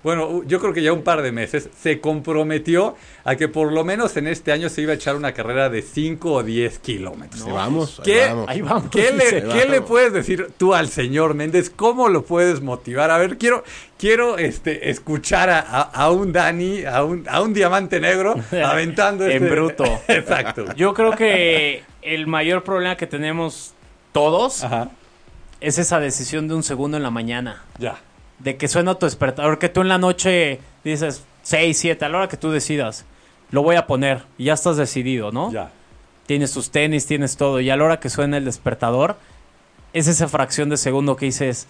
bueno, 0.05 0.43
yo 0.45 0.59
creo 0.61 0.71
que 0.71 0.81
ya 0.83 0.93
un 0.93 1.01
par 1.03 1.21
de 1.23 1.31
meses, 1.33 1.67
se 1.81 1.99
comprometió 1.99 2.95
a 3.23 3.35
que 3.35 3.47
por 3.47 3.73
lo 3.73 3.83
menos 3.83 4.15
en 4.17 4.27
este 4.27 4.51
año 4.51 4.69
se 4.69 4.81
iba 4.83 4.91
a 4.91 4.95
echar 4.95 5.15
una 5.15 5.33
carrera 5.33 5.69
de 5.69 5.81
5 5.81 6.31
o 6.31 6.43
10 6.43 6.79
kilómetros. 6.79 7.41
Ahí 7.43 7.51
vamos, 7.51 7.99
ahí 7.99 8.05
¿Qué, 8.05 8.25
vamos. 8.27 8.45
Ahí 8.47 8.61
vamos. 8.61 8.89
¿Qué, 8.91 9.11
le, 9.11 9.25
dice. 9.41 9.43
qué 9.51 9.65
le 9.67 9.81
puedes 9.81 10.13
decir 10.13 10.49
tú 10.57 10.73
al 10.75 10.87
señor 10.89 11.33
Méndez? 11.33 11.69
¿Cómo 11.75 12.07
lo 12.07 12.23
puedes 12.23 12.61
motivar? 12.61 13.09
A 13.09 13.17
ver, 13.17 13.37
quiero, 13.39 13.63
quiero 13.97 14.37
este, 14.37 14.89
escuchar 14.91 15.49
a, 15.49 15.59
a- 15.59 15.81
a 15.81 16.11
un 16.11 16.31
Dani, 16.31 16.85
a 16.85 17.03
un, 17.03 17.25
a 17.27 17.41
un 17.41 17.53
diamante 17.53 17.99
negro 17.99 18.35
aventando 18.63 19.25
En 19.25 19.31
este- 19.43 19.49
bruto. 19.49 19.83
Exacto. 20.07 20.65
Yo 20.75 20.93
creo 20.93 21.11
que 21.15 21.83
el 22.03 22.27
mayor 22.27 22.63
problema 22.63 22.95
que 22.95 23.07
tenemos 23.07 23.73
todos 24.11 24.63
Ajá, 24.63 24.91
es 25.61 25.79
esa 25.79 25.99
decisión 25.99 26.47
de 26.47 26.53
un 26.53 26.61
segundo 26.63 26.95
en 26.97 27.01
la 27.03 27.09
mañana. 27.09 27.63
ya. 27.79 27.97
De 28.39 28.57
que 28.57 28.67
suena 28.67 28.95
tu 28.95 29.05
despertador, 29.05 29.59
que 29.59 29.69
tú 29.69 29.81
en 29.81 29.87
la 29.87 29.97
noche 29.97 30.59
dices 30.83 31.23
6, 31.43 31.77
7, 31.77 32.05
a 32.05 32.09
la 32.09 32.17
hora 32.17 32.27
que 32.27 32.37
tú 32.37 32.51
decidas, 32.51 33.05
lo 33.51 33.63
voy 33.63 33.75
a 33.75 33.87
poner 33.87 34.23
y 34.37 34.45
ya 34.45 34.53
estás 34.53 34.77
decidido, 34.77 35.31
¿no? 35.31 35.51
Ya. 35.51 35.71
Tienes 36.25 36.51
tus 36.51 36.71
tenis, 36.71 37.05
tienes 37.05 37.37
todo 37.37 37.59
y 37.59 37.69
a 37.69 37.77
la 37.77 37.85
hora 37.85 37.99
que 37.99 38.09
suena 38.09 38.37
el 38.37 38.45
despertador, 38.45 39.15
es 39.93 40.07
esa 40.07 40.27
fracción 40.27 40.69
de 40.69 40.77
segundo 40.77 41.15
que 41.15 41.25
dices, 41.27 41.67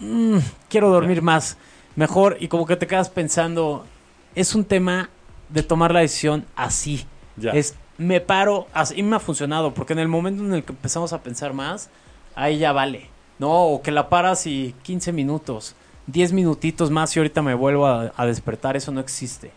"Mm, 0.00 0.38
quiero 0.68 0.90
dormir 0.90 1.22
más, 1.22 1.56
mejor 1.96 2.36
y 2.40 2.48
como 2.48 2.66
que 2.66 2.76
te 2.76 2.86
quedas 2.86 3.08
pensando, 3.08 3.86
es 4.34 4.54
un 4.54 4.64
tema 4.64 5.08
de 5.48 5.62
tomar 5.62 5.92
la 5.92 6.00
decisión 6.00 6.44
así. 6.56 7.06
Ya. 7.36 7.52
Es, 7.52 7.74
me 7.98 8.20
paro, 8.20 8.66
así 8.72 9.02
me 9.02 9.16
ha 9.16 9.20
funcionado, 9.20 9.74
porque 9.74 9.92
en 9.92 9.98
el 9.98 10.08
momento 10.08 10.42
en 10.44 10.54
el 10.54 10.64
que 10.64 10.72
empezamos 10.72 11.12
a 11.12 11.22
pensar 11.22 11.52
más, 11.52 11.90
ahí 12.34 12.58
ya 12.58 12.72
vale. 12.72 13.08
No, 13.38 13.66
o 13.66 13.82
que 13.82 13.90
la 13.90 14.08
paras 14.08 14.46
y 14.46 14.74
15 14.82 15.12
minutos, 15.12 15.74
10 16.06 16.32
minutitos 16.32 16.90
más 16.90 17.14
y 17.16 17.20
ahorita 17.20 17.42
me 17.42 17.54
vuelvo 17.54 17.86
a, 17.86 18.12
a 18.16 18.26
despertar, 18.26 18.76
eso 18.76 18.92
no 18.92 19.00
existe. 19.00 19.50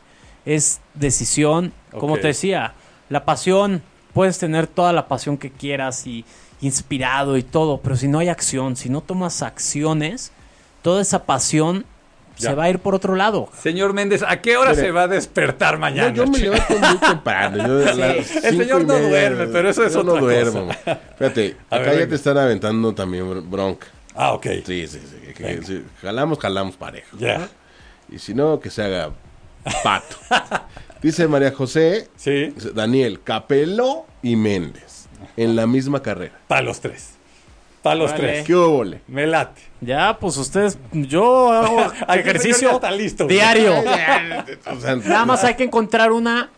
Es 0.46 0.80
decisión, 0.94 1.74
como 1.92 2.18
te 2.18 2.28
decía, 2.28 2.74
la 3.10 3.26
pasión, 3.26 3.82
puedes 4.14 4.38
tener 4.38 4.68
toda 4.68 4.94
la 4.94 5.08
pasión 5.08 5.38
que 5.38 5.50
quieras 5.52 6.06
y 6.06 6.24
inspirado 6.62 7.38
y 7.38 7.44
todo, 7.44 7.80
pero 7.82 7.96
si 7.96 8.08
no 8.08 8.20
hay 8.20 8.30
acción, 8.30 8.76
si 8.76 8.90
no 8.90 9.02
tomas 9.02 9.42
acciones, 9.42 10.32
toda 10.82 11.02
esa 11.02 11.24
pasión 11.26 11.86
Ya. 12.38 12.50
se 12.50 12.56
va 12.56 12.66
a 12.66 12.70
ir 12.70 12.80
por 12.80 12.94
otro 12.96 13.16
lado. 13.16 13.50
Señor 13.62 13.94
Méndez, 13.94 14.22
¿a 14.28 14.42
qué 14.42 14.56
hora 14.58 14.72
Mire. 14.72 14.84
se 14.84 14.92
va 14.92 15.04
a 15.04 15.08
despertar 15.08 15.78
mañana? 15.80 16.14
yo 16.14 16.28
me 16.28 16.38
levanto 16.38 16.78
muy 16.78 16.98
temprano. 16.98 17.68
Yo 17.68 17.80
El 17.82 18.24
señor 18.26 18.86
no 18.86 18.94
media, 18.96 19.10
duerme, 19.10 19.48
pero 19.48 19.70
eso 19.70 19.84
es 19.86 19.94
yo 19.94 20.02
otra 20.02 20.14
no 20.16 20.20
duermo. 20.20 20.68
cosa. 20.68 21.00
Fíjate, 21.18 21.58
A 21.70 21.76
acá 21.76 21.86
ver, 21.86 21.86
ya 21.86 21.92
venga. 22.00 22.10
te 22.10 22.16
están 22.16 22.38
aventando 22.38 22.94
también 22.94 23.26
br- 23.26 23.50
bronca. 23.50 23.88
Ah, 24.16 24.34
ok. 24.34 24.46
Sí, 24.66 24.88
sí, 24.88 25.00
sí. 25.00 25.34
que- 25.34 25.84
jalamos, 26.02 26.40
jalamos 26.40 26.76
parejo. 26.78 27.18
Ya. 27.18 27.50
Y 28.10 28.20
si 28.20 28.34
no, 28.34 28.60
que 28.60 28.70
se 28.70 28.84
haga 28.84 29.12
pato. 29.84 30.16
Dice 31.02 31.28
María 31.28 31.52
José, 31.52 32.08
Sí, 32.16 32.54
Daniel, 32.74 33.22
Capelo 33.24 34.06
y 34.22 34.36
Méndez. 34.36 35.08
En 35.38 35.56
la 35.56 35.68
misma 35.68 36.02
carrera. 36.02 36.40
para 36.48 36.62
los 36.62 36.80
tres. 36.82 37.12
Para 37.82 37.96
los 37.98 38.16
tres. 38.16 38.46
¿Qué 38.46 38.56
óvole? 38.56 39.02
Me 39.08 39.28
late. 39.28 39.62
Ya, 39.82 40.18
pues 40.20 40.38
ustedes, 40.38 40.78
yo 40.92 41.52
hago 41.52 41.82
ejercicio 42.14 42.72
está 42.72 42.90
listo, 42.92 43.28
diario. 43.28 43.74
O 44.72 44.80
sea, 44.80 44.96
Nada 44.96 45.26
más 45.26 45.44
hay 45.44 45.56
que 45.56 45.64
encontrar 45.64 46.12
una 46.12 46.50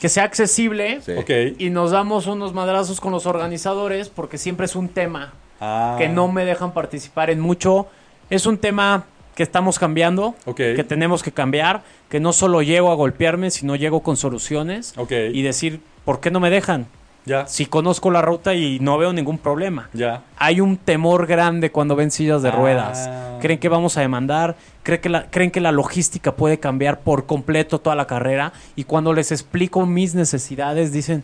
que 0.00 0.08
sea 0.08 0.24
accesible 0.24 1.00
Sí. 1.02 1.12
Ok. 1.12 1.56
y 1.58 1.68
nos 1.70 1.90
damos 1.90 2.26
unos 2.26 2.54
madrazos 2.54 3.00
con 3.00 3.12
los 3.12 3.26
organizadores 3.26 4.08
porque 4.08 4.38
siempre 4.38 4.64
es 4.66 4.76
un 4.76 4.88
tema 4.88 5.32
Ah, 5.64 5.94
que 5.96 6.08
no 6.08 6.26
me 6.26 6.44
dejan 6.44 6.72
participar 6.72 7.30
en 7.30 7.38
mucho. 7.38 7.86
Es 8.30 8.46
un 8.46 8.58
tema 8.58 9.04
que 9.36 9.44
estamos 9.44 9.78
cambiando, 9.78 10.34
Ok. 10.44 10.56
que 10.56 10.84
tenemos 10.84 11.22
que 11.22 11.30
cambiar, 11.30 11.82
que 12.08 12.18
no 12.18 12.32
solo 12.32 12.62
llego 12.62 12.90
a 12.90 12.94
golpearme, 12.96 13.50
sino 13.52 13.76
llego 13.76 14.02
con 14.02 14.16
soluciones 14.16 14.92
y 15.32 15.42
decir, 15.42 15.80
¿por 16.04 16.18
qué 16.20 16.30
no 16.32 16.40
me 16.40 16.50
dejan? 16.50 16.86
Ya. 17.24 17.46
Si 17.46 17.66
conozco 17.66 18.10
la 18.10 18.20
ruta 18.22 18.54
y 18.54 18.80
no 18.80 18.98
veo 18.98 19.12
ningún 19.12 19.38
problema. 19.38 19.88
Ya. 19.92 20.22
Hay 20.36 20.60
un 20.60 20.76
temor 20.76 21.28
grande 21.28 21.70
cuando 21.70 21.94
ven 21.94 22.10
sillas 22.10 22.42
de 22.42 22.48
Ah. 22.48 22.52
ruedas. 22.56 23.08
Creen 23.40 23.60
que 23.60 23.68
vamos 23.68 23.96
a 23.96 24.00
demandar, 24.00 24.56
creen 24.82 25.00
que, 25.00 25.08
la, 25.08 25.30
creen 25.30 25.52
que 25.52 25.60
la 25.60 25.70
logística 25.70 26.32
puede 26.34 26.58
cambiar 26.58 26.98
por 27.00 27.26
completo 27.26 27.78
toda 27.78 27.94
la 27.94 28.08
carrera 28.08 28.52
y 28.74 28.82
cuando 28.84 29.12
les 29.12 29.30
explico 29.30 29.86
mis 29.86 30.16
necesidades 30.16 30.90
dicen, 30.92 31.22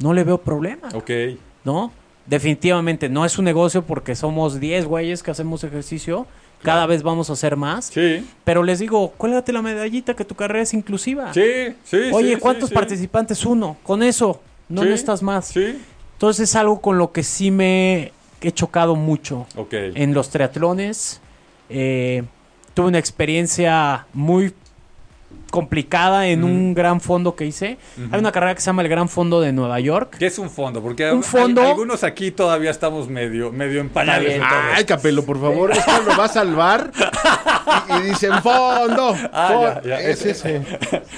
no 0.00 0.12
le 0.12 0.24
veo 0.24 0.38
problema, 0.38 0.88
Ok. 0.94 1.10
¿no? 1.64 1.90
Definitivamente 2.26 3.08
no 3.08 3.24
es 3.24 3.38
un 3.38 3.44
negocio 3.44 3.82
porque 3.82 4.14
somos 4.14 4.58
10 4.60 4.86
güeyes 4.86 5.22
que 5.22 5.30
hacemos 5.30 5.62
ejercicio, 5.64 6.26
cada 6.62 6.86
vez 6.86 7.02
vamos 7.02 7.28
a 7.28 7.34
hacer 7.34 7.56
más, 7.56 7.86
Sí. 7.86 8.26
pero 8.44 8.62
les 8.62 8.78
digo, 8.78 9.10
cuélgate 9.18 9.52
la 9.52 9.60
medallita 9.60 10.14
que 10.14 10.24
tu 10.24 10.34
carrera 10.34 10.62
es 10.62 10.72
inclusiva. 10.72 11.34
Sí, 11.34 11.42
sí. 11.84 11.98
Oye, 12.12 12.34
sí, 12.36 12.40
¿cuántos 12.40 12.70
sí, 12.70 12.72
sí. 12.72 12.74
participantes? 12.74 13.44
Uno, 13.44 13.76
con 13.82 14.02
eso, 14.02 14.40
no 14.70 14.82
necesitas 14.84 15.22
más. 15.22 15.48
Sí. 15.48 15.78
Entonces 16.14 16.48
es 16.48 16.56
algo 16.56 16.80
con 16.80 16.96
lo 16.96 17.12
que 17.12 17.22
sí 17.22 17.50
me 17.50 18.12
he 18.40 18.52
chocado 18.52 18.96
mucho 18.96 19.46
Ok. 19.56 19.74
en 19.74 20.14
los 20.14 20.30
triatlones. 20.30 21.20
Eh, 21.68 22.22
tuve 22.72 22.86
una 22.86 22.98
experiencia 22.98 24.06
muy 24.14 24.54
complicada 25.54 26.26
en 26.26 26.42
un 26.42 26.74
gran 26.74 27.00
fondo 27.00 27.36
que 27.36 27.46
hice. 27.46 27.78
Hay 28.10 28.18
una 28.18 28.32
carrera 28.32 28.56
que 28.56 28.60
se 28.60 28.66
llama 28.66 28.82
el 28.82 28.88
Gran 28.88 29.08
Fondo 29.08 29.40
de 29.40 29.52
Nueva 29.52 29.78
York. 29.78 30.16
¿Qué 30.18 30.26
es 30.26 30.36
un 30.40 30.50
fondo? 30.50 30.82
Porque 30.82 31.08
Un 31.12 31.18
hay- 31.18 31.22
fondo- 31.22 31.62
algunos 31.62 32.02
aquí 32.02 32.32
todavía 32.32 32.72
estamos 32.72 33.08
medio, 33.08 33.52
medio 33.52 33.80
en 33.80 33.88
pañales. 33.88 34.42
Ay. 34.44 34.84
Capelo, 34.84 35.24
por 35.24 35.40
favor, 35.40 35.70
esto 35.70 35.92
lo 36.08 36.16
va 36.16 36.24
a 36.24 36.28
salvar. 36.28 36.90
Y, 37.88 37.92
y 37.92 38.02
dicen, 38.10 38.32
fondo. 38.42 39.14
Ah, 39.32 39.48
fondo". 39.52 39.88
ya, 39.88 40.00
ya. 40.00 40.00
Es 40.00 40.26
ese. 40.26 40.60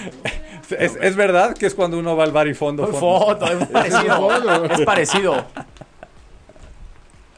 ¿Es, 0.78 0.98
es 1.00 1.16
verdad 1.16 1.54
que 1.56 1.64
es 1.64 1.74
cuando 1.74 1.98
uno 1.98 2.14
va 2.14 2.24
al 2.24 2.32
bar 2.32 2.46
y 2.46 2.52
fondo? 2.52 2.86
fondo? 2.88 2.98
Fondo, 2.98 3.46
es 3.46 3.66
parecido. 3.68 4.64
es 4.70 4.80
parecido. 4.82 5.44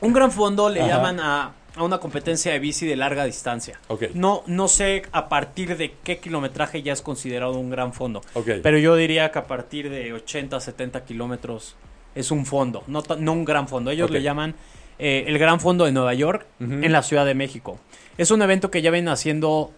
Un 0.00 0.12
gran 0.12 0.32
fondo 0.32 0.68
le 0.68 0.80
Ajá. 0.80 0.88
llaman 0.96 1.20
a, 1.20 1.52
a 1.80 1.84
una 1.84 1.98
competencia 1.98 2.52
de 2.52 2.58
bici 2.58 2.86
de 2.86 2.96
larga 2.96 3.24
distancia. 3.24 3.78
No, 4.14 4.42
no 4.46 4.68
sé 4.68 5.02
a 5.12 5.28
partir 5.28 5.76
de 5.76 5.94
qué 6.04 6.18
kilometraje 6.18 6.82
ya 6.82 6.92
es 6.92 7.02
considerado 7.02 7.52
un 7.58 7.70
gran 7.70 7.92
fondo. 7.92 8.20
Pero 8.62 8.78
yo 8.78 8.96
diría 8.96 9.30
que 9.30 9.38
a 9.38 9.46
partir 9.46 9.88
de 9.90 10.12
80, 10.12 10.58
70 10.60 11.04
kilómetros 11.04 11.76
es 12.14 12.30
un 12.30 12.46
fondo, 12.46 12.82
no, 12.86 13.02
un 13.32 13.44
gran 13.44 13.68
fondo. 13.68 13.90
Ellos 13.90 14.10
le 14.10 14.22
llaman 14.22 14.54
eh, 14.98 15.24
el 15.28 15.38
Gran 15.38 15.60
Fondo 15.60 15.84
de 15.84 15.92
Nueva 15.92 16.14
York 16.14 16.44
en 16.58 16.90
la 16.92 17.02
Ciudad 17.02 17.24
de 17.24 17.34
México. 17.34 17.78
Es 18.16 18.30
un 18.32 18.42
evento 18.42 18.70
que 18.70 18.82
ya 18.82 18.90
vienen 18.90 19.08
haciendo 19.10 19.70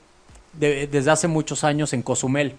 de- 0.54 0.86
desde 0.86 1.10
hace 1.10 1.28
muchos 1.28 1.62
años 1.64 1.92
en 1.92 2.00
Cozumel. 2.02 2.54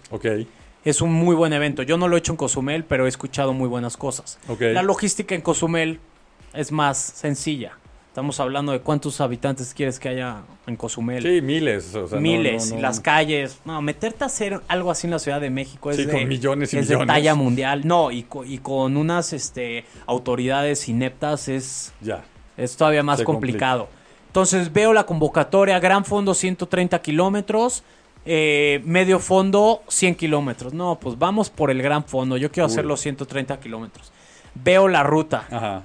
Es 0.85 1.01
un 1.01 1.11
muy 1.13 1.35
buen 1.35 1.53
evento. 1.53 1.81
Yo 1.83 1.97
no 1.97 2.07
lo 2.07 2.15
he 2.15 2.19
hecho 2.19 2.33
en 2.33 2.37
Cozumel, 2.37 2.83
pero 2.83 3.05
he 3.05 3.09
escuchado 3.09 3.53
muy 3.53 3.67
buenas 3.67 3.97
cosas. 3.97 4.37
La 4.73 4.83
logística 4.83 5.33
en 5.35 5.41
Cozumel 5.41 5.99
es 6.53 6.71
más 6.71 6.97
sencilla. 6.97 7.73
Estamos 8.12 8.41
hablando 8.41 8.74
de 8.74 8.82
cuántos 8.82 9.22
habitantes 9.22 9.74
quieres 9.74 9.97
que 9.97 10.09
haya 10.09 10.41
en 10.68 10.76
Cozumel. 10.76 11.24
Sí, 11.24 11.41
miles. 11.41 11.95
o 11.95 12.09
sea, 12.09 12.18
no, 12.18 12.22
Miles, 12.22 12.68
no, 12.70 12.74
y 12.74 12.76
no. 12.76 12.82
las 12.82 12.99
calles. 12.99 13.62
No, 13.64 13.82
meterte 13.82 14.26
a 14.26 14.28
hacer 14.28 14.59
algo 14.68 14.91
así 14.91 15.07
en 15.07 15.12
la 15.12 15.20
Ciudad 15.20 15.39
de 15.39 15.49
México 15.49 15.91
es, 15.91 15.95
Sí, 15.95 16.03
de, 16.03 16.12
con 16.12 16.28
millones 16.28 16.74
y 16.74 16.80
es 16.80 16.89
de 16.89 16.97
talla 17.05 17.36
mundial. 17.36 17.84
No, 17.88 18.12
y, 18.12 18.28
y 18.47 18.57
con 18.57 18.97
unas 18.97 19.32
este, 19.32 19.86
autoridades 20.07 20.89
ineptas 20.89 21.47
es, 21.47 21.93
Ya. 22.01 22.26
es 22.57 22.76
todavía 22.76 23.01
más 23.01 23.20
Se 23.20 23.24
complicado. 23.24 23.88
Entonces 24.28 24.74
veo 24.74 24.91
la 24.91 25.05
convocatoria, 25.05 25.80
gran 25.80 26.03
fondo 26.03 26.34
130 26.34 27.01
kilómetros, 27.01 27.82
eh, 28.26 28.82
medio 28.84 29.20
fondo 29.20 29.84
100 29.88 30.16
kilómetros. 30.16 30.74
No, 30.74 30.99
pues 30.99 31.18
vamos 31.18 31.49
por 31.49 31.72
el 31.72 31.82
gran 31.82 32.03
fondo, 32.03 32.36
yo 32.36 32.51
quiero 32.51 32.68
hacer 32.68 32.84
los 32.84 32.99
130 32.99 33.57
kilómetros. 33.62 34.12
Veo 34.53 34.89
la 34.89 35.01
ruta, 35.03 35.47
Ajá. 35.49 35.84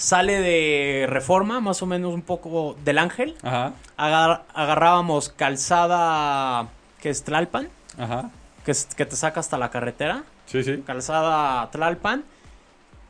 Sale 0.00 0.40
de 0.40 1.06
reforma, 1.08 1.60
más 1.60 1.82
o 1.82 1.86
menos 1.86 2.14
un 2.14 2.22
poco 2.22 2.74
del 2.84 2.96
ángel. 2.98 3.36
Ajá. 3.42 3.72
Agar- 3.98 4.44
agarrábamos 4.54 5.28
calzada 5.28 6.68
que 7.00 7.10
es 7.10 7.22
Tlalpan, 7.22 7.68
Ajá. 7.98 8.30
que, 8.64 8.70
es- 8.72 8.86
que 8.96 9.04
te 9.06 9.14
saca 9.16 9.40
hasta 9.40 9.58
la 9.58 9.70
carretera, 9.70 10.22
Sí, 10.46 10.62
sí. 10.64 10.82
calzada 10.86 11.70
Tlalpan, 11.70 12.24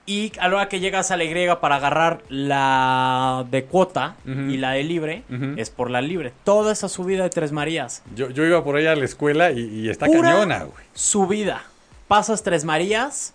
y 0.06 0.32
a 0.40 0.48
la 0.48 0.56
hora 0.56 0.68
que 0.68 0.80
llegas 0.80 1.12
a 1.12 1.16
la 1.16 1.22
Y 1.22 1.30
para 1.60 1.76
agarrar 1.76 2.22
la 2.28 3.44
de 3.50 3.64
cuota 3.64 4.16
y 4.26 4.56
la 4.56 4.72
de 4.72 4.82
libre, 4.82 5.22
es 5.56 5.70
por 5.70 5.90
la 5.90 6.00
libre. 6.00 6.32
Toda 6.42 6.72
esa 6.72 6.88
subida 6.88 7.22
de 7.22 7.30
Tres 7.30 7.52
Marías, 7.52 8.02
Yo, 8.16 8.30
yo 8.30 8.44
iba 8.44 8.64
por 8.64 8.74
allá 8.76 8.92
a 8.92 8.96
la 8.96 9.04
escuela 9.04 9.52
y, 9.52 9.60
y 9.60 9.88
está 9.88 10.06
Pura 10.06 10.22
cañona, 10.32 10.64
güey. 10.64 10.84
subida. 10.94 11.62
Pasas 12.08 12.42
Tres 12.42 12.64
Marías, 12.64 13.34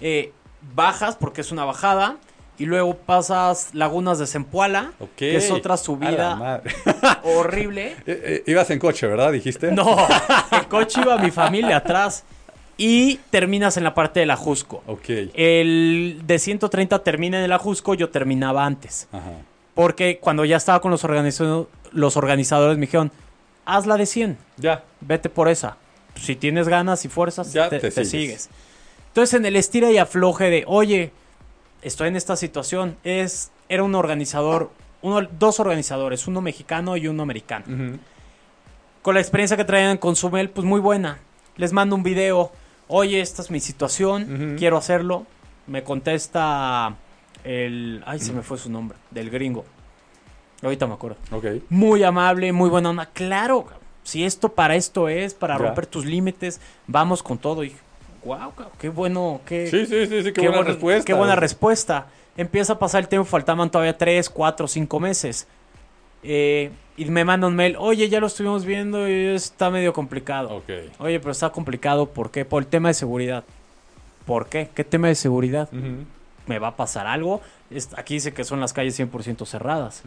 eh, 0.00 0.32
bajas 0.76 1.16
porque 1.16 1.40
es 1.40 1.50
una 1.50 1.64
bajada, 1.64 2.16
y 2.62 2.66
luego 2.66 2.94
pasas 2.96 3.70
Lagunas 3.74 4.18
de 4.18 4.26
Zempoala, 4.26 4.92
Ok. 5.00 5.08
que 5.16 5.36
es 5.36 5.50
otra 5.50 5.72
la 5.72 5.76
subida 5.76 6.62
horrible. 7.24 7.96
Eh, 8.06 8.22
eh, 8.24 8.42
ibas 8.46 8.70
en 8.70 8.78
coche, 8.78 9.06
¿verdad? 9.06 9.32
Dijiste. 9.32 9.72
No, 9.72 9.96
el 10.52 10.66
coche 10.68 11.00
iba 11.00 11.18
mi 11.18 11.30
familia 11.30 11.78
atrás. 11.78 12.24
Y 12.78 13.16
terminas 13.30 13.76
en 13.76 13.84
la 13.84 13.94
parte 13.94 14.20
del 14.20 14.30
Ajusco. 14.30 14.82
Ok. 14.86 15.04
El 15.34 16.22
de 16.24 16.38
130 16.38 17.02
termina 17.04 17.38
en 17.38 17.44
el 17.44 17.52
Ajusco, 17.52 17.94
yo 17.94 18.08
terminaba 18.10 18.64
antes. 18.64 19.08
Ajá. 19.12 19.30
Porque 19.74 20.18
cuando 20.20 20.44
ya 20.44 20.56
estaba 20.56 20.80
con 20.80 20.90
los, 20.90 21.04
organizo- 21.04 21.68
los 21.92 22.16
organizadores 22.16 22.78
me 22.78 22.86
dijeron, 22.86 23.12
hazla 23.66 23.96
de 23.96 24.06
100. 24.06 24.38
Ya. 24.56 24.82
Vete 25.00 25.28
por 25.28 25.48
esa. 25.48 25.76
Si 26.14 26.34
tienes 26.34 26.66
ganas 26.68 27.04
y 27.04 27.08
fuerzas, 27.08 27.52
Ya 27.52 27.68
te, 27.68 27.78
te 27.78 27.90
te 27.90 28.04
sigues. 28.04 28.10
sigues. 28.10 28.50
Entonces, 29.08 29.34
en 29.34 29.46
el 29.46 29.56
estira 29.56 29.90
y 29.90 29.98
afloje 29.98 30.48
de, 30.50 30.64
oye, 30.66 31.12
estoy 31.82 32.08
en 32.08 32.16
esta 32.16 32.36
situación, 32.36 32.96
es, 33.04 33.50
era 33.68 33.82
un 33.82 33.94
organizador, 33.94 34.70
uno, 35.02 35.22
dos 35.38 35.60
organizadores, 35.60 36.26
uno 36.26 36.40
mexicano 36.40 36.96
y 36.96 37.08
uno 37.08 37.22
americano. 37.22 37.98
Con 39.02 39.14
la 39.14 39.20
experiencia 39.20 39.56
que 39.56 39.64
traían 39.64 39.98
con 39.98 40.14
Sumel, 40.16 40.48
pues 40.50 40.64
muy 40.64 40.80
buena. 40.80 41.18
Les 41.56 41.72
mando 41.72 41.96
un 41.96 42.02
video, 42.02 42.52
oye, 42.88 43.20
esta 43.20 43.42
es 43.42 43.50
mi 43.50 43.60
situación, 43.60 44.54
quiero 44.58 44.76
hacerlo. 44.76 45.26
Me 45.66 45.82
contesta 45.84 46.94
el, 47.44 48.02
ay, 48.06 48.18
se 48.20 48.32
me 48.32 48.42
fue 48.42 48.58
su 48.58 48.70
nombre, 48.70 48.96
del 49.10 49.30
gringo. 49.30 49.64
Ahorita 50.62 50.86
me 50.86 50.94
acuerdo. 50.94 51.16
Ok. 51.32 51.44
Muy 51.70 52.04
amable, 52.04 52.52
muy 52.52 52.70
buena 52.70 52.90
onda. 52.90 53.06
Claro, 53.06 53.66
si 54.04 54.24
esto 54.24 54.50
para 54.50 54.76
esto 54.76 55.08
es, 55.08 55.34
para 55.34 55.58
Ya. 55.58 55.64
romper 55.64 55.86
tus 55.86 56.04
límites, 56.04 56.60
vamos 56.86 57.22
con 57.22 57.38
todo. 57.38 57.64
Y, 57.64 57.74
wow, 58.24 58.52
qué 58.78 58.88
bueno, 58.88 59.40
qué, 59.46 59.66
Sí, 59.68 59.86
sí, 59.86 60.06
sí, 60.06 60.22
qué, 60.24 60.32
qué 60.32 60.40
buena 60.42 60.56
buen- 60.58 60.66
respuesta. 60.66 61.04
Qué 61.04 61.14
buena 61.14 61.36
respuesta. 61.36 62.06
Empieza 62.36 62.74
a 62.74 62.78
pasar 62.78 63.02
el 63.02 63.08
tiempo, 63.08 63.26
faltaban 63.26 63.70
todavía 63.70 63.96
3, 63.98 64.28
4, 64.30 64.66
5 64.68 65.00
meses. 65.00 65.46
Eh, 66.22 66.70
y 66.96 67.04
me 67.06 67.24
manda 67.24 67.46
un 67.48 67.56
mail, 67.56 67.74
oye, 67.78 68.08
ya 68.08 68.20
lo 68.20 68.26
estuvimos 68.28 68.64
viendo 68.64 69.08
y 69.08 69.12
está 69.34 69.70
medio 69.70 69.92
complicado. 69.92 70.62
Oye, 70.98 71.18
pero 71.18 71.32
está 71.32 71.50
complicado, 71.50 72.06
¿por 72.10 72.30
qué? 72.30 72.44
Por 72.44 72.62
el 72.62 72.68
tema 72.68 72.88
de 72.88 72.94
seguridad. 72.94 73.44
¿Por 74.26 74.48
qué? 74.48 74.68
¿Qué 74.74 74.84
tema 74.84 75.08
de 75.08 75.14
seguridad? 75.16 75.68
¿Me 76.46 76.58
va 76.58 76.68
a 76.68 76.76
pasar 76.76 77.06
algo? 77.06 77.40
Aquí 77.96 78.14
dice 78.14 78.32
que 78.32 78.44
son 78.44 78.60
las 78.60 78.72
calles 78.72 78.98
100% 78.98 79.46
cerradas. 79.46 80.02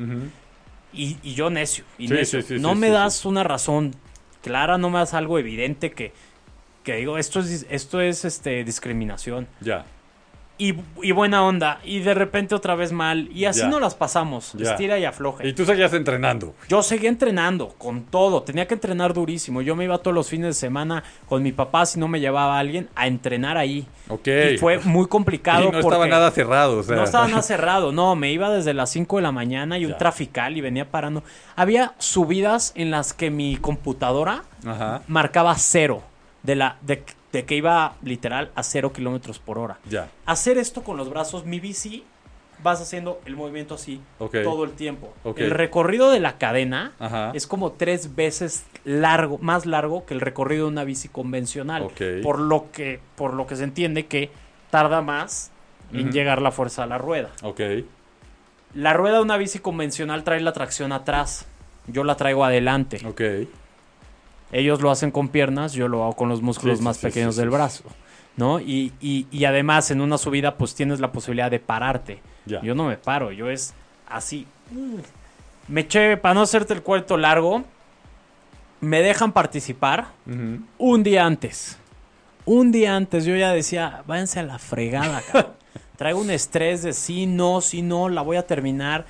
Y, 0.93 1.17
y 1.21 1.33
yo 1.33 1.49
necio, 1.49 1.83
y 1.97 2.07
Sí, 2.07 2.13
necio. 2.13 2.41
sí, 2.41 2.55
sí, 2.55 2.61
no 2.61 2.73
me 2.75 2.89
das 2.89 3.25
una 3.25 3.43
razón 3.43 3.93
clara, 4.41 4.77
no 4.77 4.89
me 4.89 4.99
das 4.99 5.13
algo 5.13 5.37
evidente 5.39 5.91
que, 5.91 6.13
que 6.85 6.95
digo, 6.95 7.17
esto 7.17 7.41
es, 7.41 7.65
esto 7.69 7.99
es 7.99 8.23
este, 8.23 8.63
discriminación. 8.63 9.47
Ya. 9.59 9.83
Y, 10.57 10.73
y 11.01 11.11
buena 11.11 11.43
onda, 11.43 11.81
y 11.83 11.99
de 11.99 12.13
repente 12.13 12.55
otra 12.55 12.75
vez 12.75 12.93
mal, 12.93 13.27
y 13.33 13.43
así 13.43 13.59
Ya. 13.59 13.67
no 13.67 13.81
las 13.81 13.93
pasamos, 13.93 14.53
Ya. 14.53 14.71
estira 14.71 14.97
y 14.97 15.03
afloje. 15.03 15.45
Y 15.45 15.51
tú 15.51 15.65
seguías 15.65 15.91
entrenando. 15.91 16.55
Yo 16.69 16.81
seguía 16.81 17.09
entrenando 17.09 17.75
con 17.77 18.03
todo, 18.05 18.41
tenía 18.43 18.65
que 18.65 18.75
entrenar 18.75 19.13
durísimo. 19.13 19.61
Yo 19.61 19.75
me 19.75 19.83
iba 19.83 19.97
todos 19.97 20.15
los 20.15 20.29
fines 20.29 20.47
de 20.47 20.53
semana 20.53 21.03
con 21.27 21.43
mi 21.43 21.51
papá, 21.51 21.85
si 21.85 21.99
no 21.99 22.07
me 22.07 22.21
llevaba 22.21 22.55
a 22.55 22.59
alguien, 22.59 22.87
a 22.95 23.05
entrenar 23.07 23.57
ahí. 23.57 23.85
Ok. 24.07 24.29
Y 24.53 24.57
fue 24.57 24.79
muy 24.79 25.07
complicado. 25.07 25.67
Y 25.67 25.71
no 25.73 25.79
estaba 25.79 26.07
nada 26.07 26.31
cerrado. 26.31 26.77
O 26.77 26.83
sea. 26.83 26.95
No 26.95 27.03
estaba 27.03 27.27
nada 27.27 27.41
cerrado, 27.41 27.91
no, 27.91 28.15
me 28.15 28.31
iba 28.31 28.49
desde 28.49 28.73
las 28.73 28.89
5 28.91 29.17
de 29.17 29.23
la 29.23 29.33
mañana 29.33 29.77
y 29.77 29.83
un 29.83 29.91
Ya. 29.91 29.97
trafical 29.97 30.55
y 30.55 30.61
venía 30.61 30.89
parando. 30.89 31.21
Había 31.57 31.95
subidas 31.97 32.71
en 32.75 32.91
las 32.91 33.11
que 33.13 33.29
mi 33.29 33.57
computadora 33.57 34.43
Ajá. 34.65 35.01
marcaba 35.09 35.53
cero, 35.57 36.01
de, 36.45 36.55
la, 36.55 36.77
de, 36.81 37.03
de 37.31 37.45
que 37.45 37.55
iba 37.55 37.95
literal 38.03 38.51
a 38.55 38.63
cero 38.63 38.93
kilómetros 38.93 39.39
por 39.39 39.57
hora. 39.57 39.79
Ya. 39.89 40.09
Hacer 40.25 40.57
esto 40.57 40.83
con 40.83 40.97
los 40.97 41.09
brazos, 41.09 41.45
mi 41.45 41.59
bici, 41.59 42.03
vas 42.63 42.81
haciendo 42.81 43.21
el 43.25 43.35
movimiento 43.35 43.75
así 43.75 44.01
todo 44.17 44.63
el 44.63 44.71
tiempo. 44.71 45.13
El 45.35 45.51
recorrido 45.51 46.11
de 46.11 46.19
la 46.19 46.37
cadena 46.37 46.93
Ajá. 46.99 47.31
es 47.33 47.47
como 47.47 47.73
tres 47.73 48.15
veces 48.15 48.65
largo, 48.83 49.37
más 49.39 49.65
largo 49.65 50.05
que 50.05 50.13
el 50.13 50.21
recorrido 50.21 50.65
de 50.65 50.71
una 50.71 50.83
bici 50.83 51.07
convencional. 51.09 51.87
Por 52.23 52.39
lo 52.39 52.71
que, 52.71 52.99
por 53.15 53.33
lo 53.33 53.47
que 53.47 53.55
se 53.55 53.63
entiende 53.63 54.07
que 54.07 54.31
tarda 54.69 55.01
más 55.01 55.51
en 55.93 56.11
llegar 56.11 56.41
la 56.41 56.51
fuerza 56.51 56.83
a 56.83 56.87
la 56.87 56.97
rueda. 56.97 57.29
La 58.73 58.93
rueda 58.93 59.17
de 59.17 59.21
una 59.21 59.37
bici 59.37 59.59
convencional 59.59 60.23
trae 60.23 60.41
la 60.41 60.51
tracción 60.51 60.91
atrás. 60.91 61.45
Yo 61.87 62.03
la 62.03 62.17
traigo 62.17 62.43
adelante. 62.43 62.99
Ellos 64.51 64.81
lo 64.81 64.91
hacen 64.91 65.11
con 65.11 65.27
piernas, 65.29 65.73
yo 65.73 65.87
lo 65.87 66.03
hago 66.03 66.13
con 66.15 66.29
los 66.29 66.41
músculos 66.41 66.77
Sí, 66.79 66.83
más 66.83 66.97
sí, 66.97 67.07
pequeños 67.07 67.35
sí, 67.35 67.41
del 67.41 67.49
brazo. 67.49 67.83
¿No? 68.37 68.59
Y, 68.59 68.91
y- 69.01 69.27
y 69.31 69.45
además 69.45 69.91
en 69.91 70.01
una 70.01 70.17
subida 70.17 70.55
pues 70.55 70.75
tienes 70.75 70.99
la 70.99 71.11
posibilidad 71.11 71.49
de 71.49 71.59
pararte. 71.59 72.19
Ya. 72.45 72.61
Yo 72.61 72.75
no 72.75 72.85
me 72.85 72.97
paro, 72.97 73.31
yo 73.31 73.49
es 73.49 73.73
así. 74.07 74.45
Me 75.67 75.81
eché, 75.81 76.17
para 76.17 76.33
no 76.35 76.41
hacerte 76.41 76.73
el 76.73 76.81
cuarto 76.83 77.17
largo, 77.17 77.63
me 78.81 79.01
dejan 79.01 79.31
participar 79.31 80.07
un 80.77 81.03
día 81.03 81.25
antes. 81.25 81.77
Un 82.45 82.71
día 82.71 82.95
antes 82.95 83.25
yo 83.25 83.35
ya 83.35 83.51
decía, 83.51 84.03
váyanse 84.05 84.39
a 84.39 84.43
la 84.43 84.59
fregada, 84.59 85.21
cabrón. 85.21 85.53
Traigo 85.97 86.19
un 86.19 86.29
estrés 86.29 86.83
de 86.83 86.91
sí, 86.93 87.25
no, 87.25 87.61
sí, 87.61 87.81
no, 87.81 88.09
la 88.09 88.21
voy 88.21 88.35
a 88.37 88.45
terminar. 88.45 89.05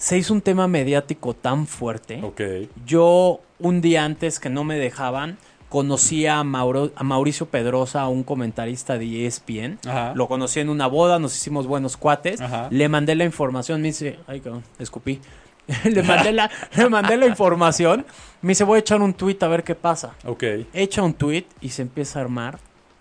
Se 0.00 0.16
hizo 0.16 0.32
un 0.32 0.40
tema 0.40 0.66
mediático 0.66 1.34
tan 1.34 1.66
fuerte. 1.66 2.22
Yo, 2.86 3.40
un 3.58 3.82
día 3.82 4.04
antes 4.06 4.40
que 4.40 4.48
no 4.48 4.64
me 4.64 4.78
dejaban, 4.78 5.36
conocí 5.68 6.26
a, 6.26 6.42
Mauro- 6.42 6.90
a 6.96 7.04
Mauricio 7.04 7.46
Pedrosa, 7.46 8.08
un 8.08 8.22
comentarista 8.22 8.96
de 8.96 9.26
ESPN. 9.26 9.78
Ajá. 9.86 10.12
Lo 10.14 10.26
conocí 10.26 10.58
en 10.58 10.70
una 10.70 10.86
boda, 10.86 11.18
nos 11.18 11.36
hicimos 11.36 11.66
buenos 11.66 11.98
cuates. 11.98 12.40
Ajá. 12.40 12.68
Le 12.70 12.88
mandé 12.88 13.14
la 13.14 13.24
información, 13.26 13.82
me 13.82 13.88
dice, 13.88 14.18
ay, 14.26 14.40
cabrón, 14.40 14.64
escupí. 14.78 15.20
le, 15.84 16.02
mandé 16.02 16.32
la, 16.32 16.50
le 16.76 16.88
mandé 16.88 17.18
la 17.18 17.26
información. 17.26 18.06
Me 18.40 18.52
dice, 18.52 18.64
voy 18.64 18.76
a 18.76 18.80
echar 18.80 19.02
un 19.02 19.12
tweet 19.12 19.36
a 19.42 19.48
ver 19.48 19.64
qué 19.64 19.74
pasa. 19.74 20.14
Ok. 20.24 20.44
Echa 20.72 21.02
un 21.02 21.12
tweet 21.12 21.44
y 21.60 21.68
se 21.68 21.82
empieza 21.82 22.18
a 22.20 22.22
armar 22.22 22.58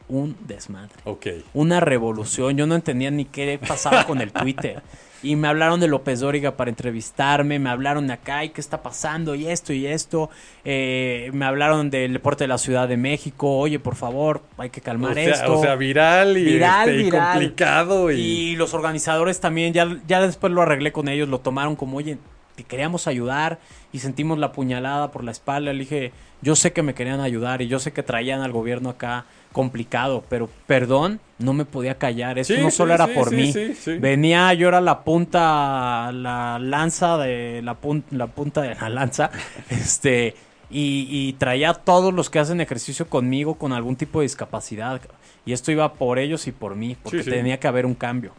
un 0.09 0.35
desmadre. 0.45 0.91
Ok. 1.05 1.27
Una 1.53 1.79
revolución. 1.79 2.57
Yo 2.57 2.67
no 2.67 2.75
entendía 2.75 3.09
ni 3.09 3.23
qué 3.23 3.57
pasaba 3.65 4.03
con 4.05 4.19
el 4.19 4.33
Twitter. 4.33 4.81
Y 5.21 5.35
me 5.35 5.47
hablaron 5.47 5.79
de 5.79 5.87
López 5.87 6.21
Dóriga 6.21 6.55
para 6.55 6.69
entrevistarme, 6.69 7.59
me 7.59 7.69
hablaron 7.69 8.07
de 8.07 8.13
acá 8.13 8.45
y 8.45 8.49
qué 8.49 8.61
está 8.61 8.81
pasando 8.81 9.35
y 9.35 9.47
esto 9.47 9.73
y 9.73 9.85
esto. 9.85 10.29
Eh, 10.63 11.29
me 11.33 11.45
hablaron 11.45 11.89
del 11.89 12.13
deporte 12.13 12.45
de 12.45 12.47
la 12.47 12.57
Ciudad 12.57 12.87
de 12.87 12.95
México. 12.97 13.57
Oye, 13.57 13.79
por 13.79 13.95
favor, 13.95 14.41
hay 14.57 14.69
que 14.69 14.81
calmar 14.81 15.11
O 15.11 15.15
sea, 15.15 15.29
esto. 15.33 15.59
o 15.59 15.61
sea, 15.61 15.75
viral 15.75 16.37
y, 16.37 16.45
Viral, 16.45 16.89
este, 16.89 17.07
y 17.07 17.09
complicado. 17.11 18.11
Y... 18.11 18.15
Y 18.19 18.55
los 18.55 18.73
organizadores 18.73 19.39
también, 19.39 19.73
ya, 19.73 19.97
ya 20.07 20.21
después 20.21 20.53
lo 20.53 20.61
arreglé 20.61 20.91
con 20.91 21.09
ellos, 21.09 21.27
lo 21.27 21.39
tomaron 21.39 21.75
como, 21.75 21.97
oye, 21.97 22.17
te 22.55 22.63
queríamos 22.63 23.07
ayudar 23.07 23.59
y 23.93 23.99
sentimos 23.99 24.37
la 24.37 24.51
puñalada 24.51 25.11
por 25.11 25.23
la 25.23 25.31
espalda. 25.31 25.71
Le 25.73 25.79
dije, 25.79 26.11
yo 26.41 26.55
sé 26.55 26.73
que 26.73 26.83
me 26.83 26.93
querían 26.93 27.19
ayudar 27.19 27.61
y 27.61 27.67
yo 27.67 27.79
sé 27.79 27.91
que 27.93 28.03
traían 28.03 28.41
al 28.41 28.51
gobierno 28.51 28.89
acá 28.89 29.25
complicado, 29.51 30.23
pero 30.29 30.49
perdón, 30.67 31.19
no 31.39 31.53
me 31.53 31.65
podía 31.65 31.97
callar. 31.97 32.37
Esto 32.39 32.53
Sí, 32.55 32.61
no 32.61 32.69
sí, 32.69 32.77
solo 32.77 32.93
era 32.93 33.07
sí, 33.07 33.13
por 33.13 33.31
mí. 33.31 33.53
Venía, 33.99 34.53
yo 34.53 34.67
era 34.67 34.81
la 34.81 35.03
punta, 35.03 36.11
la 36.11 36.59
lanza 36.59 37.17
de 37.17 37.61
la, 37.63 37.79
pun- 37.79 38.03
la 38.11 38.27
punta 38.27 38.61
de 38.61 38.75
la 38.75 38.89
lanza, 38.89 39.31
este, 39.69 40.35
y, 40.69 41.07
y 41.09 41.33
traía 41.33 41.71
a 41.71 41.73
todos 41.73 42.13
los 42.13 42.29
que 42.29 42.39
hacen 42.39 42.61
ejercicio 42.61 43.07
conmigo 43.09 43.55
con 43.55 43.73
algún 43.73 43.95
tipo 43.95 44.19
de 44.19 44.23
discapacidad. 44.25 45.01
Y 45.45 45.53
esto 45.53 45.71
iba 45.71 45.93
por 45.93 46.19
ellos 46.19 46.47
y 46.47 46.51
por 46.51 46.75
mí, 46.75 46.95
porque 47.01 47.17
tenía 47.31 47.59
que 47.59 47.67
haber 47.67 47.85
un 47.85 47.95
cambio. 47.95 48.33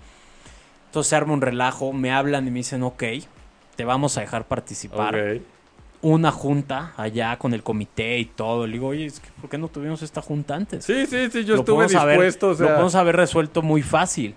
Entonces 0.86 1.10
se 1.10 1.16
arma 1.16 1.32
un 1.32 1.40
relajo, 1.40 1.92
me 1.92 2.12
hablan 2.12 2.46
y 2.46 2.50
me 2.50 2.58
dicen, 2.58 2.82
ok, 2.82 3.02
te 3.76 3.84
vamos 3.84 4.16
a 4.16 4.20
dejar 4.20 4.44
participar. 4.46 5.14
Una 6.02 6.30
junta 6.32 6.94
allá 6.96 7.36
con 7.38 7.52
el 7.52 7.62
comité 7.62 8.18
y 8.18 8.24
todo. 8.24 8.66
Le 8.66 8.72
digo, 8.74 8.88
oye, 8.88 9.04
es 9.06 9.20
que 9.20 9.28
¿por 9.40 9.50
qué 9.50 9.58
no 9.58 9.68
tuvimos 9.68 10.00
esta 10.02 10.22
junta 10.22 10.54
antes? 10.54 10.84
Sí, 10.84 11.04
sí, 11.06 11.30
sí, 11.30 11.44
yo 11.44 11.54
Lo 11.56 11.60
estuve 11.60 11.84
haber- 11.98 12.16
dispuesto. 12.18 12.48
o 12.50 12.54
sea, 12.54 12.66
Lo 12.66 12.72
podemos 12.72 12.94
haber 12.94 13.16
resuelto 13.16 13.60
muy 13.60 13.82
fácil. 13.82 14.34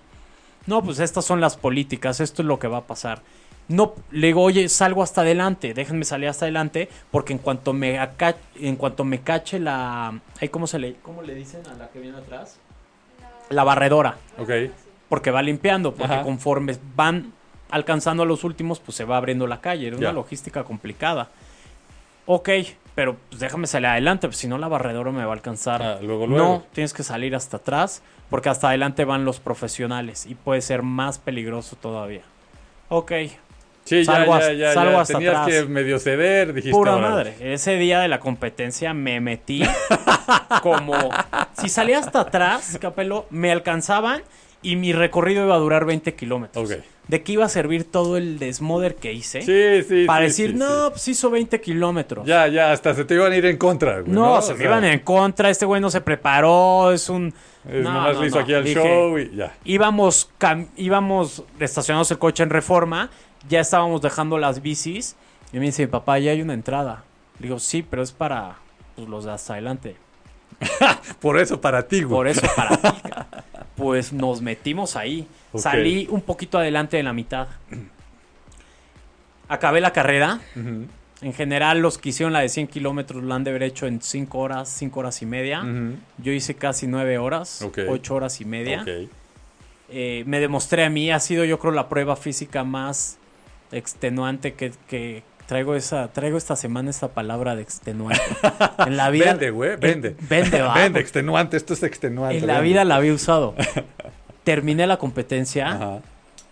No, 0.66 0.82
pues 0.82 0.98
estas 0.98 1.24
son 1.24 1.40
las 1.40 1.56
políticas, 1.56 2.20
esto 2.20 2.42
es 2.42 2.46
lo 2.48 2.58
que 2.58 2.68
va 2.68 2.78
a 2.78 2.86
pasar. 2.86 3.22
No, 3.68 3.94
le 4.10 4.26
digo, 4.26 4.42
oye, 4.42 4.68
salgo 4.68 5.02
hasta 5.02 5.22
adelante, 5.22 5.72
déjenme 5.72 6.04
salir 6.04 6.28
hasta 6.28 6.44
adelante, 6.44 6.90
porque 7.10 7.32
en 7.32 7.38
cuanto 7.38 7.72
me 7.72 7.98
aca- 7.98 8.36
en 8.60 8.76
cuanto 8.76 9.04
me 9.04 9.20
cache 9.22 9.58
la, 9.58 10.20
¿cómo 10.50 10.66
se 10.66 10.78
le, 10.78 10.96
cómo 10.96 11.22
le 11.22 11.34
dicen 11.34 11.62
a 11.66 11.74
la 11.78 11.88
que 11.88 11.98
viene 11.98 12.18
atrás? 12.18 12.58
La 13.48 13.64
barredora, 13.64 14.18
Ok. 14.38 14.50
porque 15.08 15.30
va 15.30 15.40
limpiando, 15.40 15.94
porque 15.94 16.12
Ajá. 16.12 16.22
conforme 16.24 16.76
van 16.94 17.32
alcanzando 17.70 18.22
a 18.22 18.26
los 18.26 18.44
últimos, 18.44 18.80
pues 18.80 18.96
se 18.98 19.04
va 19.04 19.16
abriendo 19.16 19.46
la 19.46 19.62
calle, 19.62 19.86
era 19.88 19.96
una 19.96 20.12
logística 20.12 20.62
complicada. 20.64 21.30
Ok, 22.26 22.48
pero 22.94 23.16
pues 23.28 23.40
déjame 23.40 23.66
salir 23.66 23.86
adelante, 23.88 24.28
pues 24.28 24.36
si 24.38 24.48
no 24.48 24.56
la 24.58 24.68
barredora 24.68 25.10
me 25.10 25.24
va 25.24 25.30
a 25.30 25.34
alcanzar. 25.34 25.82
Ah, 25.82 25.98
luego, 26.02 26.26
luego. 26.26 26.44
No, 26.44 26.64
tienes 26.72 26.92
que 26.92 27.02
salir 27.02 27.34
hasta 27.34 27.58
atrás 27.58 28.02
porque 28.30 28.48
hasta 28.48 28.68
adelante 28.68 29.04
van 29.04 29.24
los 29.24 29.40
profesionales 29.40 30.26
y 30.26 30.34
puede 30.34 30.60
ser 30.62 30.82
más 30.82 31.18
peligroso 31.18 31.76
todavía. 31.76 32.22
Ok, 32.88 33.12
Sí, 33.84 34.02
ya, 34.02 34.12
salgo 34.14 34.32
ya, 34.32 34.38
hasta- 34.38 34.52
ya, 34.54 34.72
salgo 34.72 34.92
ya. 34.92 35.00
hasta 35.02 35.14
Tenías 35.14 35.34
atrás. 35.36 35.48
que 35.48 35.64
medio 35.66 35.98
ceder, 35.98 36.54
dijiste. 36.54 36.72
pura 36.74 36.96
madre. 36.96 37.34
Ese 37.40 37.76
día 37.76 38.00
de 38.00 38.08
la 38.08 38.18
competencia 38.18 38.94
me 38.94 39.20
metí 39.20 39.62
como... 40.62 40.94
Si 41.58 41.68
salía 41.68 41.98
hasta 41.98 42.20
atrás, 42.20 42.78
Capelo, 42.80 43.26
me 43.28 43.52
alcanzaban 43.52 44.22
y 44.64 44.74
mi 44.76 44.92
recorrido 44.92 45.44
iba 45.44 45.54
a 45.54 45.58
durar 45.58 45.84
20 45.84 46.14
kilómetros. 46.14 46.68
¿De 47.06 47.22
qué 47.22 47.32
iba 47.32 47.44
a 47.44 47.48
servir 47.50 47.84
todo 47.84 48.16
el 48.16 48.38
desmoder 48.38 48.94
que 48.96 49.12
hice? 49.12 49.42
Sí, 49.42 49.86
sí, 49.86 50.06
Para 50.06 50.20
sí, 50.20 50.24
decir, 50.24 50.50
sí, 50.52 50.56
no, 50.56 50.86
sí. 50.86 50.90
pues 50.90 51.08
hizo 51.08 51.30
20 51.30 51.60
kilómetros. 51.60 52.26
Ya, 52.26 52.48
ya, 52.48 52.72
hasta 52.72 52.94
se 52.94 53.04
te 53.04 53.14
iban 53.14 53.30
a 53.30 53.36
ir 53.36 53.44
en 53.44 53.58
contra, 53.58 54.00
güey. 54.00 54.10
No, 54.12 54.36
No, 54.36 54.42
se 54.42 54.52
O 54.52 54.54
me 54.54 54.58
sea, 54.62 54.66
iban 54.70 54.84
en 54.84 54.98
contra, 55.00 55.50
este 55.50 55.66
güey 55.66 55.80
no 55.82 55.90
se 55.90 56.00
preparó, 56.00 56.90
es 56.92 57.08
un... 57.10 57.34
Es, 57.68 57.82
No, 57.84 57.92
nomás 57.92 58.16
no, 58.16 58.24
hizo 58.26 58.38
aquí 58.40 58.54
al 58.54 58.64
Dije, 58.64 58.80
show 58.82 59.18
y 59.18 59.36
ya. 59.36 59.54
íbamos, 59.64 60.30
cam- 60.40 60.68
íbamos 60.76 61.44
estacionados 61.60 62.10
el 62.10 62.18
coche 62.18 62.42
en 62.42 62.50
reforma, 62.50 63.10
ya 63.50 63.60
estábamos 63.60 64.00
dejando 64.00 64.38
las 64.38 64.62
bicis 64.62 65.14
y 65.52 65.58
me 65.58 65.66
dice 65.66 65.82
mi 65.82 65.88
papá, 65.92 66.18
ya 66.18 66.30
hay 66.30 66.40
una 66.40 66.54
entrada. 66.54 67.04
Le 67.38 67.48
digo, 67.48 67.58
sí, 67.58 67.82
pero 67.82 68.02
es 68.02 68.12
para 68.12 68.56
pues, 68.96 69.08
los 69.08 69.24
de 69.24 69.32
hasta 69.32 69.52
adelante. 69.54 69.96
Por 71.20 71.38
eso 71.38 71.60
para 71.60 71.86
ti, 71.86 72.02
güey. 72.02 72.14
Por 72.16 72.28
eso 72.28 72.46
para 72.54 72.76
ti. 72.76 72.88
Pues 73.76 74.12
nos 74.12 74.40
metimos 74.40 74.94
ahí. 74.94 75.26
Salí 75.56 76.06
un 76.08 76.20
poquito 76.20 76.58
adelante 76.58 76.96
de 76.96 77.02
la 77.02 77.12
mitad. 77.12 77.48
Acabé 79.48 79.80
la 79.80 79.92
carrera. 79.92 80.38
En 80.54 81.32
general, 81.32 81.80
los 81.80 81.98
que 81.98 82.10
hicieron 82.10 82.32
la 82.32 82.40
de 82.40 82.48
100 82.48 82.68
kilómetros 82.68 83.24
lo 83.24 83.34
han 83.34 83.42
de 83.42 83.50
haber 83.50 83.64
hecho 83.64 83.88
en 83.88 84.00
5 84.00 84.38
horas, 84.38 84.68
5 84.68 85.00
horas 85.00 85.22
y 85.22 85.26
media. 85.26 85.64
Yo 86.18 86.30
hice 86.30 86.54
casi 86.54 86.86
9 86.86 87.18
horas, 87.18 87.62
Ok. 87.62 87.80
8 87.88 88.14
horas 88.14 88.40
y 88.40 88.44
media. 88.44 88.84
Eh, 89.88 90.22
me 90.26 90.38
demostré 90.38 90.84
a 90.84 90.88
mí, 90.90 91.10
ha 91.10 91.18
sido 91.18 91.44
yo 91.44 91.58
creo 91.58 91.72
la 91.72 91.88
prueba 91.88 92.14
física 92.14 92.62
más 92.62 93.18
extenuante 93.72 94.54
que, 94.54 94.72
que 94.88 95.24
traigo 95.46 95.74
esa 95.74 96.08
traigo 96.08 96.36
esta 96.38 96.56
semana 96.56 96.90
esta 96.90 97.08
palabra 97.08 97.54
de 97.56 97.62
extenuante. 97.62 98.20
En 98.86 98.96
la 98.96 99.10
vida 99.10 99.26
Vende, 99.32 99.50
güey, 99.50 99.76
vende. 99.76 100.16
vende, 100.28 100.62
va, 100.62 100.74
Vende, 100.78 101.00
extenuante, 101.00 101.56
esto 101.56 101.74
es 101.74 101.82
extenuante. 101.82 102.38
En 102.38 102.46
la 102.46 102.54
vende. 102.54 102.68
vida 102.68 102.84
la 102.84 102.96
había 102.96 103.12
usado. 103.12 103.54
Terminé 104.44 104.86
la 104.86 104.98
competencia, 104.98 105.70
Ajá. 105.72 105.98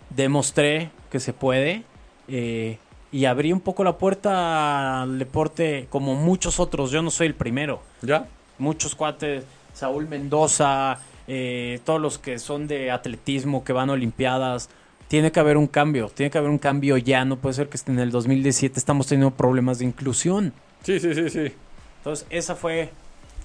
demostré 0.09 0.89
que 1.11 1.19
se 1.19 1.33
puede 1.33 1.83
eh, 2.27 2.77
y 3.11 3.25
abrí 3.25 3.53
un 3.53 3.59
poco 3.59 3.83
la 3.83 3.97
puerta 3.97 5.03
al 5.03 5.19
deporte 5.19 5.87
como 5.89 6.15
muchos 6.15 6.59
otros. 6.59 6.89
Yo 6.91 7.01
no 7.01 7.11
soy 7.11 7.27
el 7.27 7.35
primero. 7.35 7.81
¿Ya? 8.01 8.25
Muchos 8.57 8.95
cuates, 8.95 9.43
Saúl 9.73 10.07
Mendoza, 10.07 10.99
eh, 11.27 11.79
todos 11.85 12.01
los 12.01 12.17
que 12.17 12.39
son 12.39 12.67
de 12.67 12.89
atletismo, 12.91 13.63
que 13.63 13.73
van 13.73 13.89
a 13.89 13.93
Olimpiadas. 13.93 14.69
Tiene 15.07 15.31
que 15.31 15.39
haber 15.39 15.57
un 15.57 15.67
cambio, 15.67 16.09
tiene 16.09 16.31
que 16.31 16.37
haber 16.37 16.49
un 16.49 16.57
cambio 16.57 16.97
ya. 16.97 17.23
No 17.25 17.37
puede 17.37 17.53
ser 17.53 17.69
que 17.69 17.77
en 17.87 17.99
el 17.99 18.11
2017 18.11 18.79
estamos 18.79 19.07
teniendo 19.07 19.31
problemas 19.31 19.79
de 19.79 19.85
inclusión. 19.85 20.53
Sí, 20.83 20.99
sí, 20.99 21.13
sí, 21.13 21.29
sí. 21.29 21.53
Entonces, 21.97 22.25
esa 22.29 22.55
fue 22.55 22.89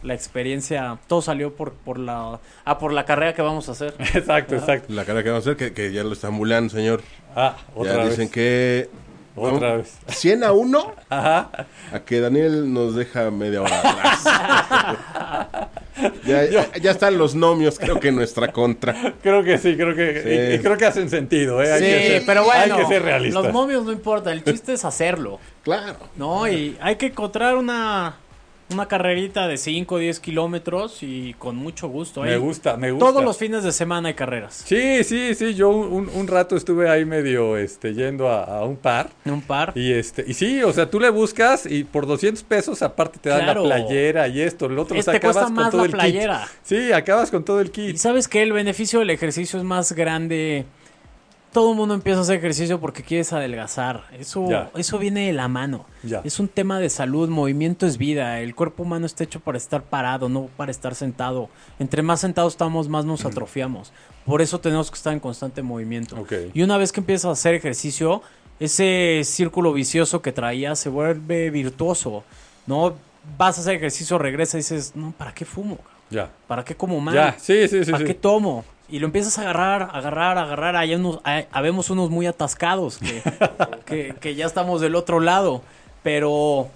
la 0.02 0.14
experiencia. 0.14 0.98
Todo 1.06 1.22
salió 1.22 1.54
por, 1.54 1.72
por 1.72 1.98
la 1.98 2.40
ah, 2.64 2.78
por 2.78 2.92
la 2.92 3.04
carrera 3.04 3.34
que 3.34 3.42
vamos 3.42 3.68
a 3.68 3.72
hacer. 3.72 3.94
Exacto, 4.14 4.56
exacto. 4.56 4.92
La 4.92 5.04
cara 5.04 5.22
que 5.22 5.30
vamos 5.30 5.46
a 5.46 5.50
hacer, 5.50 5.56
que, 5.56 5.74
que 5.74 5.92
ya 5.92 6.04
lo 6.04 6.12
están 6.12 6.36
bulando, 6.36 6.72
señor. 6.72 7.02
Ah, 7.36 7.56
otra 7.74 7.92
ya 7.92 7.98
vez. 7.98 8.10
dicen 8.10 8.28
que... 8.28 8.88
Otra 9.40 9.76
vez. 9.76 9.96
100 10.08 10.44
a 10.44 10.52
1 10.52 10.94
Ajá. 11.10 11.50
a 11.92 12.00
que 12.00 12.20
Daniel 12.20 12.72
nos 12.72 12.94
deja 12.94 13.30
media 13.30 13.62
hora 13.62 13.78
atrás. 13.80 14.24
ya, 16.24 16.44
ya- 16.44 16.72
ya 16.80 16.90
están 16.90 17.18
los 17.18 17.34
nomios, 17.34 17.78
creo 17.78 17.98
que 18.00 18.08
en 18.08 18.16
nuestra 18.16 18.52
contra. 18.52 19.14
Creo 19.22 19.42
que 19.42 19.58
sí, 19.58 19.76
creo 19.76 19.94
que. 19.94 20.22
Sí. 20.22 20.28
Y, 20.28 20.54
y 20.56 20.58
creo 20.60 20.76
que 20.76 20.86
hacen 20.86 21.10
sentido, 21.10 21.62
¿eh? 21.62 21.72
Hay 21.72 21.80
que 21.80 22.00
Sí, 22.02 22.08
ser- 22.08 22.22
pero 22.26 22.44
bueno, 22.44 22.74
Hay 22.76 22.80
que 22.82 22.86
ser 22.86 23.02
realistas. 23.02 23.42
los 23.44 23.52
momios 23.52 23.84
no 23.84 23.92
importa, 23.92 24.32
el 24.32 24.44
chiste 24.44 24.74
es 24.74 24.84
hacerlo, 24.84 25.38
Claro. 25.62 25.96
¿no? 26.16 26.46
Y 26.48 26.76
hay 26.80 26.96
que 26.96 27.06
encontrar 27.06 27.56
una, 27.56 28.16
una 28.70 28.86
carrerita 28.86 29.48
de 29.48 29.56
5 29.56 29.94
o 29.94 29.98
10 29.98 30.20
kilómetros 30.20 31.02
y 31.02 31.34
con 31.38 31.56
mucho 31.56 31.88
gusto. 31.88 32.22
Me 32.22 32.32
Hay- 32.32 32.38
gusta, 32.38 32.76
me 32.76 32.90
gusta. 32.90 33.06
Todos 33.06 33.24
los 33.24 33.36
fines 33.38 33.64
de 33.64 33.72
semana 33.72 34.08
hay 34.08 34.14
carreras. 34.14 34.62
Sí, 34.66 35.02
sí, 35.04 35.34
sí. 35.34 35.54
Yo 35.54 35.70
un, 35.70 36.08
un 36.14 36.26
rato 36.28 36.56
estuve 36.56 36.88
ahí 36.90 37.04
medio 37.04 37.56
este, 37.56 37.94
yendo 37.94 38.28
a, 38.28 38.44
a 38.44 38.64
un 38.64 38.76
par. 38.76 39.10
Un 39.24 39.40
par. 39.42 39.72
Y 39.74 39.92
este, 39.92 40.24
y 40.26 40.34
sí, 40.34 40.62
o 40.62 40.72
sea, 40.72 40.90
tú 40.90 41.00
le 41.00 41.10
buscas 41.10 41.64
y 41.66 41.84
por 41.84 42.06
200 42.06 42.42
pesos 42.44 42.82
aparte 42.82 43.18
te 43.18 43.30
dan 43.30 43.42
Claro. 43.44 43.64
la 43.64 43.76
playera 43.76 44.28
y 44.28 44.40
esto, 44.40 44.66
el 44.66 44.78
otro, 44.78 44.98
o 44.98 45.02
sea, 45.02 45.14
Este 45.14 45.26
cuesta 45.26 45.40
acabas 45.42 45.46
con 45.46 45.54
más 45.54 45.70
todo 45.70 45.80
la 45.80 45.84
el 45.86 45.92
kit. 45.92 46.00
playera. 46.00 46.48
Sí, 46.62 46.92
acabas 46.92 47.30
con 47.30 47.44
todo 47.44 47.60
el 47.60 47.68
Y 47.68 47.70
kit. 47.70 47.96
sabes 47.96 48.28
que 48.28 48.42
el 48.42 48.52
beneficio 48.52 48.98
del 48.98 49.10
ejercicio 49.10 49.58
es 49.58 49.64
más 49.64 49.92
grande. 49.92 50.66
Todo 51.52 51.70
el 51.70 51.76
mundo 51.76 51.94
empieza 51.94 52.18
a 52.18 52.22
hacer 52.22 52.36
ejercicio 52.36 52.78
porque 52.78 53.02
quieres 53.02 53.32
adelgazar. 53.32 54.04
Eso, 54.18 54.48
Ya. 54.50 54.70
eso 54.76 54.98
viene 54.98 55.26
de 55.28 55.32
la 55.32 55.48
mano. 55.48 55.86
Ya. 56.02 56.20
Es 56.24 56.38
un 56.40 56.48
tema 56.48 56.78
de 56.78 56.90
salud, 56.90 57.28
movimiento 57.30 57.86
es 57.86 57.96
vida. 57.96 58.40
El 58.40 58.54
cuerpo 58.54 58.82
humano 58.82 59.06
está 59.06 59.24
hecho 59.24 59.40
para 59.40 59.56
estar 59.56 59.82
parado, 59.82 60.28
no 60.28 60.48
para 60.56 60.70
estar 60.70 60.94
sentado. 60.94 61.48
Entre 61.78 62.02
más 62.02 62.20
sentados 62.20 62.52
estamos, 62.52 62.88
más 62.88 63.06
nos 63.06 63.24
atrofiamos. 63.24 63.92
Por 64.26 64.42
eso 64.42 64.60
tenemos 64.60 64.90
que 64.90 64.96
estar 64.96 65.12
en 65.14 65.20
constante 65.20 65.62
movimiento. 65.62 66.16
Y 66.52 66.62
una 66.62 66.76
vez 66.76 66.92
que 66.92 67.00
empiezas 67.00 67.24
a 67.26 67.32
hacer 67.32 67.54
ejercicio, 67.54 68.20
ese 68.60 69.22
círculo 69.24 69.72
vicioso 69.72 70.20
que 70.20 70.32
traías 70.32 70.78
se 70.78 70.90
vuelve 70.90 71.48
virtuoso. 71.50 72.24
¿No? 72.66 72.94
Vas 73.38 73.56
a 73.56 73.62
hacer 73.62 73.76
ejercicio, 73.76 74.18
regresas 74.18 74.54
y 74.54 74.58
dices, 74.58 74.92
no, 74.94 75.12
¿para 75.16 75.32
qué 75.32 75.46
fumo? 75.46 75.78
Ya. 76.10 76.30
¿Para 76.46 76.62
qué 76.64 76.74
como 76.74 77.00
mal? 77.00 77.14
Ya, 77.14 77.36
sí, 77.38 77.66
sí, 77.68 77.84
sí. 77.84 77.90
¿Para 77.90 78.04
qué 78.04 78.14
tomo? 78.14 78.64
Y 78.90 79.00
lo 79.00 79.06
empiezas 79.06 79.38
a 79.38 79.42
agarrar, 79.42 79.90
agarrar, 79.92 80.38
agarrar. 80.38 80.76
Hay 80.76 80.94
unos, 80.94 81.20
hay- 81.24 81.46
habemos 81.52 81.90
unos 81.90 82.08
muy 82.10 82.26
atascados 82.26 82.98
que, 82.98 83.22
que, 83.86 84.14
que 84.20 84.34
ya 84.34 84.46
estamos 84.46 84.80
del 84.80 84.94
otro 84.94 85.20
lado, 85.20 85.62
pero 86.02 86.68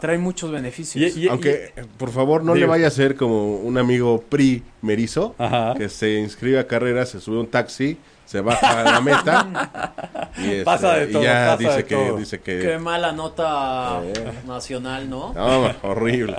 traen 0.00 0.20
muchos 0.20 0.50
beneficios. 0.52 1.16
Y- 1.16 1.24
y- 1.24 1.28
Aunque, 1.28 1.72
por 1.98 2.10
favor, 2.12 2.44
no 2.44 2.54
le 2.54 2.66
vaya 2.66 2.86
a 2.86 2.90
ser 2.90 3.16
como 3.16 3.56
un 3.56 3.78
amigo 3.78 4.22
primerizo 4.28 5.34
Ajá. 5.38 5.74
que 5.76 5.88
se 5.88 6.14
inscribe 6.20 6.58
a 6.60 6.66
carreras, 6.66 7.08
se 7.08 7.20
sube 7.20 7.38
a 7.38 7.40
un 7.40 7.46
taxi, 7.48 7.96
se 8.26 8.40
baja 8.40 8.80
a 8.80 8.84
la 8.84 9.00
meta 9.00 9.92
y, 10.38 10.42
este, 10.50 10.64
Pasa 10.64 10.94
de 10.96 11.10
y 11.10 11.12
todo, 11.12 11.22
ya 11.22 11.56
pasa 11.56 11.56
dice 11.58 11.76
de 11.76 11.84
que, 11.84 11.94
todo. 11.94 12.16
dice 12.16 12.40
Qué 12.40 12.58
que... 12.60 12.78
mala 12.78 13.12
nota 13.12 14.00
Eh. 14.04 14.32
nacional, 14.46 15.08
¿no? 15.08 15.32
No, 15.32 15.72
horrible. 15.82 16.36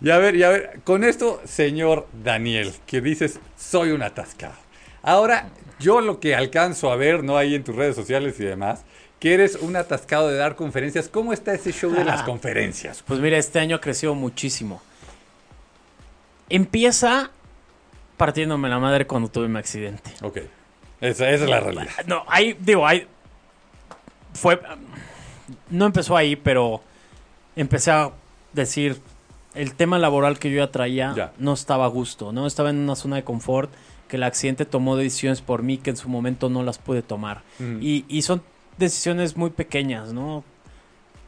Y 0.00 0.10
a 0.10 0.18
ver, 0.18 0.36
y 0.36 0.42
a 0.44 0.50
ver, 0.50 0.80
con 0.84 1.02
esto, 1.04 1.40
señor 1.44 2.06
Daniel, 2.12 2.72
que 2.86 3.00
dices, 3.00 3.40
soy 3.56 3.90
un 3.90 4.02
atascado. 4.02 4.54
Ahora, 5.02 5.50
yo 5.80 6.00
lo 6.00 6.20
que 6.20 6.34
alcanzo 6.34 6.90
a 6.92 6.96
ver, 6.96 7.24
¿no? 7.24 7.36
Ahí 7.36 7.54
en 7.54 7.64
tus 7.64 7.74
redes 7.74 7.96
sociales 7.96 8.38
y 8.38 8.44
demás, 8.44 8.84
que 9.18 9.34
eres 9.34 9.56
un 9.56 9.74
atascado 9.76 10.28
de 10.28 10.36
dar 10.36 10.54
conferencias. 10.54 11.08
¿Cómo 11.08 11.32
está 11.32 11.52
ese 11.52 11.72
show 11.72 11.90
de 11.90 12.04
las 12.04 12.22
conferencias? 12.22 13.02
Pues 13.06 13.18
mira, 13.18 13.38
este 13.38 13.58
año 13.58 13.76
ha 13.76 13.80
crecido 13.80 14.14
muchísimo. 14.14 14.80
Empieza 16.48 17.30
partiéndome 18.16 18.68
la 18.68 18.78
madre 18.78 19.06
cuando 19.06 19.28
tuve 19.28 19.48
mi 19.48 19.58
accidente. 19.58 20.12
Ok. 20.22 20.38
Esa, 21.00 21.30
esa 21.30 21.44
es 21.44 21.50
la 21.50 21.60
realidad. 21.60 21.90
No, 22.06 22.24
ahí, 22.28 22.56
digo, 22.58 22.86
ahí. 22.86 23.06
Fue. 24.34 24.60
No 25.70 25.86
empezó 25.86 26.16
ahí, 26.16 26.36
pero 26.36 26.82
empecé 27.56 27.90
a 27.90 28.10
decir. 28.52 29.00
El 29.58 29.74
tema 29.74 29.98
laboral 29.98 30.38
que 30.38 30.50
yo 30.50 30.58
ya 30.58 30.70
traía 30.70 31.12
Ya. 31.16 31.32
no 31.38 31.52
estaba 31.52 31.84
a 31.84 31.88
gusto, 31.88 32.32
¿no? 32.32 32.46
Estaba 32.46 32.70
en 32.70 32.78
una 32.78 32.94
zona 32.96 33.16
de 33.16 33.24
confort 33.24 33.70
que 34.08 34.16
el 34.16 34.22
accidente 34.22 34.64
tomó 34.64 34.96
decisiones 34.96 35.40
por 35.42 35.62
mí 35.62 35.78
que 35.78 35.90
en 35.90 35.96
su 35.96 36.08
momento 36.08 36.48
no 36.48 36.62
las 36.62 36.78
pude 36.78 37.02
tomar. 37.02 37.42
Mm. 37.58 37.78
Y, 37.82 38.04
y 38.08 38.22
son 38.22 38.40
decisiones 38.78 39.36
muy 39.36 39.50
pequeñas, 39.50 40.12
¿no? 40.12 40.44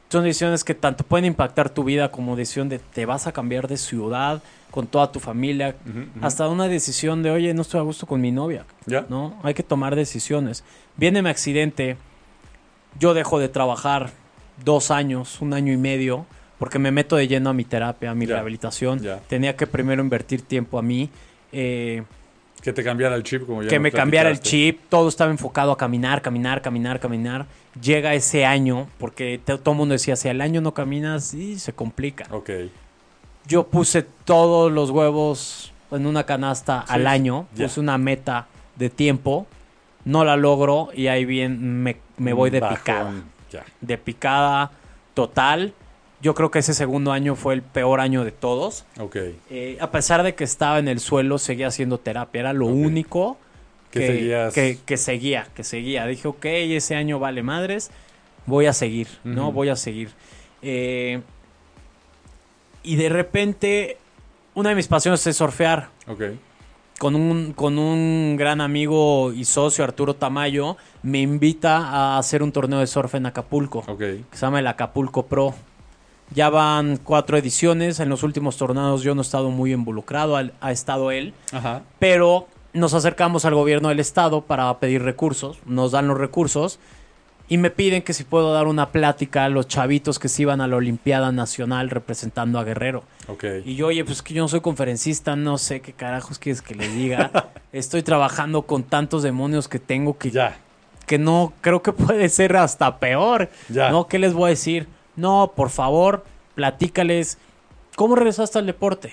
Son 0.09 0.25
decisiones 0.25 0.65
que 0.65 0.75
tanto 0.75 1.05
pueden 1.05 1.25
impactar 1.25 1.71
tu 1.71 1.85
vida 1.85 2.11
como 2.11 2.35
decisión 2.37 2.69
de 2.69 2.79
te 2.79 3.07
vas 3.07 3.27
a 3.27 3.33
cambiar 3.33 3.69
de 3.69 3.77
ciudad 3.77 4.43
con 4.71 4.87
toda 4.87 5.11
tu 5.13 5.21
familia, 5.21 5.75
hasta 6.21 6.49
una 6.49 6.69
decisión 6.69 7.23
de, 7.25 7.31
oye, 7.33 7.53
no 7.55 7.63
estoy 7.63 7.81
a 7.81 7.83
gusto 7.83 8.07
con 8.07 8.21
mi 8.21 8.31
novia. 8.33 8.65
¿Ya? 8.87 9.05
¿no? 9.09 9.35
Hay 9.43 9.55
que 9.55 9.63
tomar 9.65 9.95
decisiones. 9.97 10.65
Viene 10.97 11.23
mi 11.23 11.29
accidente, 11.29 11.97
yo 12.99 13.15
dejo 13.15 13.39
de 13.41 13.49
trabajar 13.49 14.11
dos 14.65 14.91
años, 14.91 15.41
un 15.41 15.55
año 15.55 15.73
y 15.73 15.77
medio, 15.77 16.27
porque 16.61 16.79
me 16.79 16.93
meto 16.93 17.17
de 17.17 17.27
lleno 17.27 17.51
a 17.51 17.53
mi 17.55 17.65
terapia, 17.65 18.11
a 18.11 18.15
mi 18.15 18.27
Ya, 18.27 18.35
rehabilitación. 18.35 19.01
ya. 19.01 19.19
Tenía 19.29 19.57
que 19.57 19.67
primero 19.67 20.03
invertir 20.03 20.43
tiempo 20.43 20.79
a 20.79 20.83
mí, 20.83 21.09
eh, 21.53 22.03
Que 22.63 22.75
te 22.75 22.85
cambiara 22.85 23.17
el 23.17 23.23
chip, 23.23 23.47
como 23.47 23.63
ya 23.63 23.71
que 23.71 23.79
me 23.81 23.91
cambiara 23.91 24.29
el 24.29 24.39
chip, 24.41 24.81
todo 24.91 25.09
estaba 25.09 25.31
enfocado 25.31 25.73
a 25.73 25.79
caminar, 25.79 26.21
caminar, 26.21 26.61
caminar, 26.61 27.01
caminar. 27.01 27.47
Llega 27.83 28.13
ese 28.15 28.45
año, 28.45 28.87
porque 28.99 29.41
todo 29.43 29.73
el 29.73 29.77
mundo 29.79 29.95
decía, 29.95 30.15
si 30.15 30.29
al 30.29 30.43
año 30.43 30.61
no 30.61 30.75
caminas, 30.75 31.33
y 31.33 31.59
se 31.59 31.73
complica. 31.73 32.27
Ok. 32.31 32.51
Yo 33.47 33.67
puse 33.67 34.03
todos 34.27 34.71
los 34.71 34.91
huevos 34.91 35.73
en 35.91 36.05
una 36.07 36.25
canasta 36.25 36.85
Sí, 36.87 36.93
al 36.93 37.07
año, 37.07 37.47
ya. 37.55 37.65
puse 37.65 37.81
una 37.81 37.97
meta 37.97 38.47
de 38.77 38.91
tiempo, 38.91 39.47
no 40.05 40.25
la 40.27 40.37
logro 40.37 40.91
y 40.95 41.07
ahí 41.07 41.25
bien 41.25 41.83
me, 41.83 41.97
me 42.19 42.35
voy 42.35 42.51
de 42.51 42.61
Bajón, 42.61 42.77
picada. 42.77 43.13
De 43.81 43.97
picada 43.99 44.71
total. 45.15 45.73
Yo 46.23 46.35
creo 46.35 46.51
que 46.51 46.59
ese 46.59 46.75
segundo 46.75 47.13
año 47.13 47.35
fue 47.35 47.55
el 47.55 47.63
peor 47.63 48.01
año 48.01 48.25
de 48.25 48.31
todos. 48.33 48.85
Ok. 48.99 49.17
Eh, 49.51 49.79
a 49.81 49.91
pesar 49.91 50.23
de 50.23 50.35
que 50.35 50.45
estaba 50.45 50.79
en 50.79 50.89
el 50.89 51.01
suelo, 51.01 51.39
seguía 51.39 51.69
haciendo 51.69 51.99
terapia. 51.99 52.41
Era 52.41 52.53
lo 52.53 52.67
único 52.67 53.39
Que 53.91 54.51
que, 54.55 54.79
que, 54.85 54.97
seguía, 54.97 55.47
que 55.55 55.65
seguía. 55.65 56.05
Dije, 56.07 56.29
ok, 56.29 56.45
ese 56.45 56.95
año 56.95 57.19
vale 57.19 57.43
madres, 57.43 57.91
voy 58.47 58.67
a 58.67 58.73
seguir, 58.73 59.09
¿no? 59.25 59.51
Voy 59.51 59.69
a 59.71 59.77
seguir. 59.77 60.11
Eh, 60.63 61.23
y 62.83 62.97
de 62.97 63.09
repente, 63.09 63.97
una 64.55 64.69
de 64.71 64.75
mis 64.75 64.89
pasiones 64.89 65.27
es 65.27 65.37
surfear. 65.37 65.89
Ok. 66.07 66.23
Con 66.99 67.15
un, 67.15 67.55
con 67.55 67.79
un 67.79 68.37
gran 68.39 68.61
amigo 68.61 69.33
y 69.33 69.47
socio, 69.47 69.85
Arturo 69.85 70.15
Tamayo, 70.17 70.77
me 71.03 71.21
invita 71.23 71.79
a 71.79 72.19
hacer 72.19 72.43
un 72.43 72.53
torneo 72.53 72.79
de 72.81 72.87
surf 72.87 73.15
en 73.15 73.25
Acapulco 73.25 73.79
Ok. 73.89 73.99
que 73.99 74.25
se 74.33 74.41
llama 74.41 74.59
el 74.59 74.67
Acapulco 74.67 75.25
Pro. 75.25 75.55
Ya 76.35 76.49
van 76.51 76.97
cuatro 76.99 77.37
ediciones. 77.37 77.99
En 78.01 78.09
los 78.09 78.23
últimos 78.23 78.57
torneos 78.57 79.03
yo 79.03 79.15
no 79.15 79.21
he 79.21 79.25
estado 79.25 79.51
muy 79.51 79.73
involucrado, 79.73 80.37
al- 80.37 80.53
ha 80.61 80.71
estado 80.73 81.11
él. 81.11 81.35
Ajá. 81.53 81.83
Pero 81.99 82.47
nos 82.73 82.95
acercamos 82.95 83.45
al 83.45 83.55
gobierno 83.55 83.89
del 83.89 83.99
estado 84.01 84.43
para 84.43 84.79
pedir 84.79 85.03
recursos. 85.03 85.59
Nos 85.67 85.93
dan 85.93 86.07
los 86.09 86.19
recursos. 86.19 86.79
y 87.53 87.59
me 87.59 87.71
piden 87.73 88.03
que 88.03 88.13
si 88.13 88.23
puedo 88.23 88.53
dar 88.55 88.69
una 88.69 88.91
plática 88.91 89.45
a 89.45 89.49
los 89.49 89.67
chavitos 89.67 90.21
que 90.21 90.29
se 90.29 90.43
iban 90.43 90.61
a 90.61 90.69
la 90.69 90.77
Olimpiada 90.77 91.33
Nacional 91.33 91.91
representando 91.91 92.61
a 92.61 92.63
Guerrero. 92.63 93.03
Ok. 93.27 93.43
Y 93.65 93.75
yo, 93.75 93.89
oye, 93.89 94.05
pues 94.05 94.23
que 94.23 94.35
yo 94.35 94.43
no 94.43 94.47
soy 94.47 94.61
conferencista, 94.61 95.35
no 95.35 95.59
sé 95.59 95.81
qué 95.81 95.93
carajos 95.93 96.39
quieres 96.39 96.63
que 96.63 96.77
les 96.77 96.95
diga. 96.95 97.51
Estoy 97.73 98.05
trabajando 98.05 98.63
con 98.63 98.85
tantos 98.85 99.25
demonios 99.25 99.67
que 99.67 99.81
tengo 99.81 100.17
que, 100.17 100.31
Ya. 100.31 100.59
que 101.07 101.19
no, 101.19 101.53
creo 101.61 101.83
que 101.83 101.91
puede 101.93 102.29
ser 102.29 102.57
hasta 102.57 103.01
peor. 103.01 103.51
Ya. 103.69 103.91
¿No? 103.91 104.07
¿Qué 104.07 104.21
les 104.21 104.33
voy 104.33 104.47
a 104.47 104.51
decir? 104.51 104.87
No, 105.17 105.53
por 105.55 105.71
favor, 105.71 106.25
platícales. 106.55 107.39
¿Cómo 107.97 108.17
regresaste 108.17 108.59
al 108.59 108.67
deporte? 108.67 109.13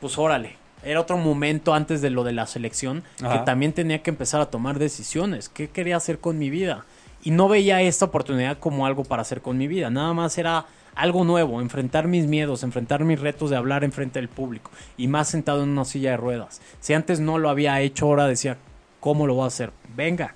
Pues 0.00 0.18
órale. 0.18 0.56
Era 0.84 1.00
otro 1.00 1.18
momento 1.18 1.74
antes 1.74 2.00
de 2.00 2.10
lo 2.10 2.22
de 2.22 2.32
la 2.32 2.46
selección 2.46 3.02
Ajá. 3.22 3.32
que 3.32 3.44
también 3.44 3.72
tenía 3.72 4.02
que 4.02 4.10
empezar 4.10 4.40
a 4.40 4.46
tomar 4.46 4.78
decisiones. 4.78 5.48
¿Qué 5.48 5.68
quería 5.68 5.96
hacer 5.96 6.20
con 6.20 6.38
mi 6.38 6.50
vida? 6.50 6.84
Y 7.22 7.32
no 7.32 7.48
veía 7.48 7.82
esta 7.82 8.04
oportunidad 8.04 8.58
como 8.58 8.86
algo 8.86 9.04
para 9.04 9.22
hacer 9.22 9.42
con 9.42 9.58
mi 9.58 9.66
vida. 9.66 9.90
Nada 9.90 10.12
más 10.14 10.38
era 10.38 10.66
algo 10.94 11.24
nuevo, 11.24 11.60
enfrentar 11.60 12.06
mis 12.06 12.26
miedos, 12.26 12.62
enfrentar 12.62 13.04
mis 13.04 13.20
retos 13.20 13.50
de 13.50 13.56
hablar 13.56 13.82
en 13.82 13.92
frente 13.92 14.20
del 14.20 14.28
público. 14.28 14.70
Y 14.96 15.08
más 15.08 15.28
sentado 15.28 15.64
en 15.64 15.70
una 15.70 15.84
silla 15.84 16.12
de 16.12 16.16
ruedas. 16.16 16.60
Si 16.80 16.94
antes 16.94 17.18
no 17.18 17.38
lo 17.38 17.50
había 17.50 17.80
hecho, 17.80 18.06
ahora 18.06 18.26
decía, 18.26 18.56
¿cómo 19.00 19.26
lo 19.26 19.34
voy 19.34 19.44
a 19.44 19.48
hacer? 19.48 19.72
Venga. 19.96 20.34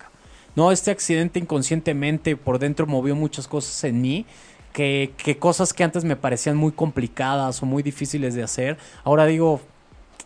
No, 0.56 0.70
este 0.72 0.90
accidente 0.90 1.38
inconscientemente 1.38 2.36
por 2.36 2.58
dentro 2.58 2.86
movió 2.86 3.14
muchas 3.16 3.48
cosas 3.48 3.82
en 3.84 4.00
mí. 4.00 4.26
Que, 4.72 5.12
que 5.18 5.36
cosas 5.36 5.74
que 5.74 5.84
antes 5.84 6.02
me 6.02 6.16
parecían 6.16 6.56
muy 6.56 6.72
complicadas 6.72 7.62
o 7.62 7.66
muy 7.66 7.82
difíciles 7.82 8.34
de 8.34 8.42
hacer, 8.42 8.78
ahora 9.04 9.26
digo, 9.26 9.60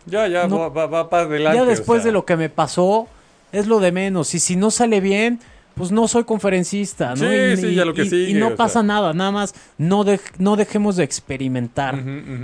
Ya, 0.05 0.25
ya, 0.29 0.47
No. 0.47 0.71
va, 0.73 1.09
para 1.09 1.23
adelante. 1.25 1.57
ya 1.57 1.63
o 1.63 1.65
después 1.65 2.01
sea. 2.01 2.05
de 2.07 2.11
lo 2.13 2.23
que 2.25 2.37
me 2.37 2.47
pasó, 2.49 3.07
es 3.51 3.67
lo 3.67 3.81
de 3.81 3.91
menos. 3.91 4.33
Y 4.35 4.39
si 4.39 4.55
no 4.55 4.71
sale 4.71 5.01
bien, 5.01 5.41
pues 5.75 5.91
no 5.91 6.07
soy 6.07 6.23
conferencista, 6.23 7.09
¿no? 7.09 7.17
Sí, 7.17 7.25
y, 7.25 7.57
sí, 7.57 7.75
ya 7.75 7.83
lo 7.83 7.93
que 7.93 8.03
y- 8.03 8.09
sigue, 8.09 8.29
y 8.29 8.33
no 8.35 8.55
pasa 8.55 8.75
sea. 8.75 8.83
nada, 8.83 9.13
nada 9.13 9.31
más 9.31 9.53
no, 9.77 10.05
dej- 10.05 10.21
no 10.37 10.55
dejemos 10.55 10.95
de 10.95 11.03
experimentar 11.03 12.01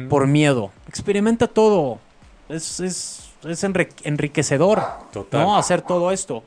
por 0.09 0.27
miedo. 0.27 0.71
Experimenta 0.89 1.47
todo. 1.47 1.99
Es, 2.49 2.81
es, 2.81 3.29
es 3.47 3.63
enri- 3.63 3.87
enriquecedor, 4.03 4.83
Total. 5.13 5.41
¿no? 5.41 5.55
Hacer 5.57 5.81
todo 5.83 6.11
esto. 6.11 6.43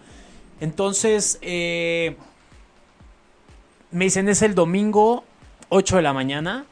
Entonces, 0.60 1.38
eh, 1.42 2.16
me 3.90 4.04
dicen, 4.04 4.28
es 4.28 4.42
el 4.42 4.54
domingo, 4.54 5.24
8 5.68 5.96
de 5.96 6.02
la 6.02 6.12
mañana. 6.12 6.64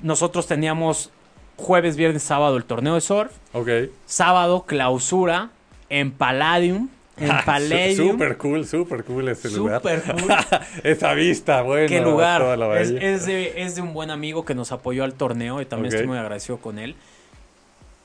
Nosotros 0.00 0.46
teníamos 0.46 1.10
jueves, 1.56 1.96
viernes, 1.96 2.22
sábado 2.22 2.56
el 2.56 2.64
torneo 2.64 2.94
de 2.94 3.00
surf. 3.00 3.32
Ok. 3.52 3.68
Sábado, 4.06 4.64
clausura 4.66 5.50
en 5.88 6.10
Palladium. 6.10 6.88
En 7.18 7.30
Ah, 7.30 7.42
Palladium. 7.44 8.12
Súper 8.12 8.36
cool, 8.38 8.66
súper 8.66 9.04
cool 9.04 9.28
ese 9.28 9.50
lugar. 9.50 9.80
Súper 9.82 10.02
cool. 10.02 10.32
Esa 10.82 11.12
vista, 11.12 11.62
bueno. 11.62 11.88
Qué 11.88 12.00
lugar. 12.00 12.40
toda 12.40 12.56
la 12.56 12.80
Es, 12.80 13.26
de, 13.26 13.62
es 13.62 13.74
de 13.76 13.82
un 13.82 13.92
buen 13.92 14.10
amigo 14.10 14.44
que 14.44 14.54
nos 14.54 14.72
apoyó 14.72 15.04
al 15.04 15.12
torneo 15.14 15.60
y 15.60 15.66
también 15.66 15.92
estoy 15.92 16.06
muy 16.08 16.18
agradecido 16.18 16.56
con 16.58 16.78
él. 16.78 16.96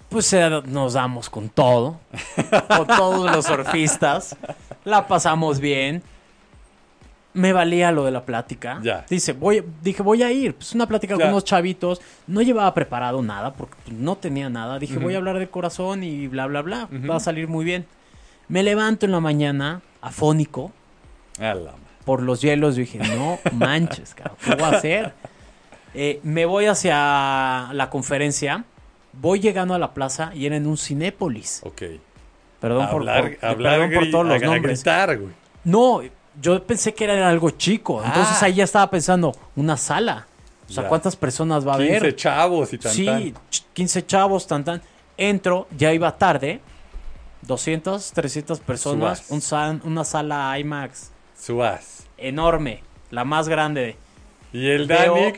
Pues 0.09 0.31
eh, 0.33 0.49
nos 0.65 0.93
damos 0.93 1.29
con 1.29 1.49
todo. 1.49 1.99
con 2.67 2.87
todos 2.87 3.31
los 3.31 3.45
surfistas. 3.45 4.35
La 4.87 5.05
pasamos 5.05 5.59
bien. 5.59 6.01
Me 7.33 7.51
valía 7.51 7.91
lo 7.91 8.05
de 8.05 8.11
la 8.11 8.23
plática. 8.25 8.79
Ya. 8.81 9.05
Dice, 9.09 9.33
voy, 9.33 9.61
dije, 9.83 10.01
voy 10.01 10.23
a 10.23 10.31
ir. 10.31 10.55
Pues 10.55 10.73
una 10.73 10.87
plática 10.87 11.15
Ya. 11.15 11.25
con 11.25 11.27
unos 11.33 11.43
chavitos. 11.43 12.01
No 12.25 12.41
llevaba 12.41 12.73
preparado 12.73 13.21
nada 13.21 13.53
porque 13.53 13.75
pues, 13.83 13.97
no 13.97 14.15
tenía 14.15 14.49
nada. 14.49 14.79
Dije, 14.79 14.97
voy 14.97 15.13
a 15.13 15.17
hablar 15.17 15.37
del 15.39 15.49
corazón 15.49 16.03
y 16.03 16.27
bla, 16.27 16.47
bla, 16.47 16.61
bla. 16.61 16.87
Va 17.09 17.17
a 17.17 17.19
salir 17.19 17.49
muy 17.49 17.65
bien. 17.65 17.85
Me 18.47 18.63
levanto 18.63 19.05
en 19.05 19.11
la 19.11 19.19
mañana 19.19 19.81
afónico 20.01 20.71
por 22.05 22.21
los 22.23 22.41
hielos. 22.41 22.75
Yo 22.77 22.79
dije, 22.81 22.99
no 22.99 23.39
manches, 23.51 24.15
cabrón, 24.15 24.37
¿qué 24.41 24.55
voy 24.55 24.63
a 24.63 24.69
hacer? 24.69 25.13
Eh, 25.93 26.21
me 26.23 26.45
voy 26.45 26.65
hacia 26.65 27.69
la 27.73 27.89
conferencia. 27.89 28.63
Voy 29.11 29.41
llegando 29.41 29.73
a 29.73 29.79
la 29.79 29.93
plaza 29.93 30.31
y 30.33 30.45
era 30.45 30.55
en 30.55 30.65
un 30.65 30.77
Cinépolis. 30.77 31.59
Ok. 31.65 31.83
Perdón, 32.59 32.87
por, 32.87 32.95
hablar, 33.01 33.37
por- 33.39 33.45
hablar 33.49 33.79
perdón 33.79 33.93
por 33.93 34.11
todos 34.11 34.25
los 34.25 34.41
nombres. 34.41 34.79
gritar, 34.83 35.17
güey. 35.17 35.33
No, 35.63 36.01
yo 36.41 36.63
pensé 36.63 36.93
que 36.93 37.03
era 37.03 37.27
algo 37.29 37.49
chico. 37.51 38.03
Entonces 38.03 38.41
Ah. 38.41 38.45
ahí 38.45 38.53
ya 38.55 38.63
estaba 38.63 38.89
pensando, 38.89 39.31
una 39.55 39.77
sala. 39.77 40.25
O 40.69 40.73
sea, 40.73 40.83
Ya. 40.83 40.89
¿cuántas 40.89 41.15
personas 41.15 41.65
va 41.67 41.75
a 41.75 41.77
15 41.77 41.97
haber? 41.97 42.15
chavos 42.15 42.73
y 42.73 42.77
tan, 42.77 42.91
Sí, 42.91 43.05
tan. 43.05 43.21
ch- 43.49 43.63
15 43.73 44.05
chavos, 44.05 44.47
tan 44.47 44.63
tan. 44.65 44.81
Entro, 45.17 45.67
ya 45.77 45.93
iba 45.93 46.15
tarde. 46.17 46.59
200, 47.43 48.11
300 48.11 48.59
personas. 48.59 49.25
Un 49.29 49.41
sal- 49.41 49.81
una 49.85 50.03
sala 50.03 50.57
IMAX 50.59 51.11
Subas. 51.39 52.05
enorme. 52.17 52.83
La 53.11 53.23
más 53.23 53.47
grande. 53.47 53.95
Y 54.51 54.67
el 54.69 54.87
Dani. 54.87 55.33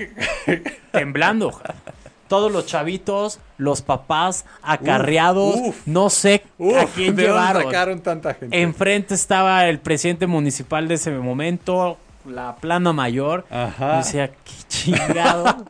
temblando. 0.91 1.51
Todos 2.29 2.49
los 2.51 2.65
chavitos, 2.65 3.39
los 3.57 3.81
papás, 3.81 4.45
acarreados, 4.61 5.55
Uf, 5.55 5.67
uf. 5.67 5.75
no 5.87 6.09
sé 6.09 6.43
Uf, 6.57 6.77
a 6.77 6.85
quién 6.85 7.15
¿de 7.17 7.23
dónde 7.23 7.23
llevaron. 7.23 7.63
sacaron 7.63 7.99
tanta 7.99 8.33
gente? 8.35 8.61
Enfrente 8.61 9.13
estaba 9.15 9.67
el 9.67 9.79
presidente 9.79 10.27
municipal 10.27 10.87
de 10.87 10.93
ese 10.95 11.11
momento, 11.11 11.97
la 12.25 12.55
plana 12.55 12.93
mayor. 12.93 13.45
Ajá. 13.49 13.91
Yo 13.93 13.97
decía, 13.97 14.27
qué 14.29 14.53
chingado 14.69 15.65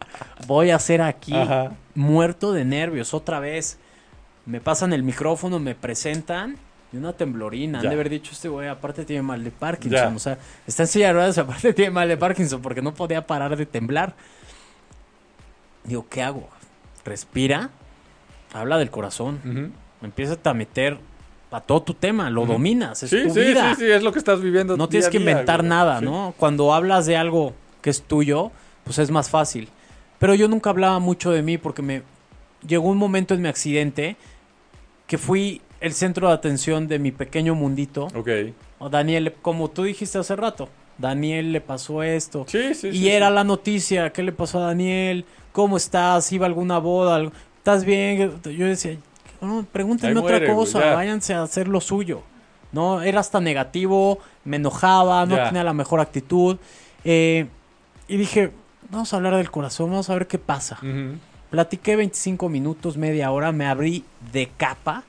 voy 0.45 0.69
a 0.69 0.75
hacer 0.75 1.01
aquí. 1.01 1.33
Ajá. 1.35 1.71
Muerto 1.95 2.53
de 2.53 2.65
nervios, 2.65 3.13
otra 3.15 3.39
vez. 3.39 3.79
Me 4.45 4.59
pasan 4.61 4.93
el 4.93 5.01
micrófono, 5.03 5.59
me 5.59 5.73
presentan. 5.75 6.57
Y 6.91 6.97
una 6.97 7.13
temblorina. 7.13 7.79
Han 7.79 7.87
de 7.87 7.93
haber 7.93 8.09
dicho, 8.09 8.31
este 8.33 8.49
güey 8.49 8.67
aparte 8.67 9.05
tiene 9.05 9.21
mal 9.21 9.43
de 9.43 9.51
Parkinson. 9.51 10.09
Ya. 10.09 10.15
O 10.15 10.19
sea, 10.19 10.37
está 10.65 10.83
en 10.83 10.87
silla 10.87 11.07
de 11.07 11.13
ruedas 11.13 11.37
y 11.37 11.39
aparte 11.39 11.71
tiene 11.73 11.91
mal 11.91 12.07
de 12.09 12.17
Parkinson 12.17 12.61
porque 12.61 12.81
no 12.81 12.93
podía 12.95 13.25
parar 13.27 13.55
de 13.55 13.65
temblar. 13.67 14.15
Digo, 15.89 16.05
¿qué 16.07 16.21
hago? 16.21 16.47
Respira, 17.03 17.71
habla 18.53 18.77
del 18.77 18.91
corazón, 18.91 19.41
Ujú. 19.43 20.05
empieza 20.05 20.37
a 20.43 20.53
meter 20.53 20.99
a 21.51 21.61
todo 21.61 21.81
tu 21.81 21.95
tema, 21.95 22.29
lo 22.29 22.45
dominas, 22.45 23.01
es 23.01 23.09
Sí, 23.09 23.23
tu 23.23 23.31
sí, 23.33 23.39
vida. 23.39 23.73
sí, 23.73 23.81
sí, 23.85 23.91
es 23.91 24.03
lo 24.03 24.11
que 24.13 24.19
estás 24.19 24.39
viviendo. 24.39 24.77
No 24.77 24.87
tienes 24.87 25.09
que 25.09 25.17
inventar 25.17 25.63
nada. 25.63 25.99
¿no? 25.99 26.35
Cuando 26.37 26.73
hablas 26.75 27.07
de 27.07 27.17
algo 27.17 27.53
que 27.81 27.89
es 27.89 28.03
tuyo, 28.03 28.51
pues 28.83 28.99
es 28.99 29.09
más 29.09 29.31
fácil. 29.31 29.67
Pero 30.19 30.35
yo 30.35 30.47
nunca 30.47 30.69
hablaba 30.69 30.99
mucho 30.99 31.31
de 31.31 31.41
mí 31.41 31.57
porque 31.57 31.81
me 31.81 32.03
llegó 32.67 32.87
un 32.89 32.97
momento 32.99 33.33
en 33.33 33.41
mi 33.41 33.47
accidente 33.47 34.15
que 35.07 35.17
fui 35.17 35.61
el 35.81 35.93
centro 35.93 36.27
de 36.27 36.35
atención 36.35 36.87
de 36.87 36.99
mi 36.99 37.11
pequeño 37.11 37.55
mundito. 37.55 38.09
Ok. 38.13 38.29
O 38.77 38.89
Daniel, 38.89 39.33
como 39.41 39.69
tú 39.71 39.83
dijiste 39.83 40.19
hace 40.19 40.35
rato, 40.35 40.69
Daniel 40.99 41.51
le 41.51 41.61
pasó 41.61 42.03
esto. 42.03 42.45
Sí, 42.47 42.75
sí, 42.75 42.89
y 42.89 42.91
sí, 42.99 43.09
era 43.09 43.29
sí. 43.29 43.33
la 43.33 43.43
noticia, 43.43 44.11
¿qué 44.11 44.21
le 44.21 44.33
pasó 44.33 44.59
a 44.61 44.67
Daniel? 44.67 45.25
¿Cómo 45.51 45.77
estás? 45.77 46.31
¿Iba 46.31 46.45
a 46.45 46.47
alguna 46.47 46.77
boda? 46.79 47.31
¿Estás 47.57 47.85
bien? 47.85 48.39
Yo 48.43 48.65
decía, 48.65 48.97
no, 49.41 49.65
pregúntenme 49.71 50.19
otra 50.19 50.45
cosa, 50.53 50.79
ya. 50.79 50.95
váyanse 50.95 51.33
a 51.33 51.43
hacer 51.43 51.67
lo 51.67 51.81
suyo. 51.81 52.21
No, 52.71 53.01
era 53.01 53.19
hasta 53.19 53.39
negativo, 53.39 54.19
me 54.45 54.57
enojaba, 54.57 55.25
no 55.25 55.35
Ya. 55.35 55.45
tenía 55.47 55.63
la 55.63 55.73
mejor 55.73 55.99
actitud. 55.99 56.57
eh, 57.03 57.47
y 58.07 58.17
dije, 58.17 58.51
vamos 58.89 59.13
a 59.13 59.17
hablar 59.17 59.35
del 59.35 59.51
corazón, 59.51 59.89
vamos 59.91 60.09
a 60.09 60.13
ver 60.15 60.27
qué 60.27 60.37
pasa. 60.39 60.77
Ujú. 60.81 61.17
Platiqué 61.51 61.95
25 61.95 62.49
minutos, 62.49 62.97
media 62.97 63.31
hora, 63.31 63.51
me 63.51 63.65
abrí 63.67 64.03
de 64.33 64.49
capa, 64.57 65.03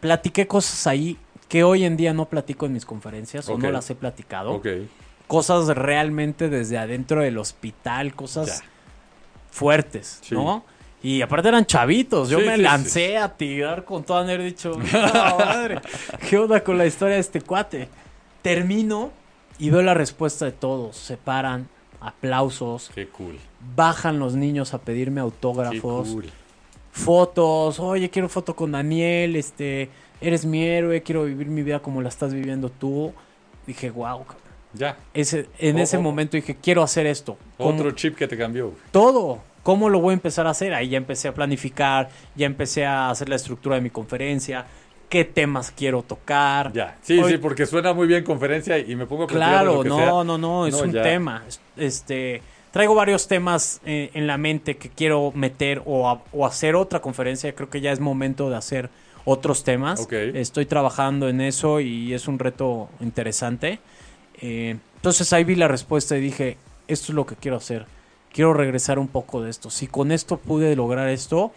platiqué 0.00 0.46
cosas 0.46 0.86
ahí 0.86 1.16
que 1.48 1.64
hoy 1.64 1.84
en 1.84 1.96
día 1.96 2.12
no 2.12 2.24
platico 2.26 2.66
en 2.66 2.72
mis 2.72 2.84
conferencias 2.84 3.48
o 3.48 3.56
no 3.58 3.70
las 3.70 3.88
he 3.90 3.94
platicado 3.94 4.60
cosas 5.26 5.66
realmente 5.68 6.48
desde 6.48 6.78
adentro 6.78 7.20
del 7.22 7.38
hospital, 7.38 8.14
cosas 8.14 8.60
Ya. 8.60 8.64
Fuertes, 9.56 10.18
Sí. 10.22 10.34
¿no? 10.34 10.64
Y 11.02 11.22
aparte 11.22 11.48
eran 11.48 11.64
chavitos, 11.66 12.28
yo 12.28 12.40
Sí, 12.40 12.46
me 12.46 12.56
sí, 12.56 12.62
lancé 12.62 13.16
a 13.18 13.36
tirar 13.36 13.84
con 13.84 14.04
nervio, 14.26 14.46
he 14.46 14.50
dicho, 14.50 14.70
"No, 14.92 15.38
madre, 15.38 15.80
¿qué 16.28 16.36
onda 16.38 16.62
con 16.64 16.76
la 16.78 16.86
historia 16.86 17.14
de 17.14 17.20
este 17.20 17.40
cuate? 17.40 17.88
Termino 18.42 19.10
y 19.58 19.70
veo 19.70 19.82
la 19.82 19.94
respuesta 19.94 20.44
de 20.44 20.52
todos, 20.52 20.96
se 20.96 21.16
paran, 21.16 21.68
aplausos, 22.00 22.90
Qué 22.94 23.08
cool. 23.08 23.38
bajan 23.76 24.18
los 24.18 24.34
niños 24.34 24.74
a 24.74 24.78
pedirme 24.78 25.16
Qué 25.16 25.22
autógrafos, 25.22 26.08
cool. 26.08 26.26
fotos, 26.92 27.78
oye, 27.80 28.10
quiero 28.10 28.28
foto 28.28 28.54
con 28.56 28.72
Daniel, 28.72 29.36
este, 29.36 29.90
eres 30.20 30.44
mi 30.44 30.64
héroe, 30.64 31.02
quiero 31.02 31.24
vivir 31.24 31.46
mi 31.48 31.62
vida 31.62 31.78
como 31.80 32.02
la 32.02 32.08
estás 32.08 32.32
viviendo 32.34 32.68
tú. 32.70 33.12
Dije, 33.66 33.90
wow, 33.90 34.24
Ya. 34.76 34.96
ese, 35.14 35.46
en 35.58 35.76
Oh, 35.76 35.80
ese 35.80 35.96
oh. 35.96 36.02
momento 36.02 36.36
dije, 36.36 36.56
quiero 36.62 36.82
hacer 36.82 37.06
esto. 37.06 37.36
¿Cómo- 37.56 37.70
Otro 37.70 37.90
chip 37.92 38.16
que 38.16 38.28
te 38.28 38.36
cambió. 38.36 38.66
güey. 38.68 38.78
Todo. 38.90 39.40
¿Cómo 39.62 39.88
lo 39.90 40.00
voy 40.00 40.12
a 40.12 40.14
empezar 40.14 40.46
a 40.46 40.50
hacer? 40.50 40.72
Ahí 40.74 40.90
ya 40.90 40.98
empecé 40.98 41.26
a 41.28 41.34
planificar, 41.34 42.08
ya 42.36 42.46
empecé 42.46 42.84
a 42.86 43.10
hacer 43.10 43.28
la 43.28 43.34
estructura 43.36 43.74
de 43.74 43.80
mi 43.82 43.90
conferencia, 43.90 44.64
qué 45.08 45.24
temas 45.24 45.72
quiero 45.72 46.02
tocar. 46.02 46.72
Ya. 46.72 46.96
Sí, 47.02 47.18
Hoy- 47.18 47.32
sí, 47.32 47.38
porque 47.38 47.66
suena 47.66 47.92
muy 47.92 48.06
bien 48.06 48.22
conferencia 48.22 48.78
y 48.78 48.94
me 48.94 49.06
pongo 49.06 49.24
a 49.24 49.26
Claro, 49.26 49.82
no, 49.82 49.96
sea. 49.96 50.06
no, 50.24 50.38
no, 50.38 50.66
es 50.66 50.74
No, 50.74 50.82
un 50.84 50.92
ya. 50.92 51.02
tema. 51.02 51.42
Es- 51.48 51.60
Este, 51.76 52.42
traigo 52.70 52.94
varios 52.94 53.26
temas 53.26 53.80
eh, 53.84 54.10
en 54.14 54.26
la 54.28 54.38
mente 54.38 54.76
que 54.76 54.88
quiero 54.88 55.32
meter 55.34 55.82
o, 55.84 56.08
a- 56.08 56.22
o 56.32 56.46
hacer 56.46 56.76
otra 56.76 57.00
conferencia. 57.00 57.52
Creo 57.54 57.68
que 57.68 57.80
ya 57.80 57.90
es 57.92 57.98
momento 58.00 58.48
de 58.50 58.56
hacer 58.56 58.88
otros 59.24 59.64
temas. 59.64 60.00
Ok. 60.00 60.12
Estoy 60.12 60.66
trabajando 60.66 61.28
en 61.28 61.40
eso 61.40 61.80
y 61.80 62.14
es 62.14 62.28
un 62.28 62.38
reto 62.38 62.88
interesante. 63.00 63.80
Eh, 64.40 64.76
entonces 64.96 65.32
ahí 65.32 65.44
vi 65.44 65.54
la 65.54 65.68
respuesta 65.68 66.16
y 66.16 66.20
dije, 66.20 66.56
esto 66.88 67.12
es 67.12 67.16
lo 67.16 67.26
que 67.26 67.36
quiero 67.36 67.56
hacer. 67.56 67.86
Quiero 68.32 68.52
regresar 68.54 68.98
un 68.98 69.08
poco 69.08 69.42
de 69.42 69.50
esto. 69.50 69.70
Si 69.70 69.86
con 69.86 70.12
esto 70.12 70.36
pude 70.38 70.74
lograr 70.76 71.08
esto, 71.08 71.52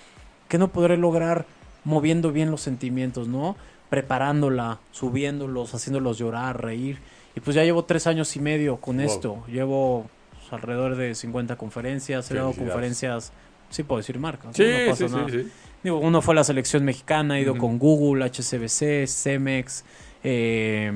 ¿qué 0.47 0.57
no 0.57 0.69
podré 0.69 0.97
lograr 0.97 1.45
moviendo 1.83 2.31
bien 2.31 2.51
los 2.51 2.61
sentimientos, 2.61 3.27
no? 3.27 3.55
Preparándola, 3.89 4.79
subiéndolos, 4.91 5.73
haciéndolos 5.73 6.17
llorar, 6.17 6.61
reír. 6.63 6.99
Y 7.35 7.41
pues 7.41 7.55
ya 7.55 7.63
llevo 7.63 7.83
tres 7.85 8.07
años 8.07 8.35
y 8.35 8.39
medio 8.39 8.77
con 8.77 8.97
Wow. 8.97 9.05
esto. 9.05 9.43
Llevo 9.47 10.05
pues, 10.31 10.53
alrededor 10.53 10.95
de 10.95 11.15
50 11.15 11.57
conferencias. 11.57 12.29
He 12.31 12.35
dado 12.35 12.53
conferencias, 12.53 13.33
sí 13.69 13.83
puedo 13.83 13.97
decir 13.97 14.17
marcas. 14.19 14.55
Sí, 14.55 14.63
¿no? 14.63 14.91
Pasa 14.91 15.07
sí, 15.07 15.15
nada. 15.15 15.29
sí. 15.29 15.51
Digo, 15.83 15.97
uno 15.99 16.21
fue 16.21 16.35
la 16.35 16.43
selección 16.43 16.83
mexicana, 16.85 17.37
he 17.39 17.41
ido 17.41 17.57
con 17.57 17.77
Google, 17.79 18.25
HCBC, 18.25 19.07
Cemex, 19.07 19.85
eh, 20.23 20.91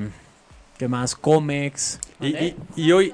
¿qué 0.78 0.88
más? 0.88 1.14
Comex. 1.14 2.00
Y, 2.20 2.28
y- 2.28 2.56
y 2.76 2.92
hoy, 2.92 3.12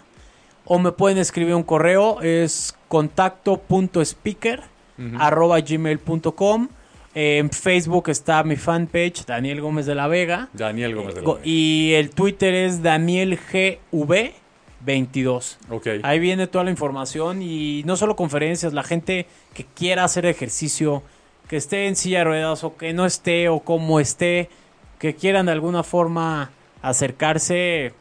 o 0.65 0.79
me 0.79 0.93
pueden 0.93 1.17
escribir 1.17 1.55
un 1.55 1.63
correo, 1.63 2.21
es 2.21 2.73
contacto.speaker 2.87 4.61
Ujú. 4.97 5.17
arroba 5.19 5.59
gmail.com. 5.59 6.69
En 7.15 7.51
Facebook 7.51 8.09
está 8.09 8.43
mi 8.43 8.55
fanpage, 8.55 9.25
Daniel 9.25 9.61
Gómez 9.61 9.85
de 9.85 9.93
la 9.93 10.07
Vega. 10.07 10.49
Daniel 10.53 10.95
Gómez 10.95 11.13
de 11.13 11.21
la 11.21 11.27
Vega. 11.27 11.41
Y 11.43 11.93
el 11.93 12.09
Twitter 12.09 12.55
es 12.55 12.81
DanielGV22. 12.81 15.57
Ok. 15.69 15.87
Ahí 16.01 16.17
viene 16.19 16.47
toda 16.47 16.63
la 16.63 16.71
información 16.71 17.43
y 17.43 17.83
no 17.85 17.97
solo 17.97 18.15
conferencias, 18.15 18.73
la 18.73 18.81
gente 18.83 19.27
que 19.53 19.63
quiera 19.63 20.05
hacer 20.05 20.25
ejercicio, 20.25 21.03
que 21.47 21.57
esté 21.57 21.85
en 21.87 21.95
silla 21.95 22.17
de 22.19 22.23
ruedas 22.23 22.63
o 22.63 22.77
que 22.77 22.93
no 22.93 23.05
esté 23.05 23.47
o 23.47 23.59
como 23.59 23.99
esté, 23.99 24.49
que 24.97 25.15
quieran 25.15 25.45
de 25.45 25.51
alguna 25.51 25.83
forma 25.83 26.49
acercarse, 26.81 27.93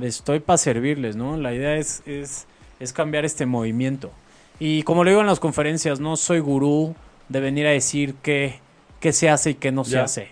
estoy 0.00 0.38
para 0.38 0.58
servirles, 0.58 1.16
¿no? 1.16 1.36
La 1.36 1.52
idea 1.52 1.74
es, 1.76 2.04
es, 2.06 2.46
es 2.78 2.92
cambiar 2.92 3.24
este 3.24 3.44
movimiento. 3.44 4.12
Y 4.60 4.84
como 4.84 5.02
lo 5.02 5.10
digo 5.10 5.20
en 5.20 5.26
las 5.26 5.40
conferencias, 5.40 5.98
no 5.98 6.16
soy 6.16 6.38
gurú 6.38 6.94
de 7.32 7.40
venir 7.40 7.66
a 7.66 7.70
decir 7.70 8.14
qué, 8.22 8.60
qué 9.00 9.12
se 9.12 9.28
hace 9.30 9.50
y 9.50 9.54
qué 9.54 9.72
no 9.72 9.84
se 9.84 9.98
hace. 9.98 10.28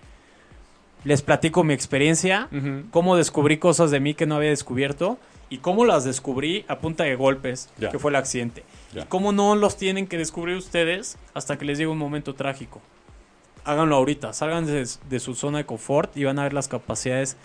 Les 1.04 1.22
platico 1.22 1.64
mi 1.64 1.72
experiencia, 1.74 2.48
cómo 2.90 3.16
descubrí 3.16 3.56
cosas 3.58 3.90
de 3.90 4.00
mí 4.00 4.14
que 4.14 4.26
no 4.26 4.36
había 4.36 4.50
descubierto 4.50 5.18
y 5.48 5.58
cómo 5.58 5.84
las 5.84 6.04
descubrí 6.04 6.64
a 6.68 6.78
punta 6.78 7.04
de 7.04 7.16
golpes, 7.16 7.70
Ya. 7.78 7.88
que 7.90 7.98
fue 7.98 8.10
el 8.10 8.16
accidente. 8.16 8.64
Y 8.94 9.02
cómo 9.06 9.32
no 9.32 9.56
los 9.56 9.76
tienen 9.76 10.06
que 10.06 10.18
descubrir 10.18 10.56
ustedes 10.56 11.16
hasta 11.34 11.56
que 11.58 11.64
les 11.64 11.78
llegue 11.78 11.90
un 11.90 11.98
momento 11.98 12.34
trágico. 12.34 12.80
Háganlo 13.64 13.96
ahorita, 13.96 14.32
salgan 14.32 14.66
de, 14.66 14.86
de 15.08 15.20
su 15.20 15.34
zona 15.34 15.58
de 15.58 15.66
confort 15.66 16.16
y 16.16 16.24
van 16.24 16.38
a 16.38 16.42
ver 16.44 16.52
las 16.52 16.68
capacidades 16.68 17.36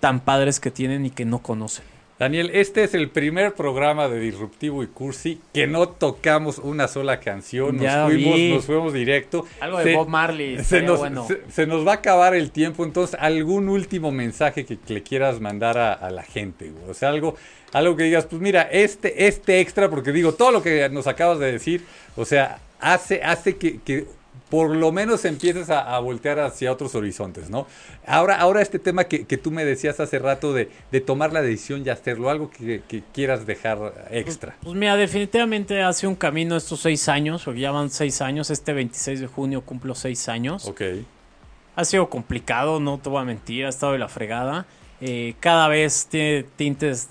tan 0.00 0.20
padres 0.20 0.60
que 0.60 0.70
tienen 0.70 1.04
y 1.06 1.10
que 1.10 1.24
no 1.24 1.40
conocen. 1.40 1.84
Daniel, 2.22 2.50
este 2.54 2.84
es 2.84 2.94
el 2.94 3.08
primer 3.10 3.54
programa 3.54 4.06
de 4.08 4.20
Disruptivo 4.20 4.84
y 4.84 4.86
Cursi 4.86 5.40
que 5.52 5.66
no 5.66 5.88
tocamos 5.88 6.58
una 6.58 6.86
sola 6.86 7.18
canción. 7.18 7.74
Nos, 7.78 7.82
Ya 7.84 8.04
fuimos, 8.04 8.36
vi. 8.36 8.52
nos 8.52 8.64
fuimos 8.64 8.92
directo. 8.92 9.44
Algo 9.58 9.78
de 9.78 9.84
Se- 9.84 9.94
Bob 9.96 10.06
Marley, 10.08 10.62
Se 10.62 10.82
nos, 10.82 11.00
bueno. 11.00 11.26
se- 11.26 11.40
se 11.50 11.66
nos 11.66 11.84
va 11.84 11.90
a 11.90 11.94
acabar 11.96 12.36
el 12.36 12.52
tiempo, 12.52 12.84
entonces, 12.84 13.16
¿algún 13.18 13.68
último 13.68 14.12
mensaje 14.12 14.64
que, 14.64 14.78
que 14.78 14.94
le 14.94 15.02
quieras 15.02 15.40
mandar 15.40 15.76
a, 15.78 15.92
a 15.94 16.10
la 16.12 16.22
gente? 16.22 16.70
güey? 16.70 16.88
O 16.90 16.94
sea, 16.94 17.08
algo, 17.08 17.34
algo 17.72 17.96
que 17.96 18.04
digas, 18.04 18.26
pues 18.26 18.40
mira, 18.40 18.62
este, 18.70 19.26
este 19.26 19.58
extra, 19.58 19.90
porque 19.90 20.12
digo, 20.12 20.32
todo 20.34 20.52
lo 20.52 20.62
que 20.62 20.88
nos 20.90 21.08
acabas 21.08 21.40
de 21.40 21.50
decir, 21.50 21.84
o 22.14 22.24
sea, 22.24 22.60
hace, 22.78 23.20
hace 23.24 23.56
que, 23.56 23.80
que 23.80 24.06
por 24.52 24.76
lo 24.76 24.92
menos 24.92 25.24
empieces 25.24 25.70
a, 25.70 25.96
a 25.96 25.98
voltear 25.98 26.38
hacia 26.38 26.70
otros 26.70 26.94
horizontes, 26.94 27.48
¿no? 27.48 27.66
Ahora, 28.06 28.36
ahora 28.36 28.60
este 28.60 28.78
tema 28.78 29.04
que, 29.04 29.24
que 29.24 29.38
tú 29.38 29.50
me 29.50 29.64
decías 29.64 29.98
hace 29.98 30.18
rato 30.18 30.52
de, 30.52 30.68
de 30.90 31.00
tomar 31.00 31.32
la 31.32 31.40
decisión 31.40 31.82
y 31.86 31.88
hacerlo, 31.88 32.28
algo 32.28 32.50
que, 32.50 32.82
que 32.86 33.02
quieras 33.14 33.46
dejar 33.46 34.08
extra. 34.10 34.54
Pues 34.62 34.74
mira, 34.76 34.94
definitivamente 34.96 35.82
hace 35.82 36.06
un 36.06 36.16
camino 36.16 36.54
estos 36.54 36.80
seis 36.80 37.08
años, 37.08 37.42
porque 37.46 37.60
ya 37.60 37.70
van 37.70 37.88
seis 37.88 38.20
años, 38.20 38.50
este 38.50 38.74
26 38.74 39.20
de 39.20 39.26
junio 39.26 39.62
cumplo 39.62 39.94
seis 39.94 40.28
años. 40.28 40.66
Ok, 40.66 40.82
Ha 41.74 41.84
sido 41.86 42.10
complicado, 42.10 42.78
no 42.78 42.98
te 42.98 43.08
voy 43.08 43.22
a 43.22 43.24
mentir, 43.24 43.64
ha 43.64 43.70
estado 43.70 43.92
de 43.94 43.98
la 44.00 44.08
fregada. 44.10 44.66
Eh, 45.00 45.32
cada 45.40 45.66
vez 45.68 46.08
tiene 46.10 46.42
tintes 46.56 47.08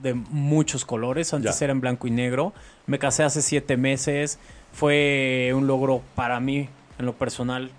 de 0.00 0.14
muchos 0.14 0.84
colores, 0.84 1.34
antes 1.34 1.58
Ya. 1.58 1.64
era 1.64 1.72
en 1.72 1.80
blanco 1.80 2.06
y 2.06 2.12
negro. 2.12 2.52
Me 2.86 3.00
casé 3.00 3.24
hace 3.24 3.42
siete 3.42 3.76
meses, 3.76 4.38
fue 4.72 5.50
un 5.56 5.66
logro 5.66 6.02
para 6.14 6.38
mí, 6.38 6.68
en 6.98 7.06
lo 7.06 7.12
personal, 7.14 7.70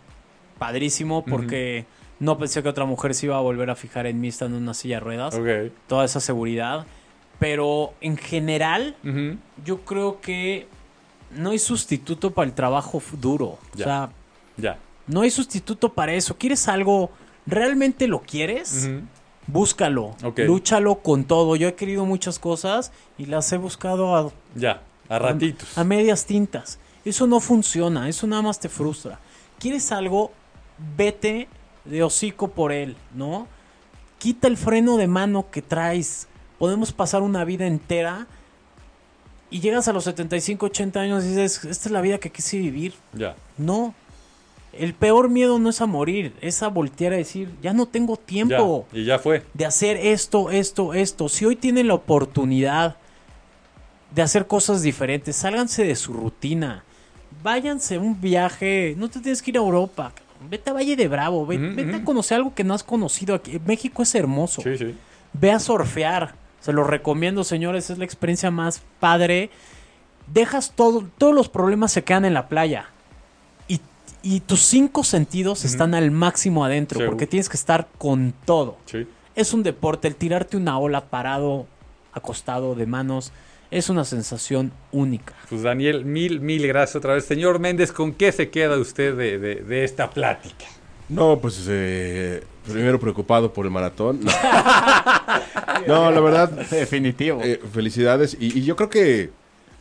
padrísimo, 0.58 1.24
porque 1.26 1.86
no 2.20 2.38
pensé 2.38 2.64
que 2.64 2.70
otra 2.70 2.86
mujer 2.86 3.14
se 3.14 3.26
iba 3.28 3.38
a 3.38 3.42
volver 3.42 3.70
a 3.70 3.76
fijar 3.76 4.08
en 4.08 4.20
mí 4.22 4.30
estando 4.30 4.58
en 4.58 4.64
una 4.64 4.74
silla 4.74 4.96
de 4.98 5.00
ruedas. 5.02 5.40
Toda 5.88 6.06
esa 6.06 6.20
seguridad. 6.20 6.86
Pero 7.40 7.94
en 8.02 8.16
general, 8.18 8.96
yo 9.66 9.82
creo 9.82 10.22
que 10.22 10.68
no 11.36 11.50
hay 11.50 11.60
sustituto 11.60 12.32
para 12.32 12.48
el 12.48 12.54
trabajo 12.54 13.02
duro. 13.20 13.46
O 13.46 13.60
Ya. 13.76 13.84
sea, 13.84 14.10
Ya. 14.58 14.78
no 15.08 15.22
hay 15.22 15.30
sustituto 15.32 15.92
para 15.94 16.14
eso. 16.14 16.38
¿Quieres 16.38 16.68
algo? 16.70 17.12
¿Realmente 17.46 18.08
lo 18.08 18.22
quieres? 18.22 18.90
Búscalo. 19.48 20.16
Ok. 20.24 20.40
Lúchalo 20.40 20.96
con 21.00 21.26
todo. 21.26 21.56
Yo 21.56 21.68
he 21.68 21.76
querido 21.76 22.06
muchas 22.06 22.40
cosas 22.40 22.92
y 23.18 23.26
las 23.26 23.52
he 23.52 23.58
buscado 23.58 24.16
a, 24.16 24.32
Ya, 24.56 24.82
a 25.10 25.20
ratitos. 25.20 25.78
a 25.78 25.84
medias 25.84 26.26
tintas. 26.26 26.80
Eso 27.06 27.28
no 27.28 27.40
funciona. 27.40 28.10
Eso 28.10 28.28
nada 28.28 28.42
más 28.42 28.60
te 28.60 28.68
frustra. 28.68 29.20
¿Quieres 29.60 29.92
algo? 29.92 30.32
Vete 30.98 31.48
de 31.86 32.04
hocico 32.04 32.50
por 32.50 32.72
él, 32.72 32.98
¿no? 33.14 33.48
Quita 34.18 34.48
el 34.48 34.58
freno 34.58 34.98
de 34.98 35.08
mano 35.08 35.46
que 35.52 35.62
traes. 35.62 36.28
Podemos 36.58 36.92
pasar 36.92 37.22
una 37.22 37.44
vida 37.46 37.68
entera 37.68 38.28
y 39.52 39.60
llegas 39.60 39.88
a 39.88 39.94
los 39.94 40.06
75, 40.06 40.66
80 40.66 41.00
años 41.00 41.24
y 41.24 41.28
dices, 41.28 41.64
esta 41.66 41.88
es 41.90 41.92
la 41.92 42.02
vida 42.02 42.18
que 42.18 42.32
quise 42.32 42.58
vivir. 42.58 42.94
Ya. 43.14 43.36
No. 43.58 43.94
El 44.74 44.94
peor 44.94 45.30
miedo 45.30 45.60
no 45.60 45.70
es 45.70 45.80
a 45.80 45.86
morir, 45.86 46.34
es 46.42 46.62
a 46.64 46.68
voltear 46.70 47.14
a 47.14 47.18
decir, 47.18 47.50
ya 47.62 47.72
no 47.72 47.86
tengo 47.86 48.18
tiempo 48.18 48.86
Ya, 48.92 49.00
y 49.00 49.06
ya 49.06 49.20
fue. 49.20 49.44
de 49.54 49.66
hacer 49.66 49.96
esto, 49.98 50.50
esto, 50.50 50.94
esto. 50.94 51.30
Si 51.30 51.46
hoy 51.46 51.56
tienen 51.56 51.88
la 51.88 51.94
oportunidad 51.94 52.98
de 54.14 54.22
hacer 54.22 54.48
cosas 54.48 54.82
diferentes, 54.82 55.36
sálganse 55.36 55.84
de 55.86 55.96
su 55.96 56.12
rutina. 56.14 56.84
Váyanse 57.44 57.98
un 57.98 58.20
viaje, 58.20 58.96
no 58.98 59.10
te 59.10 59.20
tienes 59.20 59.42
que 59.42 59.52
ir 59.52 59.58
a 59.58 59.62
Europa. 59.62 60.12
cabrón. 60.16 60.50
Vete 60.50 60.70
a 60.70 60.74
Valle 60.74 60.96
de 60.96 61.08
Bravo, 61.08 61.46
ve- 61.46 61.58
Ujú, 61.58 61.76
vete 61.76 61.94
a 61.94 61.98
ujú. 61.98 62.06
conocer 62.06 62.38
algo 62.38 62.54
que 62.54 62.64
no 62.64 62.74
has 62.74 62.84
conocido 62.84 63.36
aquí. 63.36 63.60
México 63.66 64.04
es 64.04 64.14
hermoso. 64.16 64.62
Sí, 64.62 64.78
sí. 64.78 64.96
Ve 65.34 65.52
a 65.52 65.60
surfear. 65.60 66.36
Se 66.60 66.74
lo 66.74 66.84
recomiendo, 66.84 67.44
señores. 67.44 67.90
Es 67.90 67.98
la 67.98 68.06
experiencia 68.06 68.50
más 68.52 68.82
padre. 69.00 69.50
Dejas 70.28 70.72
todo, 70.76 71.08
todos 71.18 71.36
los 71.36 71.50
problemas 71.50 71.92
se 71.92 72.04
quedan 72.04 72.26
en 72.26 72.34
la 72.34 72.48
playa. 72.48 72.86
Y, 73.68 73.80
y 74.24 74.40
tus 74.40 74.62
cinco 74.62 75.04
sentidos 75.04 75.66
están 75.66 75.94
al 75.94 76.10
máximo 76.12 76.66
adentro. 76.66 77.00
Sí. 77.00 77.06
Porque 77.06 77.28
tienes 77.28 77.50
que 77.50 77.58
estar 77.58 77.88
con 78.00 78.34
todo. 78.46 78.78
Sí. 78.86 79.08
Es 79.36 79.54
un 79.54 79.62
deporte. 79.62 80.08
El 80.08 80.16
tirarte 80.16 80.58
una 80.58 80.80
ola 80.80 81.06
parado, 81.06 81.68
acostado, 82.14 82.74
de 82.76 82.86
manos, 82.88 83.32
es 83.78 83.90
una 83.90 84.04
sensación 84.06 84.72
única. 84.92 85.34
Pues 85.50 85.64
Daniel, 85.64 86.06
mil, 86.06 86.40
mil 86.42 86.66
gracias 86.68 86.96
otra 86.96 87.14
vez. 87.14 87.26
Señor 87.26 87.60
Méndez, 87.60 87.92
¿con 87.92 88.14
qué 88.14 88.32
se 88.32 88.50
queda 88.50 88.78
usted 88.78 89.16
de, 89.16 89.38
de- 89.40 89.56
de 89.56 89.84
esta 89.84 90.10
plática? 90.10 90.66
No, 91.10 91.38
pues 91.40 91.66
eh, 91.70 92.44
primero 92.66 93.00
preocupado 93.00 93.54
por 93.54 93.66
el 93.66 93.72
maratón. 93.72 94.22
No, 94.24 94.32
No, 95.88 96.12
la 96.12 96.20
verdad, 96.20 96.50
Definitivo. 96.50 97.42
eh, 97.44 97.60
felicidades. 97.74 98.36
Y, 98.40 98.58
y 98.60 98.64
yo 98.64 98.76
creo 98.76 98.90
que 98.90 99.30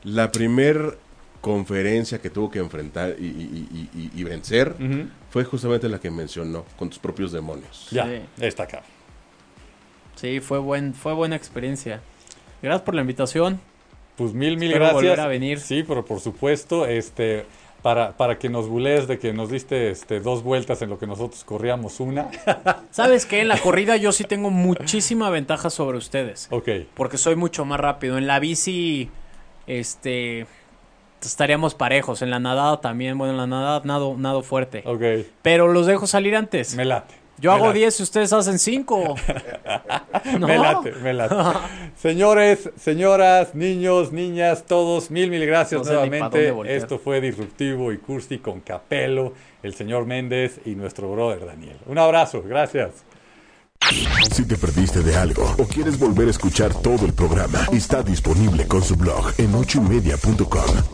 la 0.03 0.31
primer 0.31 0.99
conferencia 1.41 2.21
que 2.21 2.31
tuvo 2.31 2.51
que 2.51 2.59
enfrentar 2.59 3.17
y, 3.19 3.25
y- 3.27 3.69
y- 3.95 3.99
y- 3.99 4.11
y 4.21 4.25
vencer 4.25 4.75
fue 5.31 5.45
justamente 5.45 5.89
la 5.89 5.99
que 5.99 6.11
mencionó, 6.11 6.65
con 6.77 6.89
tus 6.91 6.99
propios 6.99 7.33
demonios. 7.33 7.89
Ya, 7.91 8.05
Sí. 8.07 8.21
está 8.41 8.65
acá. 8.65 8.83
Sí, 10.17 10.41
fue, 10.41 10.59
buen, 10.59 10.95
fue 10.95 11.13
buena 11.13 11.37
experiencia. 11.37 12.01
Gracias 12.63 12.83
por 12.83 12.95
la 12.95 13.01
invitación. 13.03 13.61
Pues 14.17 14.33
mil, 14.33 14.57
mil 14.57 14.73
Espero 14.73 14.91
gracias. 14.99 15.19
a 15.19 15.27
venir. 15.27 15.61
Sí, 15.61 15.83
pero 15.83 16.05
por 16.05 16.21
supuesto, 16.21 16.87
este, 16.87 17.47
para, 17.83 18.17
para 18.17 18.39
que 18.39 18.49
nos 18.49 18.69
bulees 18.69 19.09
de 19.09 19.19
que 19.19 19.33
nos 19.33 19.51
diste 19.51 19.91
este, 19.91 20.21
dos 20.21 20.43
vueltas 20.43 20.81
en 20.83 20.91
lo 20.91 20.99
que 20.99 21.07
nosotros 21.07 21.43
corríamos 21.45 21.99
una. 22.01 22.29
¿Sabes 22.91 23.27
qué? 23.27 23.41
En 23.41 23.49
la 23.49 23.59
corrida 23.59 23.97
yo 23.97 24.13
sí 24.13 24.25
tengo 24.25 24.51
muchísima 24.51 25.31
ventaja 25.31 25.69
sobre 25.71 25.99
ustedes. 25.99 26.47
ok, 26.51 26.69
Porque 26.95 27.19
soy 27.19 27.35
mucho 27.37 27.65
más 27.65 27.81
rápido. 27.81 28.17
En 28.19 28.27
la 28.27 28.39
bici, 28.39 29.11
este. 29.67 30.47
Estaríamos 31.21 31.75
parejos. 31.75 32.21
En 32.23 32.31
la 32.31 32.39
nadada 32.39 32.81
también. 32.83 33.17
Bueno, 33.17 33.33
en 33.33 33.39
la 33.39 33.47
nadada 33.47 33.81
nado, 33.85 34.15
nado 34.19 34.43
fuerte. 34.43 34.83
ok. 34.87 35.27
Pero 35.43 35.69
los 35.73 35.87
dejo 35.87 36.07
salir 36.07 36.37
antes. 36.37 36.75
Me 36.77 36.85
late. 36.85 37.15
Yo 37.39 37.51
Me 37.51 37.57
hago 37.57 37.67
late. 37.67 37.79
10 37.81 38.01
y 38.01 38.03
ustedes 38.03 38.33
hacen 38.33 38.59
5. 38.59 39.15
No. 40.39 40.47
Me 40.47 40.57
late, 40.57 40.93
me 40.93 41.13
late. 41.13 41.35
Señores, 41.97 42.71
señoras, 42.81 43.55
niños, 43.55 44.11
niñas, 44.11 44.65
todos, 44.67 45.11
mil, 45.11 45.29
mil 45.31 45.45
gracias 45.45 45.81
No 45.81 45.85
sé 45.85 45.93
nuevamente. 45.93 46.55
Esto 46.75 46.99
fue 46.99 47.21
Disruptivo 47.21 47.93
y 47.93 47.99
Cursi 47.99 48.39
con 48.39 48.61
Capelo, 48.61 49.35
el 49.63 49.75
señor 49.75 50.07
Méndez 50.07 50.61
y 50.65 50.77
nuestro 50.77 51.11
brother 51.11 51.45
Daniel. 51.45 51.77
Un 51.87 51.99
abrazo, 51.99 52.43
gracias. 52.43 53.05
Si 54.33 54.47
te 54.47 54.57
perdiste 54.57 55.01
de 55.01 55.17
algo 55.17 55.55
o 55.59 55.65
quieres 55.65 55.99
volver 55.99 56.29
a 56.29 56.31
escuchar 56.31 56.73
todo 56.73 57.05
el 57.05 57.13
programa, 57.13 57.67
está 57.73 58.03
disponible 58.03 58.67
con 58.67 58.83
su 58.83 58.97
blog 58.97 59.33
en 59.39 59.55
ochoymedia.com. 59.55 60.94